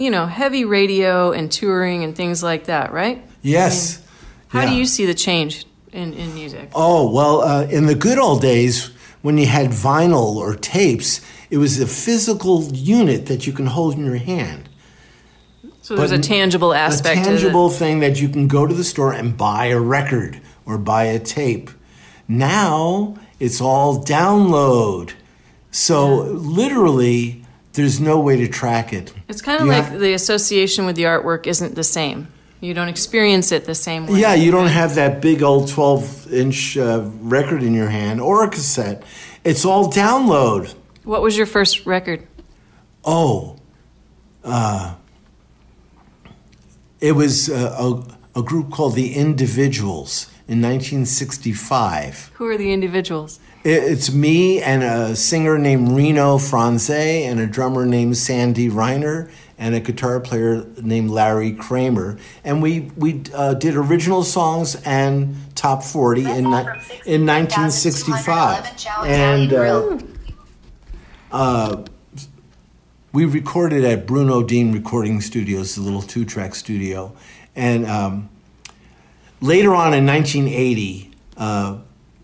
you 0.00 0.10
know, 0.10 0.26
heavy 0.26 0.64
radio 0.64 1.30
and 1.30 1.52
touring 1.52 2.02
and 2.02 2.16
things 2.16 2.42
like 2.42 2.64
that, 2.64 2.90
right? 2.90 3.22
Yes. 3.42 4.02
How 4.48 4.66
do 4.66 4.74
you 4.74 4.86
see 4.86 5.04
the 5.04 5.14
change 5.14 5.66
in, 5.92 6.14
in 6.14 6.34
music? 6.34 6.70
Oh, 6.74 7.12
well, 7.12 7.42
uh, 7.42 7.64
in 7.66 7.84
the 7.86 7.94
good 7.94 8.18
old 8.18 8.40
days, 8.40 8.86
when 9.20 9.36
you 9.36 9.46
had 9.46 9.68
vinyl 9.68 10.36
or 10.36 10.56
tapes, 10.56 11.20
it 11.50 11.58
was 11.58 11.78
a 11.78 11.86
physical 11.86 12.64
unit 12.72 13.26
that 13.26 13.46
you 13.46 13.52
can 13.52 13.66
hold 13.66 13.94
in 13.94 14.06
your 14.06 14.16
hand. 14.16 14.70
So 15.82 15.96
there's 15.96 16.12
a 16.12 16.18
tangible 16.18 16.72
aspect 16.72 17.20
A 17.20 17.22
to 17.24 17.28
it. 17.28 17.32
tangible 17.32 17.68
thing 17.68 18.00
that 18.00 18.20
you 18.20 18.28
can 18.30 18.48
go 18.48 18.66
to 18.66 18.72
the 18.72 18.84
store 18.84 19.12
and 19.12 19.36
buy 19.36 19.66
a 19.66 19.78
record 19.78 20.40
or 20.64 20.78
buy 20.78 21.04
a 21.04 21.18
tape. 21.18 21.70
Now 22.26 23.16
it's 23.38 23.60
all 23.60 24.02
download. 24.02 25.12
So 25.70 26.22
literally, 26.22 27.39
there's 27.72 28.00
no 28.00 28.18
way 28.20 28.36
to 28.36 28.48
track 28.48 28.92
it. 28.92 29.12
It's 29.28 29.42
kind 29.42 29.60
of 29.60 29.66
You 29.66 29.72
like 29.72 29.84
have- 29.84 30.00
the 30.00 30.12
association 30.12 30.86
with 30.86 30.96
the 30.96 31.04
artwork 31.04 31.46
isn't 31.46 31.74
the 31.74 31.84
same. 31.84 32.28
You 32.60 32.74
don't 32.74 32.88
experience 32.88 33.52
it 33.52 33.64
the 33.64 33.74
same 33.74 34.06
way. 34.06 34.20
Yeah, 34.20 34.34
you 34.34 34.50
don't 34.50 34.66
have 34.68 34.94
that 34.96 35.22
big 35.22 35.42
old 35.42 35.68
12 35.68 36.32
inch 36.32 36.76
uh, 36.76 37.08
record 37.20 37.62
in 37.62 37.72
your 37.72 37.88
hand 37.88 38.20
or 38.20 38.44
a 38.44 38.50
cassette. 38.50 39.02
It's 39.44 39.64
all 39.64 39.90
download. 39.90 40.74
What 41.04 41.22
was 41.22 41.38
your 41.38 41.46
first 41.46 41.86
record? 41.86 42.26
Oh, 43.02 43.56
uh, 44.44 44.94
it 47.00 47.12
was 47.12 47.48
uh, 47.48 48.02
a, 48.34 48.40
a 48.40 48.42
group 48.42 48.70
called 48.70 48.94
the 48.94 49.14
Individuals 49.14 50.26
in 50.46 50.60
1965. 50.60 52.32
Who 52.34 52.46
are 52.46 52.58
the 52.58 52.72
individuals? 52.74 53.40
It, 53.62 53.84
it's 53.84 54.12
me 54.12 54.62
and 54.62 54.82
a 54.82 55.16
singer 55.16 55.58
named 55.58 55.90
Reno 55.92 56.38
Franze 56.38 56.90
and 56.90 57.40
a 57.40 57.46
drummer 57.46 57.84
named 57.84 58.16
Sandy 58.16 58.68
Reiner 58.68 59.30
and 59.58 59.74
a 59.74 59.80
guitar 59.80 60.18
player 60.20 60.64
named 60.82 61.10
Larry 61.10 61.52
Kramer. 61.52 62.18
And 62.42 62.62
we, 62.62 62.90
we 62.96 63.22
uh, 63.34 63.54
did 63.54 63.76
original 63.76 64.22
songs 64.22 64.74
and 64.86 65.36
top 65.54 65.82
40 65.82 66.22
in, 66.22 66.28
ni- 66.28 66.66
in 67.04 67.26
1965. 67.26 68.86
And 69.04 69.52
uh, 69.52 69.98
uh, 71.30 71.84
we 73.12 73.26
recorded 73.26 73.84
at 73.84 74.06
Bruno 74.06 74.42
Dean 74.42 74.72
Recording 74.72 75.20
Studios, 75.20 75.76
a 75.76 75.82
little 75.82 76.00
two 76.00 76.24
track 76.24 76.54
studio. 76.54 77.14
And 77.54 77.84
um, 77.84 78.30
later 79.42 79.74
on 79.74 79.92
in 79.92 80.06
1980, 80.06 81.10
uh, 81.36 81.78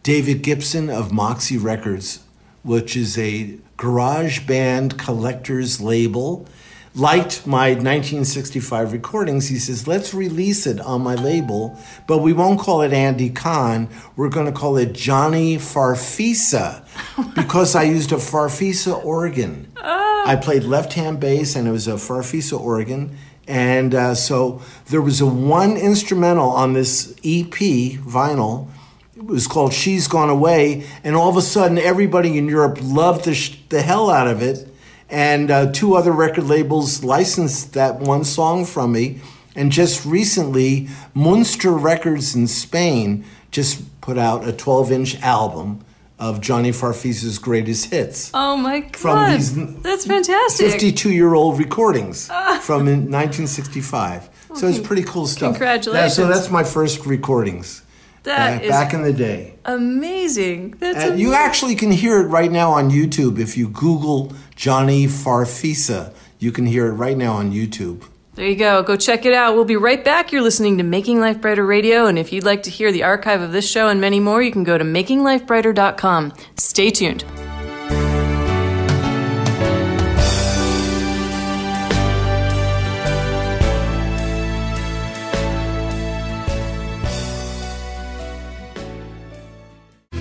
David 0.06 0.42
Gibson 0.42 0.88
of 0.88 1.10
Moxie 1.10 1.58
Records, 1.58 2.20
which 2.62 2.96
is 2.96 3.18
a 3.18 3.58
garage 3.76 4.46
band 4.46 4.96
collector's 4.96 5.80
label, 5.80 6.46
liked 6.94 7.44
my 7.44 7.70
1965 7.70 8.92
recordings. 8.92 9.48
He 9.48 9.58
says, 9.58 9.88
let's 9.88 10.14
release 10.14 10.64
it 10.64 10.78
on 10.78 11.02
my 11.02 11.16
label, 11.16 11.76
but 12.06 12.18
we 12.18 12.32
won't 12.32 12.60
call 12.60 12.82
it 12.82 12.92
Andy 12.92 13.30
Kahn. 13.30 13.88
We're 14.14 14.28
going 14.28 14.46
to 14.46 14.52
call 14.52 14.76
it 14.76 14.92
Johnny 14.92 15.56
Farfisa 15.56 16.84
because 17.34 17.74
I 17.74 17.82
used 17.82 18.12
a 18.12 18.18
Farfisa 18.18 19.04
organ. 19.04 19.72
I 19.74 20.38
played 20.40 20.62
left 20.62 20.92
hand 20.92 21.18
bass 21.18 21.56
and 21.56 21.66
it 21.66 21.72
was 21.72 21.88
a 21.88 21.94
Farfisa 21.94 22.60
organ. 22.60 23.18
And 23.48 23.92
uh, 23.92 24.14
so 24.14 24.62
there 24.86 25.02
was 25.02 25.20
a 25.20 25.26
one 25.26 25.76
instrumental 25.76 26.50
on 26.50 26.74
this 26.74 27.10
EP 27.24 27.58
vinyl. 27.58 28.68
It 29.16 29.24
was 29.24 29.46
called 29.46 29.72
She's 29.72 30.08
Gone 30.08 30.28
Away. 30.28 30.86
And 31.02 31.16
all 31.16 31.30
of 31.30 31.36
a 31.36 31.42
sudden, 31.42 31.78
everybody 31.78 32.36
in 32.36 32.48
Europe 32.48 32.78
loved 32.82 33.24
the, 33.24 33.34
sh- 33.34 33.56
the 33.70 33.80
hell 33.82 34.10
out 34.10 34.26
of 34.28 34.42
it. 34.42 34.68
And 35.08 35.50
uh, 35.50 35.72
two 35.72 35.94
other 35.94 36.12
record 36.12 36.44
labels 36.44 37.02
licensed 37.02 37.72
that 37.74 37.98
one 38.00 38.24
song 38.24 38.64
from 38.66 38.92
me. 38.92 39.20
And 39.54 39.72
just 39.72 40.04
recently, 40.04 40.88
Munster 41.14 41.72
Records 41.72 42.34
in 42.34 42.46
Spain 42.46 43.24
just 43.50 44.00
put 44.02 44.18
out 44.18 44.46
a 44.46 44.52
12 44.52 44.92
inch 44.92 45.20
album 45.22 45.80
of 46.18 46.40
Johnny 46.40 46.70
Farfisa's 46.70 47.38
greatest 47.38 47.90
hits 47.90 48.30
Oh 48.32 48.56
my 48.56 48.80
god. 48.80 48.96
From 48.96 49.30
these 49.32 49.82
That's 49.82 50.06
fantastic. 50.06 50.70
52 50.70 51.10
year 51.12 51.34
old 51.34 51.58
recordings 51.58 52.26
from 52.62 52.88
in 52.88 53.10
1965. 53.10 54.28
So 54.54 54.66
it's 54.66 54.78
pretty 54.78 55.02
cool 55.04 55.26
stuff. 55.26 55.52
Congratulations. 55.54 56.18
Yeah, 56.18 56.24
so 56.24 56.28
that's 56.28 56.50
my 56.50 56.64
first 56.64 57.04
recordings. 57.06 57.82
That 58.26 58.56
back, 58.58 58.62
is 58.62 58.70
back 58.70 58.92
in 58.92 59.02
the 59.02 59.12
day. 59.12 59.54
amazing. 59.64 60.72
That's 60.80 60.98
And 60.98 61.20
you 61.20 61.32
actually 61.32 61.76
can 61.76 61.92
hear 61.92 62.20
it 62.20 62.26
right 62.26 62.50
now 62.50 62.72
on 62.72 62.90
YouTube. 62.90 63.38
If 63.38 63.56
you 63.56 63.68
Google 63.68 64.32
Johnny 64.56 65.06
Farfisa, 65.06 66.12
you 66.40 66.50
can 66.50 66.66
hear 66.66 66.86
it 66.86 66.92
right 66.92 67.16
now 67.16 67.34
on 67.34 67.52
YouTube. 67.52 68.02
There 68.34 68.46
you 68.46 68.56
go. 68.56 68.82
Go 68.82 68.96
check 68.96 69.24
it 69.24 69.32
out. 69.32 69.54
We'll 69.54 69.64
be 69.64 69.76
right 69.76 70.04
back. 70.04 70.32
You're 70.32 70.42
listening 70.42 70.76
to 70.78 70.84
Making 70.84 71.20
Life 71.20 71.40
Brighter 71.40 71.64
Radio, 71.64 72.06
and 72.06 72.18
if 72.18 72.32
you'd 72.32 72.44
like 72.44 72.64
to 72.64 72.70
hear 72.70 72.90
the 72.90 73.04
archive 73.04 73.40
of 73.40 73.52
this 73.52 73.70
show 73.70 73.88
and 73.88 74.00
many 74.00 74.18
more, 74.18 74.42
you 74.42 74.50
can 74.50 74.64
go 74.64 74.76
to 74.76 74.84
makinglifebrighter.com. 74.84 76.32
Stay 76.56 76.90
tuned. 76.90 77.24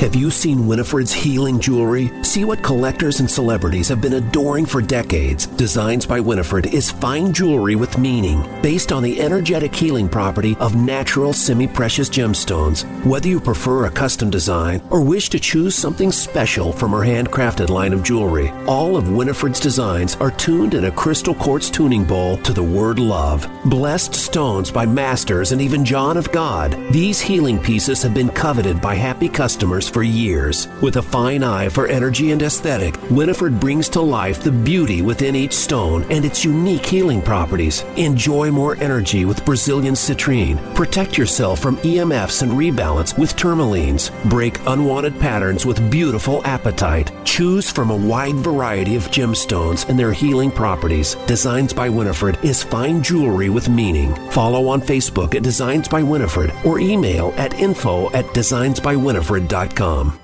Have 0.00 0.16
you 0.16 0.28
seen 0.32 0.66
Winifred's 0.66 1.12
healing 1.12 1.60
jewelry? 1.60 2.10
See 2.24 2.44
what 2.44 2.64
collectors 2.64 3.20
and 3.20 3.30
celebrities 3.30 3.86
have 3.88 4.00
been 4.00 4.14
adoring 4.14 4.66
for 4.66 4.82
decades. 4.82 5.46
Designs 5.46 6.04
by 6.04 6.18
Winifred 6.18 6.66
is 6.74 6.90
fine 6.90 7.32
jewelry 7.32 7.76
with 7.76 7.96
meaning, 7.96 8.42
based 8.60 8.90
on 8.90 9.04
the 9.04 9.20
energetic 9.20 9.72
healing 9.72 10.08
property 10.08 10.56
of 10.58 10.74
natural 10.74 11.32
semi 11.32 11.68
precious 11.68 12.10
gemstones. 12.10 12.82
Whether 13.06 13.28
you 13.28 13.40
prefer 13.40 13.84
a 13.84 13.90
custom 13.90 14.30
design 14.30 14.82
or 14.90 15.00
wish 15.00 15.28
to 15.30 15.38
choose 15.38 15.76
something 15.76 16.10
special 16.10 16.72
from 16.72 16.90
her 16.90 16.98
handcrafted 16.98 17.68
line 17.68 17.92
of 17.92 18.02
jewelry, 18.02 18.50
all 18.66 18.96
of 18.96 19.12
Winifred's 19.12 19.60
designs 19.60 20.16
are 20.16 20.32
tuned 20.32 20.74
in 20.74 20.86
a 20.86 20.92
crystal 20.92 21.36
quartz 21.36 21.70
tuning 21.70 22.04
bowl 22.04 22.36
to 22.38 22.52
the 22.52 22.62
word 22.62 22.98
love. 22.98 23.48
Blessed 23.66 24.12
stones 24.12 24.72
by 24.72 24.84
masters 24.84 25.52
and 25.52 25.62
even 25.62 25.84
John 25.84 26.16
of 26.16 26.32
God, 26.32 26.72
these 26.90 27.20
healing 27.20 27.62
pieces 27.62 28.02
have 28.02 28.12
been 28.12 28.30
coveted 28.30 28.80
by 28.80 28.96
happy 28.96 29.28
customers 29.28 29.83
for 29.88 30.02
years. 30.02 30.68
With 30.80 30.96
a 30.96 31.02
fine 31.02 31.42
eye 31.42 31.68
for 31.68 31.86
energy 31.86 32.32
and 32.32 32.42
aesthetic, 32.42 32.96
Winifred 33.10 33.60
brings 33.60 33.88
to 33.90 34.00
life 34.00 34.42
the 34.42 34.52
beauty 34.52 35.02
within 35.02 35.36
each 35.36 35.52
stone 35.52 36.04
and 36.10 36.24
its 36.24 36.44
unique 36.44 36.86
healing 36.86 37.20
properties. 37.20 37.82
Enjoy 37.96 38.50
more 38.50 38.76
energy 38.76 39.24
with 39.24 39.44
Brazilian 39.44 39.94
citrine. 39.94 40.58
Protect 40.74 41.18
yourself 41.18 41.60
from 41.60 41.76
EMFs 41.78 42.42
and 42.42 42.52
rebalance 42.52 43.18
with 43.18 43.36
tourmalines. 43.36 44.10
Break 44.30 44.58
unwanted 44.66 45.18
patterns 45.20 45.66
with 45.66 45.90
beautiful 45.90 46.42
apatite. 46.42 47.10
Choose 47.24 47.70
from 47.70 47.90
a 47.90 47.96
wide 47.96 48.36
variety 48.36 48.96
of 48.96 49.10
gemstones 49.10 49.88
and 49.88 49.98
their 49.98 50.12
healing 50.12 50.50
properties. 50.50 51.16
Designs 51.26 51.72
by 51.72 51.88
Winifred 51.88 52.38
is 52.44 52.62
fine 52.62 53.02
jewelry 53.02 53.50
with 53.50 53.68
meaning. 53.68 54.14
Follow 54.30 54.68
on 54.68 54.80
Facebook 54.80 55.34
at 55.34 55.42
Designs 55.42 55.88
by 55.88 56.02
Winifred 56.02 56.52
or 56.64 56.78
email 56.78 57.34
at 57.36 57.54
info 57.54 58.10
at 58.12 58.24
designsbywinifred.com. 58.26 59.73
Realty.com. 59.74 60.23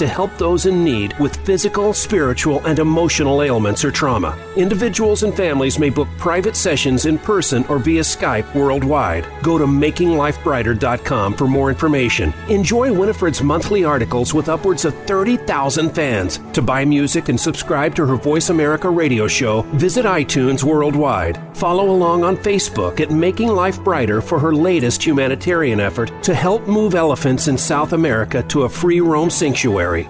to 0.01 0.07
help 0.07 0.35
those 0.39 0.65
in 0.65 0.83
need 0.83 1.13
with 1.19 1.35
physical, 1.45 1.93
spiritual, 1.93 2.65
and 2.65 2.79
emotional 2.79 3.43
ailments 3.43 3.85
or 3.85 3.91
trauma. 3.91 4.35
Individuals 4.55 5.21
and 5.21 5.31
families 5.37 5.77
may 5.77 5.91
book 5.91 6.07
private 6.17 6.55
sessions 6.55 7.05
in 7.05 7.19
person 7.19 7.63
or 7.65 7.77
via 7.77 8.01
Skype 8.01 8.51
worldwide. 8.55 9.27
Go 9.43 9.59
to 9.59 9.65
makinglifebrighter.com 9.67 11.35
for 11.35 11.47
more 11.47 11.69
information. 11.69 12.33
Enjoy 12.49 12.91
Winifred's 12.91 13.43
monthly 13.43 13.83
articles 13.83 14.33
with 14.33 14.49
upwards 14.49 14.85
of 14.85 14.95
30,000 15.05 15.91
fans. 15.91 16.39
To 16.53 16.63
buy 16.63 16.83
music 16.83 17.29
and 17.29 17.39
subscribe 17.39 17.93
to 17.93 18.07
her 18.07 18.15
Voice 18.15 18.49
America 18.49 18.89
radio 18.89 19.27
show, 19.27 19.61
visit 19.73 20.05
iTunes 20.05 20.63
worldwide. 20.63 21.50
Follow 21.61 21.91
along 21.91 22.23
on 22.23 22.37
Facebook 22.37 22.99
at 23.01 23.11
Making 23.11 23.49
Life 23.49 23.83
Brighter 23.83 24.19
for 24.19 24.39
her 24.39 24.51
latest 24.51 25.05
humanitarian 25.05 25.79
effort 25.79 26.11
to 26.23 26.33
help 26.33 26.67
move 26.67 26.95
elephants 26.95 27.47
in 27.47 27.55
South 27.55 27.93
America 27.93 28.41
to 28.47 28.63
a 28.63 28.69
free 28.69 28.99
roam 28.99 29.29
sanctuary. 29.29 30.09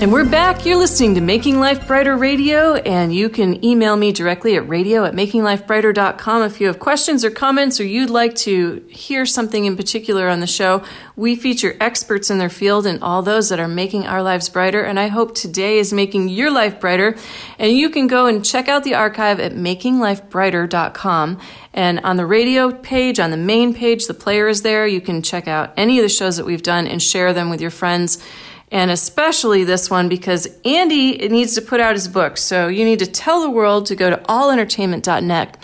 And 0.00 0.12
we're 0.12 0.30
back. 0.30 0.64
You're 0.64 0.76
listening 0.76 1.16
to 1.16 1.20
Making 1.20 1.58
Life 1.58 1.88
Brighter 1.88 2.16
Radio, 2.16 2.74
and 2.74 3.12
you 3.12 3.28
can 3.28 3.64
email 3.64 3.96
me 3.96 4.12
directly 4.12 4.54
at 4.54 4.68
radio 4.68 5.04
at 5.04 5.12
makinglifebrighter.com 5.12 6.44
if 6.44 6.60
you 6.60 6.68
have 6.68 6.78
questions 6.78 7.24
or 7.24 7.32
comments 7.32 7.80
or 7.80 7.84
you'd 7.84 8.08
like 8.08 8.36
to 8.36 8.84
hear 8.88 9.26
something 9.26 9.64
in 9.64 9.76
particular 9.76 10.28
on 10.28 10.38
the 10.38 10.46
show. 10.46 10.84
We 11.16 11.34
feature 11.34 11.76
experts 11.80 12.30
in 12.30 12.38
their 12.38 12.48
field 12.48 12.86
and 12.86 13.02
all 13.02 13.22
those 13.22 13.48
that 13.48 13.58
are 13.58 13.66
making 13.66 14.06
our 14.06 14.22
lives 14.22 14.48
brighter, 14.48 14.82
and 14.82 15.00
I 15.00 15.08
hope 15.08 15.34
today 15.34 15.78
is 15.78 15.92
making 15.92 16.28
your 16.28 16.52
life 16.52 16.78
brighter. 16.78 17.16
And 17.58 17.72
you 17.72 17.90
can 17.90 18.06
go 18.06 18.26
and 18.26 18.44
check 18.44 18.68
out 18.68 18.84
the 18.84 18.94
archive 18.94 19.40
at 19.40 19.54
makinglifebrighter.com. 19.54 21.40
And 21.74 22.00
on 22.00 22.16
the 22.16 22.26
radio 22.26 22.70
page, 22.70 23.18
on 23.18 23.32
the 23.32 23.36
main 23.36 23.74
page, 23.74 24.06
the 24.06 24.14
player 24.14 24.46
is 24.46 24.62
there. 24.62 24.86
You 24.86 25.00
can 25.00 25.22
check 25.22 25.48
out 25.48 25.72
any 25.76 25.98
of 25.98 26.04
the 26.04 26.08
shows 26.08 26.36
that 26.36 26.46
we've 26.46 26.62
done 26.62 26.86
and 26.86 27.02
share 27.02 27.32
them 27.32 27.50
with 27.50 27.60
your 27.60 27.72
friends 27.72 28.22
and 28.70 28.90
especially 28.90 29.64
this 29.64 29.90
one 29.90 30.08
because 30.08 30.46
Andy 30.64 31.16
needs 31.28 31.54
to 31.54 31.62
put 31.62 31.80
out 31.80 31.94
his 31.94 32.08
book. 32.08 32.36
So 32.36 32.68
you 32.68 32.84
need 32.84 32.98
to 32.98 33.06
tell 33.06 33.40
the 33.42 33.50
world 33.50 33.86
to 33.86 33.96
go 33.96 34.10
to 34.10 34.16
allentertainment.net 34.16 35.56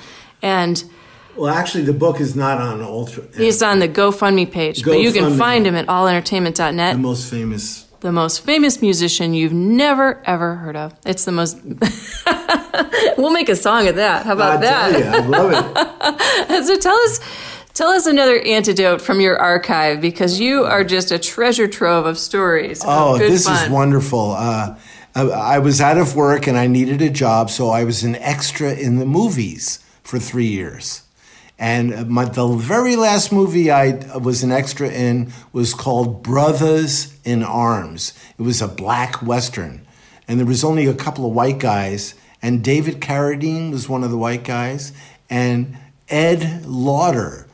and 0.43 0.85
Well, 1.37 1.53
actually, 1.53 1.85
the 1.85 1.93
book 1.93 2.21
is 2.21 2.35
not 2.37 2.61
on 2.61 2.81
Ultra. 2.81 3.25
he's 3.37 3.63
on 3.63 3.79
the 3.79 3.89
GoFundMe 3.89 4.51
page, 4.51 4.85
but 4.85 4.99
you 5.01 5.13
can 5.13 5.37
find 5.39 5.67
him 5.67 5.75
at 5.75 5.87
the 5.87 6.97
most 6.99 7.31
famous. 7.31 7.83
The 8.01 8.13
most 8.13 8.45
famous 8.45 8.83
musician 8.83 9.33
you've 9.33 9.55
never 9.55 10.23
ever 10.27 10.57
heard 10.57 10.77
of. 10.77 10.93
It's 11.07 11.25
the 11.25 11.33
most. 11.33 11.59
we'll 13.17 13.33
make 13.33 13.49
a 13.49 13.57
song 13.57 13.89
of 13.89 13.97
that. 13.97 14.27
How 14.27 14.35
about 14.35 14.59
I 14.59 14.61
that? 14.61 14.93
tell 14.93 15.01
you, 15.01 15.07
I 15.07 15.27
love 15.27 15.51
it. 15.53 16.65
so 16.67 16.77
tell 16.77 16.97
us 16.97 17.21
tell 17.75 17.91
us 17.91 18.07
another 18.07 18.39
antidote 18.41 19.03
from 19.03 19.20
your 19.20 19.37
archive 19.39 20.01
because 20.01 20.41
you 20.41 20.64
are 20.64 20.85
just 20.85 21.11
a 21.11 21.18
treasure 21.18 21.68
trove 21.68 22.07
of 22.07 22.18
stories. 22.18 22.83
Oh, 22.85 23.18
this 23.18 23.47
fun. 23.47 23.64
is 23.64 23.70
wonderful. 23.70 24.31
Uh, 24.31 24.79
I, 25.14 25.22
I 25.22 25.59
was 25.59 25.81
out 25.81 25.99
of 25.99 26.16
work 26.16 26.47
and 26.47 26.57
I 26.57 26.66
needed 26.66 27.03
a 27.03 27.11
job, 27.11 27.51
so 27.51 27.68
I 27.68 27.85
was 27.85 28.03
an 28.05 28.16
extra 28.16 28.72
in 28.72 28.99
the 28.99 29.07
movies 29.07 29.85
for 30.03 30.18
three 30.18 30.47
years. 30.47 31.03
And 31.59 32.09
my, 32.09 32.25
the 32.25 32.49
very 32.49 32.97
last 32.97 33.33
movie 33.33 33.70
I 33.70 34.18
was 34.18 34.43
an 34.43 34.51
extra 34.51 34.89
in 34.89 35.33
was 35.53 35.72
called 35.72 36.22
Brothers 36.22 37.16
in 37.25 37.45
Arms. 37.45 38.12
It 38.39 38.43
was 38.43 38.61
a 38.61 38.66
black 38.66 39.22
western, 39.22 39.87
and 40.27 40.39
there 40.39 40.47
was 40.47 40.64
only 40.64 40.87
a 40.87 40.95
couple 40.95 41.27
of 41.27 41.33
white 41.33 41.59
guys. 41.59 42.16
And 42.43 42.62
David 42.62 43.01
Carradine 43.01 43.70
was 43.70 43.89
one 43.89 44.03
of 44.03 44.11
the 44.11 44.18
white 44.18 44.43
guys, 44.43 44.93
and 45.31 45.79
Ed 46.09 46.66
Lauter 46.66 47.47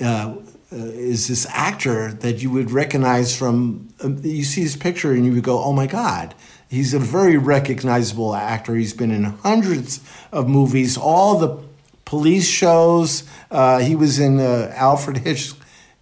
uh, 0.00 0.36
is 0.70 1.28
this 1.28 1.46
actor 1.50 2.12
that 2.12 2.42
you 2.42 2.50
would 2.50 2.70
recognize 2.70 3.36
from. 3.36 3.88
Uh, 4.02 4.10
you 4.22 4.44
see 4.44 4.62
his 4.62 4.76
picture 4.76 5.12
and 5.12 5.24
you 5.24 5.32
would 5.32 5.44
go, 5.44 5.62
"Oh 5.62 5.72
my 5.72 5.86
God." 5.86 6.34
He's 6.68 6.92
a 6.92 6.98
very 6.98 7.36
recognizable 7.36 8.34
actor. 8.34 8.74
He's 8.74 8.94
been 8.94 9.12
in 9.12 9.24
hundreds 9.24 10.00
of 10.32 10.48
movies, 10.48 10.96
all 10.96 11.38
the 11.38 11.58
police 12.04 12.48
shows. 12.48 13.22
Uh, 13.48 13.78
he 13.78 13.94
was 13.94 14.18
in 14.18 14.40
uh, 14.40 14.72
Alfred 14.74 15.18
Hitch- 15.18 15.52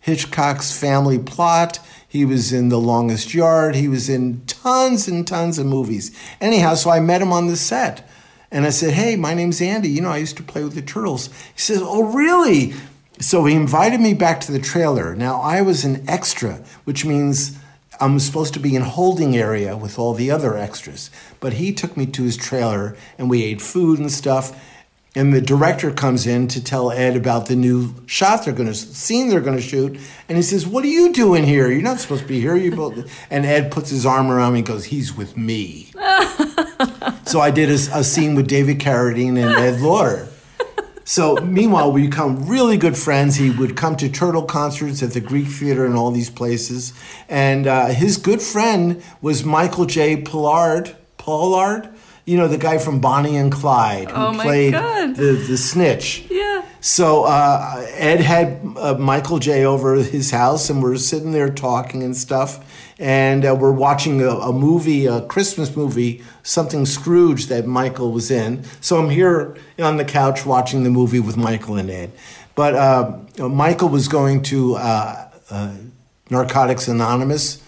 Hitchcock's 0.01 0.77
Family 0.77 1.19
Plot. 1.19 1.79
He 2.09 2.25
was 2.25 2.53
in 2.53 2.71
The 2.71 2.79
Longest 2.79 3.35
Yard. 3.35 3.75
He 3.75 3.89
was 3.89 4.09
in 4.09 4.43
tons 4.47 5.09
and 5.09 5.27
tons 5.27 5.59
of 5.59 5.67
movies. 5.67 6.17
Anyhow, 6.41 6.75
so 6.75 6.91
I 6.91 7.01
met 7.01 7.23
him 7.23 7.33
on 7.33 7.49
the 7.49 7.57
set. 7.57 8.09
And 8.51 8.67
I 8.67 8.71
said, 8.71 8.93
Hey, 8.93 9.17
my 9.17 9.35
name's 9.35 9.63
Andy. 9.63 9.89
You 9.89 10.03
know, 10.03 10.11
I 10.11 10.19
used 10.19 10.37
to 10.37 10.43
play 10.43 10.63
with 10.63 10.75
the 10.75 10.83
Turtles. 10.83 11.27
He 11.27 11.61
says, 11.61 11.81
Oh, 11.83 12.13
really? 12.13 12.75
So 13.21 13.45
he 13.45 13.55
invited 13.55 14.01
me 14.01 14.15
back 14.15 14.41
to 14.43 14.53
the 14.53 14.59
trailer. 14.59 15.15
Now, 15.15 15.41
I 15.41 15.63
was 15.63 15.85
an 15.85 16.05
extra, 16.09 16.63
which 16.85 17.05
means 17.05 17.59
I'm 18.01 18.19
supposed 18.19 18.55
to 18.55 18.61
be 18.61 18.75
in 18.75 18.83
holding 18.83 19.37
area 19.37 19.77
with 19.77 19.99
all 19.99 20.15
the 20.15 20.31
other 20.31 20.57
extras. 20.57 21.11
But 21.39 21.55
he 21.55 21.73
took 21.73 21.97
me 21.97 22.07
to 22.07 22.23
his 22.25 22.37
trailer 22.37 22.97
and 23.19 23.31
we 23.31 23.45
ate 23.45 23.63
food 23.63 23.99
and 23.99 24.11
stuff. 24.11 24.59
And 25.15 25.35
the 25.35 25.43
director 25.43 25.91
comes 25.91 26.27
in 26.27 26.49
to 26.49 26.65
tell 26.65 26.91
Ed 26.91 27.17
about 27.17 27.47
the 27.47 27.55
new 27.55 27.95
shot 28.07 28.45
they're 28.45 28.55
going 28.55 28.69
to 28.69 28.75
scene 28.75 29.29
they're 29.29 29.43
going 29.43 29.59
to 29.59 29.63
shoot, 29.63 30.01
and 30.27 30.39
he 30.39 30.43
says, 30.43 30.67
"What 30.67 30.85
are 30.85 30.89
you 30.89 31.13
doing 31.13 31.45
here? 31.45 31.71
You're 31.71 31.83
not 31.83 32.01
supposed 32.01 32.23
to 32.23 32.29
be 32.29 32.41
here." 32.41 32.57
You 32.57 32.75
both. 32.75 33.13
And 33.31 33.45
Ed 33.45 33.71
puts 33.71 33.91
his 33.91 34.07
arm 34.07 34.31
around 34.31 34.55
me 34.55 34.61
and 34.61 34.67
goes, 34.67 34.85
"He's 34.87 35.15
with 35.15 35.37
me." 35.37 35.91
so 37.27 37.41
I 37.41 37.51
did 37.51 37.69
a, 37.69 37.75
a, 37.75 38.03
scene 38.03 38.35
with 38.35 38.49
David 38.49 38.79
Carradine 38.79 39.37
and 39.37 39.53
Ed 39.53 39.83
Lauter. 39.83 40.32
So 41.05 41.37
meanwhile, 41.37 41.91
we 41.91 42.07
become 42.07 42.47
really 42.47 42.77
good 42.77 42.97
friends. 42.97 43.37
He 43.37 43.51
would 43.51 43.77
come 43.77 43.97
to 43.97 44.09
Turtle 44.09 44.43
concerts 44.43 45.03
at 45.03 45.13
the 45.13 45.21
Greek 45.21 45.49
Theater 45.49 45.85
and 45.85 45.95
all 45.95 46.11
these 46.11 46.31
places. 46.31 46.93
And 47.29 47.67
uh, 47.67 47.87
his 47.87 48.17
good 48.17 48.41
friend 48.41 49.03
was 49.21 49.45
Michael 49.45 49.87
J. 49.87 50.23
Pollard. 50.23 50.97
Pollard, 51.19 51.89
you 52.33 52.39
know 52.39 52.49
the 52.49 52.57
guy 52.57 52.79
from 52.79 52.99
Bonnie 52.99 53.37
and 53.37 53.53
Clyde 53.53 54.11
who 54.11 54.17
oh 54.17 54.33
played 54.33 54.73
God. 54.73 55.17
the 55.17 55.33
the 55.33 55.59
snitch. 55.59 56.25
Yeah. 56.31 56.65
So 56.81 57.25
uh, 57.25 57.85
Ed 57.91 58.21
had 58.21 58.59
uh, 58.79 58.95
Michael 58.95 59.39
J 59.39 59.67
over 59.67 59.97
at 59.97 60.07
his 60.07 60.31
house, 60.31 60.71
and 60.71 60.83
we're 60.83 60.97
sitting 60.97 61.33
there 61.33 61.51
talking 61.51 62.03
and 62.03 62.17
stuff, 62.17 62.95
and 62.99 63.45
uh, 63.45 63.55
we're 63.55 63.71
watching 63.71 64.23
a, 64.23 64.31
a, 64.31 64.53
movie, 64.53 65.05
a 65.05 65.21
Christmas 65.27 65.77
movie, 65.77 66.25
something 66.43 66.87
Scrooge 66.87 67.49
that 67.49 67.67
Michael 67.67 68.13
was 68.13 68.31
in. 68.31 68.65
So 68.81 68.99
I'm 68.99 69.11
here 69.11 69.55
on 69.79 69.99
the 69.99 70.05
couch 70.05 70.47
watching 70.47 70.85
the 70.85 70.91
movie 70.91 71.21
with 71.21 71.37
Michael 71.37 71.77
and 71.77 71.91
Ed. 71.91 72.13
But 72.55 72.75
uh, 72.75 73.19
Michael 73.47 73.91
was 73.91 74.09
going 74.09 74.43
to 74.45 74.77
uh, 74.77 75.31
uh, 75.51 75.75
Narcotics 76.31 76.89
Anonymous, 76.89 77.63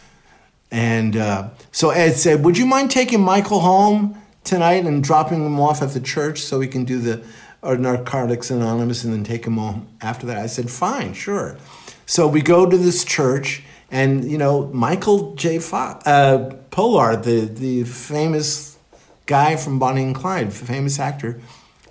and 0.70 1.52
so 1.70 1.90
Ed 1.90 2.12
said, 2.12 2.42
"Would 2.42 2.56
you 2.56 2.64
mind 2.64 2.90
taking 2.90 3.20
Michael 3.20 3.60
home?" 3.60 4.22
Tonight 4.44 4.84
and 4.84 5.02
dropping 5.02 5.44
him 5.44 5.58
off 5.58 5.82
at 5.82 5.90
the 5.90 6.00
church 6.00 6.40
so 6.40 6.60
he 6.60 6.68
can 6.68 6.84
do 6.84 6.98
the 7.00 7.24
or 7.64 7.78
Narcotics 7.78 8.50
Anonymous 8.50 9.04
and 9.04 9.12
then 9.12 9.24
take 9.24 9.46
him 9.46 9.56
home 9.56 9.88
after 10.02 10.26
that. 10.26 10.36
I 10.36 10.46
said, 10.46 10.70
fine, 10.70 11.14
sure. 11.14 11.56
So 12.06 12.28
we 12.28 12.42
go 12.42 12.68
to 12.68 12.76
this 12.76 13.04
church, 13.04 13.62
and 13.90 14.30
you 14.30 14.36
know, 14.36 14.66
Michael 14.66 15.34
J. 15.34 15.58
Fox, 15.58 16.06
uh, 16.06 16.54
the 16.70 17.50
the 17.50 17.84
famous 17.84 18.76
guy 19.24 19.56
from 19.56 19.78
Bonnie 19.78 20.02
and 20.02 20.14
Clyde, 20.14 20.52
famous 20.52 20.98
actor, 20.98 21.40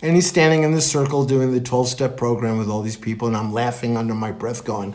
and 0.03 0.13
he's 0.13 0.27
standing 0.27 0.61
in 0.61 0.73
the 0.73 0.81
circle 0.81 1.25
doing 1.25 1.51
the 1.51 1.59
twelve 1.59 1.87
step 1.87 2.15
program 2.15 2.59
with 2.59 2.69
all 2.69 2.83
these 2.83 2.97
people, 2.97 3.27
and 3.27 3.35
I'm 3.35 3.51
laughing 3.51 3.97
under 3.97 4.13
my 4.13 4.31
breath, 4.31 4.63
going, 4.63 4.93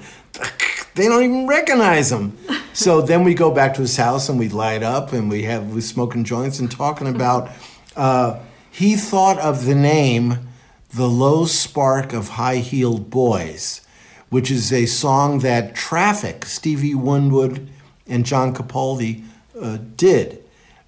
they 0.95 1.09
don't 1.09 1.25
even 1.25 1.47
recognize 1.49 2.13
him. 2.13 2.39
So 2.79 3.01
then 3.01 3.25
we 3.25 3.35
go 3.35 3.51
back 3.51 3.75
to 3.75 3.81
his 3.81 3.97
house 3.97 4.29
and 4.29 4.39
we 4.39 4.49
light 4.49 4.85
up 4.85 5.13
and 5.13 5.29
we 5.29 5.43
have 5.43 5.75
we 5.75 5.81
smoking 5.81 6.23
joints 6.23 6.61
and 6.61 6.71
talking 6.71 7.09
about. 7.09 7.51
Uh, 7.97 8.39
he 8.71 8.95
thought 8.95 9.37
of 9.39 9.65
the 9.65 9.75
name 9.75 10.49
"The 10.91 11.09
Low 11.09 11.45
Spark 11.45 12.13
of 12.13 12.29
High 12.31 12.59
Heeled 12.59 13.11
Boys," 13.11 13.81
which 14.29 14.49
is 14.49 14.73
a 14.73 14.87
song 14.87 15.41
that 15.41 15.75
Traffic, 15.75 16.45
Stevie 16.45 16.95
Winwood, 16.95 17.69
and 18.07 18.25
John 18.25 18.55
Capaldi 18.55 19.25
uh, 19.61 19.79
did. 19.97 20.45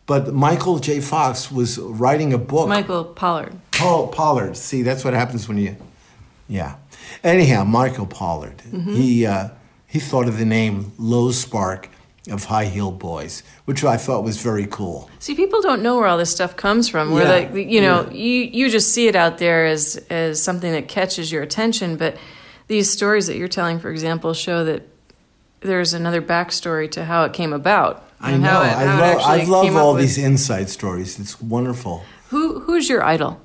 But 0.06 0.32
Michael 0.32 0.78
J. 0.78 1.00
Fox 1.00 1.50
was 1.50 1.76
writing 1.80 2.32
a 2.32 2.38
book. 2.38 2.68
Michael 2.68 3.04
Pollard. 3.04 3.60
Paul 3.72 4.06
Pollard. 4.08 4.56
See, 4.56 4.82
that's 4.82 5.04
what 5.04 5.12
happens 5.14 5.48
when 5.48 5.58
you, 5.58 5.76
yeah. 6.48 6.76
Anyhow, 7.24 7.64
Michael 7.64 8.06
Pollard. 8.06 8.58
Mm-hmm. 8.58 8.94
He. 8.94 9.26
Uh, 9.26 9.48
he 9.90 9.98
thought 9.98 10.28
of 10.28 10.38
the 10.38 10.44
name 10.44 10.92
Low 10.98 11.32
Spark 11.32 11.88
of 12.30 12.44
High 12.44 12.66
Heel 12.66 12.92
Boys, 12.92 13.42
which 13.64 13.82
I 13.82 13.96
thought 13.96 14.22
was 14.22 14.40
very 14.40 14.66
cool. 14.66 15.10
See, 15.18 15.34
people 15.34 15.60
don't 15.60 15.82
know 15.82 15.96
where 15.96 16.06
all 16.06 16.16
this 16.16 16.30
stuff 16.30 16.54
comes 16.54 16.88
from. 16.88 17.10
Where 17.10 17.24
yeah. 17.24 17.48
like 17.48 17.68
you 17.68 17.80
know, 17.80 18.02
yeah. 18.02 18.12
you 18.12 18.42
you 18.44 18.70
just 18.70 18.94
see 18.94 19.08
it 19.08 19.16
out 19.16 19.38
there 19.38 19.66
as 19.66 19.96
as 20.08 20.40
something 20.40 20.70
that 20.70 20.86
catches 20.86 21.32
your 21.32 21.42
attention, 21.42 21.96
but 21.96 22.16
these 22.68 22.88
stories 22.88 23.26
that 23.26 23.36
you're 23.36 23.48
telling, 23.48 23.80
for 23.80 23.90
example, 23.90 24.32
show 24.32 24.64
that 24.64 24.82
there's 25.60 25.92
another 25.92 26.22
backstory 26.22 26.88
to 26.92 27.04
how 27.04 27.24
it 27.24 27.32
came 27.32 27.52
about. 27.52 28.06
I 28.20 28.36
know. 28.36 28.62
It, 28.62 28.66
I 28.66 28.84
love. 28.84 29.22
I 29.22 29.44
love 29.44 29.74
all 29.74 29.94
these 29.94 30.18
inside 30.18 30.70
stories. 30.70 31.18
It's 31.18 31.40
wonderful. 31.40 32.04
Who 32.28 32.60
who's 32.60 32.88
your 32.88 33.02
idol? 33.02 33.40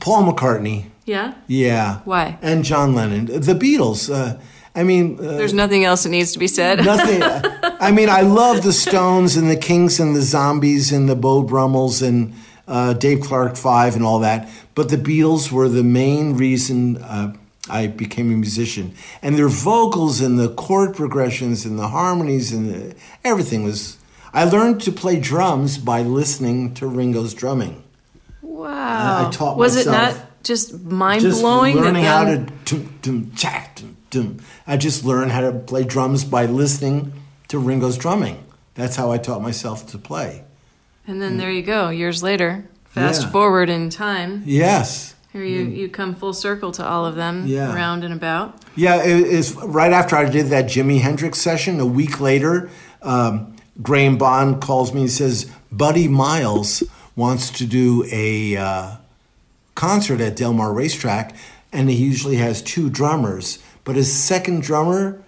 Paul 0.00 0.32
McCartney. 0.32 0.86
Yeah. 1.04 1.34
Yeah. 1.46 2.00
Why? 2.04 2.38
And 2.42 2.64
John 2.64 2.94
Lennon. 2.94 3.26
The 3.26 3.54
Beatles. 3.54 4.12
Uh, 4.12 4.40
I 4.74 4.84
mean, 4.84 5.18
uh, 5.18 5.22
there's 5.22 5.54
nothing 5.54 5.84
else 5.84 6.04
that 6.04 6.10
needs 6.10 6.32
to 6.32 6.38
be 6.38 6.46
said. 6.46 6.84
nothing. 6.84 7.22
I 7.80 7.90
mean, 7.90 8.08
I 8.08 8.20
love 8.20 8.62
the 8.62 8.72
Stones 8.72 9.36
and 9.36 9.50
the 9.50 9.56
Kings 9.56 9.98
and 9.98 10.14
the 10.14 10.22
Zombies 10.22 10.92
and 10.92 11.08
the 11.08 11.16
Beau 11.16 11.42
Brummels 11.42 12.02
and 12.02 12.34
uh, 12.68 12.92
Dave 12.92 13.20
Clark 13.20 13.56
Five 13.56 13.96
and 13.96 14.04
all 14.04 14.20
that. 14.20 14.48
But 14.74 14.88
the 14.88 14.96
Beatles 14.96 15.50
were 15.50 15.68
the 15.68 15.82
main 15.82 16.36
reason 16.36 16.98
uh, 16.98 17.34
I 17.68 17.88
became 17.88 18.32
a 18.32 18.36
musician, 18.36 18.94
and 19.22 19.36
their 19.36 19.48
vocals 19.48 20.20
and 20.20 20.38
the 20.38 20.48
chord 20.50 20.94
progressions 20.94 21.64
and 21.64 21.78
the 21.78 21.88
harmonies 21.88 22.52
and 22.52 22.72
the, 22.72 22.96
everything 23.24 23.64
was. 23.64 23.98
I 24.32 24.44
learned 24.44 24.80
to 24.82 24.92
play 24.92 25.18
drums 25.18 25.76
by 25.76 26.02
listening 26.02 26.74
to 26.74 26.86
Ringo's 26.86 27.34
drumming. 27.34 27.82
Wow! 28.42 29.26
I 29.26 29.30
taught 29.30 29.56
was 29.56 29.74
myself. 29.74 29.96
Was 29.96 30.14
it 30.14 30.18
not 30.18 30.44
just 30.44 30.80
mind 30.80 31.22
blowing? 31.22 31.74
Just 31.74 31.84
learning 31.84 32.04
how 32.04 32.24
to 32.24 32.38
dum, 32.64 32.98
dum, 33.02 33.32
chat, 33.34 33.82
dum. 34.10 34.38
I 34.66 34.76
just 34.76 35.04
learned 35.04 35.32
how 35.32 35.40
to 35.40 35.52
play 35.52 35.84
drums 35.84 36.24
by 36.24 36.46
listening 36.46 37.12
to 37.48 37.58
Ringo's 37.58 37.96
drumming. 37.96 38.44
That's 38.74 38.96
how 38.96 39.10
I 39.10 39.18
taught 39.18 39.42
myself 39.42 39.86
to 39.88 39.98
play. 39.98 40.44
And 41.06 41.20
then 41.20 41.38
there 41.38 41.50
you 41.50 41.62
go, 41.62 41.88
years 41.88 42.22
later. 42.22 42.68
Fast 42.84 43.22
yeah. 43.22 43.30
forward 43.30 43.68
in 43.70 43.90
time. 43.90 44.42
Yes. 44.44 45.14
Here 45.32 45.44
you, 45.44 45.62
you 45.62 45.88
come 45.88 46.16
full 46.16 46.32
circle 46.32 46.72
to 46.72 46.84
all 46.84 47.06
of 47.06 47.14
them, 47.14 47.46
yeah. 47.46 47.72
round 47.72 48.02
and 48.02 48.12
about. 48.12 48.60
Yeah, 48.74 49.02
it, 49.02 49.20
it 49.20 49.26
is 49.28 49.54
right 49.54 49.92
after 49.92 50.16
I 50.16 50.28
did 50.28 50.46
that 50.46 50.64
Jimi 50.64 51.00
Hendrix 51.00 51.38
session. 51.38 51.78
A 51.78 51.86
week 51.86 52.20
later, 52.20 52.68
um, 53.00 53.54
Graham 53.80 54.18
Bond 54.18 54.60
calls 54.60 54.92
me 54.92 55.02
and 55.02 55.10
says, 55.10 55.48
"Buddy 55.70 56.08
Miles 56.08 56.82
wants 57.14 57.50
to 57.50 57.66
do 57.66 58.04
a 58.10 58.56
uh, 58.56 58.96
concert 59.76 60.20
at 60.20 60.34
Del 60.34 60.52
Mar 60.52 60.72
Racetrack, 60.72 61.36
and 61.72 61.88
he 61.88 61.94
usually 61.94 62.36
has 62.36 62.60
two 62.60 62.90
drummers 62.90 63.60
but 63.84 63.96
his 63.96 64.12
second 64.12 64.62
drummer 64.62 65.22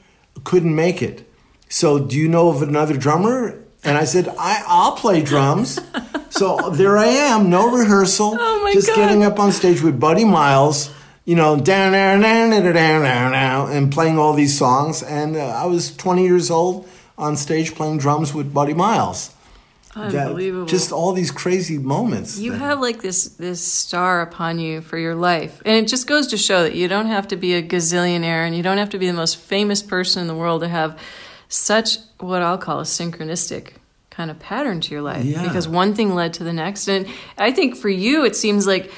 couldn't 0.45 0.75
make 0.75 1.03
it. 1.03 1.29
So, 1.69 1.99
do 1.99 2.17
you 2.17 2.29
know 2.29 2.49
of 2.49 2.63
another 2.63 2.97
drummer? 2.97 3.59
And 3.85 3.99
I 3.99 4.05
said, 4.05 4.29
I, 4.39 4.63
I'll 4.67 4.93
play 4.93 5.23
drums. 5.23 5.79
so 6.31 6.71
there 6.71 6.97
I 6.97 7.07
am, 7.07 7.51
no 7.51 7.71
rehearsal, 7.71 8.37
oh 8.39 8.71
just 8.73 8.89
God. 8.89 8.97
getting 8.97 9.25
up 9.25 9.39
on 9.39 9.53
stage 9.53 9.83
with 9.83 9.99
Buddy 9.99 10.25
Miles, 10.25 10.93
you 11.25 11.35
know, 11.35 11.57
down, 11.57 11.93
down, 11.93 12.21
down, 12.21 12.51
down, 12.51 12.75
down, 13.03 13.33
down, 13.33 13.73
and 13.73 13.93
playing 13.93 14.19
all 14.19 14.35
these 14.35 14.57
songs. 14.57 15.03
And 15.03 15.37
uh, 15.37 15.41
I 15.41 15.67
was 15.67 15.97
20 15.97 16.23
years 16.23 16.51
old 16.51 16.89
on 17.19 17.37
stage 17.37 17.75
playing 17.75 17.99
drums 17.99 18.33
with 18.33 18.53
Buddy 18.53 18.75
Miles. 18.75 19.35
Unbelievable. 19.95 20.67
Just 20.67 20.91
all 20.93 21.13
these 21.13 21.31
crazy 21.31 21.79
moments. 21.79 22.39
You 22.39 22.53
that, 22.53 22.59
have 22.59 22.81
like 22.81 23.03
this 23.03 23.25
this 23.25 23.63
star 23.63 24.23
upon 24.23 24.59
you 24.59 24.81
for 24.81 24.97
your 24.97 25.15
life. 25.15 25.61
And 25.65 25.77
it 25.77 25.89
just 25.89 26.07
goes 26.07 26.29
to 26.29 26.37
show 26.37 26.63
that 26.63 26.75
you 26.75 26.89
don't 26.89 27.07
have 27.07 27.29
to 27.29 27.37
be 27.37 27.55
a 27.55 27.63
gazillionaire 27.63 28.47
and 28.47 28.57
you 28.57 28.63
don't 28.63 28.79
have 28.79 28.91
to 28.91 28.99
be 28.99 29.07
the 29.07 29.13
most 29.13 29.37
famous 29.37 29.83
person 29.83 30.23
in 30.23 30.29
the 30.29 30.35
world 30.35 30.63
to 30.63 30.69
have 30.69 30.99
such 31.49 31.99
what 32.19 32.43
I'll 32.43 32.59
call 32.59 32.81
a 32.81 32.85
synchronistic 32.85 33.73
kind 34.09 34.31
of 34.31 34.39
pattern 34.39 34.81
to 34.81 34.91
your 34.93 35.03
life 35.03 35.25
yeah. 35.25 35.43
because 35.43 35.69
one 35.69 35.95
thing 35.95 36.15
led 36.15 36.35
to 36.35 36.45
the 36.45 36.53
next 36.53 36.87
and 36.87 37.07
I 37.39 37.51
think 37.51 37.77
for 37.77 37.89
you 37.89 38.25
it 38.25 38.37
seems 38.37 38.67
like 38.67 38.91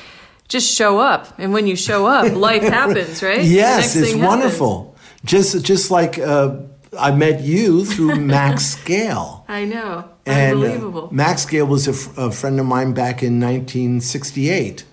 just 0.49 0.73
show 0.73 0.99
up. 0.99 1.39
And 1.39 1.53
when 1.53 1.67
you 1.67 1.77
show 1.77 2.07
up, 2.07 2.33
life 2.37 2.63
happens, 2.63 3.23
right? 3.23 3.43
Yes, 3.43 3.97
it's 3.97 4.15
wonderful. 4.15 4.97
Just 5.25 5.65
just 5.65 5.91
like 5.91 6.19
uh, 6.19 6.59
I 6.99 7.11
met 7.13 7.41
you 7.41 7.85
through 7.85 8.17
Max 8.21 8.77
Gale. 8.85 9.45
I 9.49 9.65
know. 9.65 10.14
And 10.27 10.59
uh, 10.59 10.65
Unbelievable. 10.67 11.09
Max 11.13 11.45
Gale 11.45 11.67
was 11.67 11.87
a, 11.87 11.91
f- 11.91 12.17
a 12.17 12.31
friend 12.31 12.59
of 12.59 12.67
mine 12.67 12.93
back 12.95 13.23
in 13.23 13.41
1968. 13.41 14.85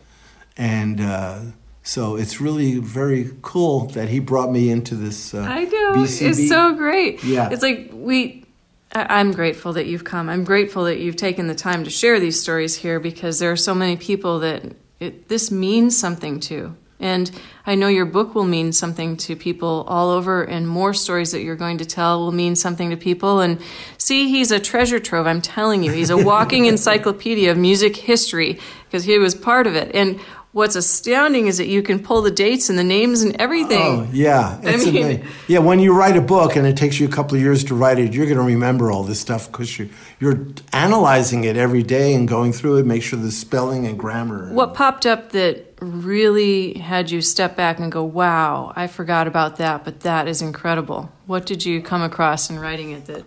And 0.58 1.00
uh, 1.02 1.40
so 1.84 2.16
it's 2.18 2.42
really 2.42 2.80
very 2.80 3.32
cool 3.42 3.88
that 3.88 4.10
he 4.10 4.20
brought 4.20 4.52
me 4.52 4.70
into 4.70 4.96
this. 4.96 5.34
Uh, 5.34 5.40
I 5.42 5.64
know. 5.64 5.94
BCB. 5.96 6.30
It's 6.30 6.50
so 6.50 6.74
great. 6.76 7.24
Yeah. 7.24 7.50
It's 7.52 7.64
like 7.64 7.90
we. 7.94 8.46
I- 8.94 9.20
I'm 9.20 9.32
grateful 9.32 9.74
that 9.74 9.86
you've 9.86 10.04
come. 10.04 10.30
I'm 10.30 10.44
grateful 10.44 10.84
that 10.86 11.00
you've 11.00 11.16
taken 11.16 11.48
the 11.48 11.56
time 11.56 11.84
to 11.86 11.90
share 11.90 12.20
these 12.20 12.40
stories 12.42 12.76
here 12.76 13.00
because 13.00 13.40
there 13.40 13.52
are 13.52 13.56
so 13.58 13.74
many 13.74 13.96
people 13.96 14.40
that 14.40 14.64
it, 15.00 15.30
this 15.30 15.50
means 15.50 15.98
something 15.98 16.40
to. 16.42 16.76
And 17.02 17.30
I 17.66 17.76
know 17.76 17.88
your 17.88 18.06
book 18.06 18.36
will 18.36 18.46
mean 18.46 18.72
something 18.72 19.18
to 19.18 19.36
people 19.36 19.84
all 19.88 20.10
over, 20.12 20.44
and 20.44 20.68
more 20.68 20.94
stories 20.94 21.32
that 21.32 21.42
you're 21.42 21.56
going 21.56 21.80
to 21.80 21.86
tell 21.86 22.20
will 22.20 22.32
mean 22.32 22.56
something 22.56 22.92
to 22.92 22.96
people. 22.98 23.42
And 23.42 23.60
see, 23.98 24.30
he's 24.30 24.52
a 24.52 24.60
treasure 24.60 25.00
trove. 25.00 25.28
I'm 25.28 25.42
telling 25.42 25.84
you, 25.84 25.92
he's 25.92 26.12
a 26.12 26.18
walking 26.18 26.66
encyclopedia 26.68 27.52
of 27.52 27.58
music 27.58 27.98
history 27.98 28.60
because 28.86 29.04
he 29.04 29.18
was 29.18 29.36
part 29.36 29.68
of 29.68 29.76
it. 29.76 29.94
And 29.96 30.20
what's 30.54 30.76
astounding 30.76 31.48
is 31.48 31.58
that 31.58 31.68
you 31.68 31.82
can 31.82 32.00
pull 32.00 32.22
the 32.22 32.32
dates 32.32 32.70
and 32.70 32.78
the 32.78 32.84
names 32.84 33.22
and 33.22 33.36
everything. 33.40 33.82
Oh, 33.82 34.08
yeah. 34.12 34.60
I 34.64 34.76
mean- 34.78 34.98
ama- 34.98 35.26
yeah, 35.48 35.60
when 35.60 35.80
you 35.80 35.94
write 35.94 36.18
a 36.18 36.22
book 36.22 36.56
and 36.56 36.68
it 36.68 36.76
takes 36.76 37.00
you 37.00 37.08
a 37.08 37.12
couple 37.12 37.36
of 37.36 37.42
years 37.42 37.64
to 37.66 37.76
write 37.76 38.00
it, 38.00 38.14
you're 38.14 38.26
going 38.26 38.38
to 38.38 38.44
remember 38.44 38.92
all 38.92 39.04
this 39.04 39.20
stuff 39.20 39.50
because 39.52 39.80
you're, 39.80 39.88
you're 40.20 40.46
analyzing 40.74 41.44
it 41.46 41.56
every 41.58 41.84
day 41.84 42.14
and 42.14 42.28
going 42.28 42.52
through 42.52 42.78
it, 42.78 42.86
make 42.86 43.02
sure 43.04 43.18
the 43.18 43.32
spelling 43.32 43.86
and 43.88 43.98
grammar. 43.98 44.52
What 44.54 44.74
popped 44.74 45.06
up 45.06 45.32
that 45.32 45.74
really 45.80 46.74
had 46.76 47.10
you 47.10 47.22
step 47.22 47.56
back 47.56 47.80
and 47.80 47.92
go, 47.92 48.04
wow, 48.04 48.74
I 48.76 48.88
forgot 48.88 49.28
about 49.28 49.58
that, 49.58 49.86
but 49.86 50.02
that 50.02 50.28
is 50.28 50.42
incredible? 50.42 51.12
What 51.28 51.46
did 51.46 51.66
you 51.66 51.82
come 51.82 52.02
across 52.02 52.50
in 52.50 52.60
writing 52.60 52.92
it 52.92 53.06
that 53.06 53.24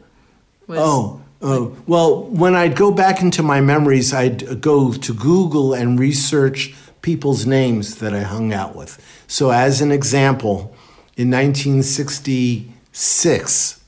was. 0.67 0.79
Oh, 0.81 1.23
oh. 1.43 1.77
Well, 1.87 2.25
when 2.25 2.55
I'd 2.55 2.77
go 2.77 2.91
back 2.93 3.21
into 3.23 3.43
my 3.43 3.61
memories, 3.61 4.13
I'd 4.13 4.61
go 4.61 4.93
to 4.93 5.15
Google 5.15 5.75
and 5.75 5.99
research 5.99 6.75
people's 7.05 7.45
names 7.45 7.97
that 7.97 8.15
I 8.15 8.23
hung 8.23 8.55
out 8.55 8.75
with. 8.75 8.99
So, 9.27 9.51
as 9.51 9.83
an 9.83 9.93
example, 9.93 10.75
in 11.19 11.31
1966, 11.31 13.81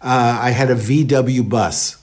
uh, 0.00 0.38
I 0.40 0.50
had 0.50 0.70
a 0.70 0.76
VW 0.76 1.48
bus. 1.48 2.00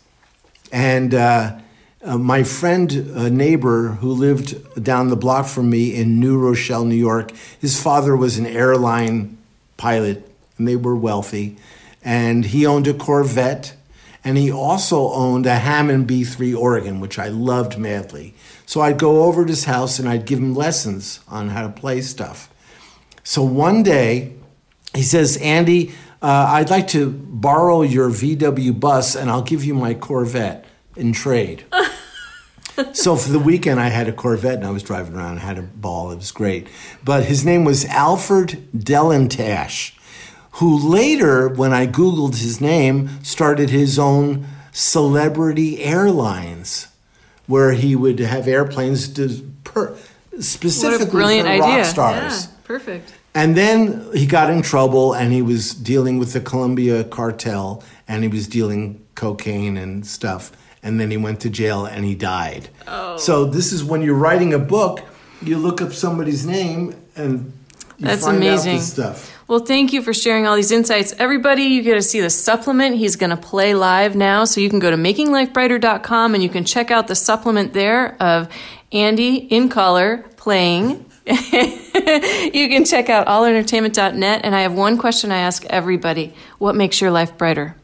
And 0.74 1.14
uh, 1.14 1.60
uh, 2.04 2.18
my 2.18 2.44
friend, 2.44 2.92
a 2.92 3.30
neighbor 3.30 3.92
who 4.02 4.12
lived 4.12 4.84
down 4.84 5.08
the 5.08 5.16
block 5.16 5.46
from 5.46 5.70
me 5.70 5.96
in 5.96 6.20
New 6.20 6.38
Rochelle, 6.38 6.84
New 6.84 6.94
York, 6.94 7.32
his 7.58 7.82
father 7.82 8.18
was 8.18 8.38
an 8.38 8.46
airline 8.46 9.38
pilot, 9.78 10.30
and 10.58 10.68
they 10.68 10.76
were 10.76 10.96
wealthy. 10.96 11.56
And 12.04 12.44
he 12.46 12.66
owned 12.66 12.88
a 12.88 12.94
Corvette, 12.94 13.78
and 14.24 14.38
he 14.38 14.52
also 14.52 15.12
owned 15.12 15.46
a 15.46 15.56
Hammond 15.56 16.08
B3 16.08 16.58
organ, 16.58 17.00
which 17.00 17.18
I 17.18 17.30
loved 17.30 17.78
madly. 17.78 18.34
So 18.66 18.82
I'd 18.82 19.00
go 19.00 19.24
over 19.24 19.46
to 19.46 19.50
his 19.50 19.66
house 19.66 20.00
and 20.00 20.08
I'd 20.08 20.26
give 20.26 20.40
him 20.40 20.54
lessons 20.54 21.22
on 21.28 21.50
how 21.50 21.64
to 21.64 21.70
play 21.70 22.02
stuff. 22.02 22.50
So 23.24 23.44
one 23.44 23.84
day, 23.84 24.34
he 24.94 25.04
says, 25.04 25.38
Andy, 25.38 25.94
uh, 26.22 26.48
I'd 26.50 26.70
like 26.70 26.88
to 26.90 27.10
borrow 27.12 27.82
your 27.82 28.10
VW 28.10 28.78
bus 28.80 29.16
and 29.16 29.30
I'll 29.30 29.42
give 29.42 29.64
you 29.64 29.74
my 29.74 29.94
Corvette 29.94 30.66
in 30.96 31.14
trade. 31.14 31.64
so 32.94 33.16
for 33.16 33.32
the 33.32 33.40
weekend, 33.40 33.80
I 33.80 33.90
had 33.90 34.08
a 34.08 34.14
Corvette 34.14 34.56
and 34.56 34.66
I 34.66 34.72
was 34.72 34.84
driving 34.84 35.16
around 35.16 35.32
and 35.32 35.40
had 35.40 35.58
a 35.58 35.62
ball. 35.62 36.12
It 36.12 36.18
was 36.18 36.32
great. 36.32 36.68
But 37.04 37.24
his 37.24 37.46
name 37.46 37.64
was 37.64 37.86
Alfred 37.86 38.68
Delantash, 38.76 39.94
who 40.54 40.78
later, 40.78 41.48
when 41.48 41.74
I 41.74 41.88
Googled 41.88 42.38
his 42.40 42.60
name, 42.60 43.24
started 43.24 43.70
his 43.70 43.98
own 44.00 44.46
celebrity 44.72 45.84
airlines 45.84 46.88
where 47.48 47.72
he 47.72 47.96
would 47.96 48.20
have 48.20 48.48
airplanes 48.48 49.08
to 49.14 49.30
per, 49.64 49.92
what 49.92 50.44
specifically 50.44 51.08
a 51.08 51.12
brilliant 51.12 51.48
for 51.48 51.54
idea. 51.54 51.78
rock 51.78 51.86
stars. 51.86 52.46
Yeah, 52.46 52.52
perfect. 52.64 53.14
And 53.36 53.56
then 53.56 54.08
he 54.14 54.26
got 54.26 54.50
in 54.50 54.62
trouble 54.62 55.14
and 55.14 55.32
he 55.32 55.42
was 55.42 55.74
dealing 55.74 56.18
with 56.20 56.34
the 56.34 56.42
Colombia 56.42 57.04
cartel 57.04 57.84
and 58.08 58.24
he 58.24 58.30
was 58.30 58.48
dealing 58.48 59.06
cocaine 59.16 59.78
and 59.78 60.06
stuff. 60.06 60.52
And 60.82 61.00
then 61.00 61.12
he 61.12 61.18
went 61.18 61.42
to 61.42 61.50
jail 61.50 61.86
and 61.86 62.06
he 62.06 62.16
died. 62.16 62.70
Oh. 62.88 63.18
So 63.18 63.46
this 63.46 63.72
is 63.72 63.84
when 63.84 64.02
you're 64.02 64.16
writing 64.16 64.54
a 64.54 64.60
book, 64.60 65.02
you 65.42 65.58
look 65.58 65.82
up 65.82 65.94
somebody's 65.94 66.46
name 66.46 66.96
and 67.16 67.52
you 67.98 68.08
That's 68.08 68.24
find 68.24 68.38
amazing. 68.38 68.74
out 68.74 68.78
this 68.78 68.94
stuff. 68.94 69.39
Well, 69.50 69.62
thank 69.62 69.94
you 69.94 70.04
for 70.04 70.14
sharing 70.14 70.46
all 70.46 70.56
these 70.56 70.72
insights. 70.72 71.12
Everybody, 71.18 71.64
you 71.64 71.82
get 71.82 71.96
to 71.96 72.04
see 72.04 72.22
the 72.22 72.30
supplement. 72.30 72.98
He's 72.98 73.16
going 73.16 73.32
to 73.32 73.36
play 73.38 73.74
live 73.74 74.16
now. 74.16 74.46
So 74.46 74.62
you 74.62 74.70
can 74.70 74.78
go 74.78 74.92
to 74.92 74.96
makinglifebrighter.com 74.96 76.36
and 76.36 76.44
you 76.44 76.50
can 76.50 76.66
check 76.66 76.92
out 76.92 77.08
the 77.08 77.16
supplement 77.16 77.74
there 77.74 78.16
of 78.22 78.48
Andy 78.92 79.38
in 79.38 79.70
color 79.70 80.20
playing. 80.38 81.04
you 81.26 82.70
can 82.70 82.86
check 82.86 83.10
out 83.10 83.26
allentertainment.net. 83.26 84.42
And 84.44 84.54
I 84.54 84.62
have 84.62 84.74
one 84.74 85.00
question 85.00 85.32
I 85.32 85.40
ask 85.40 85.66
everybody 85.66 86.36
What 86.60 86.76
makes 86.76 87.02
your 87.02 87.10
life 87.10 87.36
brighter? 87.36 87.76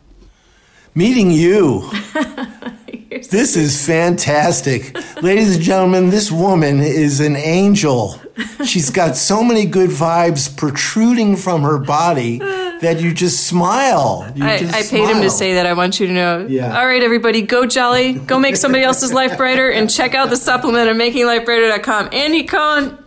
Meeting 0.93 1.32
you. 1.32 1.89
this 3.10 3.56
is 3.56 3.86
fantastic. 3.86 4.95
Ladies 5.22 5.56
and 5.56 5.64
gentlemen, 5.64 6.10
this 6.10 6.32
woman 6.32 6.80
is 6.80 7.20
an 7.20 7.36
angel. 7.36 8.20
She's 8.66 8.89
got 8.89 9.16
so 9.16 9.43
many 9.43 9.66
good 9.66 9.89
vibes 9.89 10.56
protruding 10.56 11.38
from 11.38 11.62
her 11.62 11.78
body 11.78 12.39
that 12.39 12.99
you 13.01 13.14
just 13.14 13.47
smile. 13.47 14.32
You 14.36 14.45
I, 14.45 14.58
just 14.58 14.74
I 14.74 14.84
paid 14.84 15.10
him 15.10 15.22
to 15.22 15.30
say 15.30 15.53
that. 15.53 15.66
I 15.66 15.74
want 15.74 15.99
you 15.99 16.08
to 16.08 16.14
know. 16.14 16.45
Yeah. 16.47 16.78
All 16.78 16.86
right, 16.86 17.01
everybody, 17.01 17.41
go 17.41 17.66
jolly. 17.66 18.14
Go 18.14 18.39
make 18.39 18.56
somebody 18.56 18.84
else's 18.84 19.14
life 19.14 19.38
brighter 19.38 19.70
and 19.70 19.89
check 19.89 20.14
out 20.14 20.30
the 20.30 20.38
supplement 20.38 20.89
at 20.89 20.95
makinglifebrighter.com. 20.95 22.10
Andy 22.12 22.43
Cohen. 22.43 22.97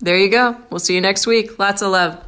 There 0.00 0.16
you 0.16 0.30
go. 0.30 0.56
We'll 0.70 0.78
see 0.78 0.94
you 0.94 1.00
next 1.00 1.26
week. 1.26 1.58
Lots 1.58 1.82
of 1.82 1.90
love. 1.90 2.27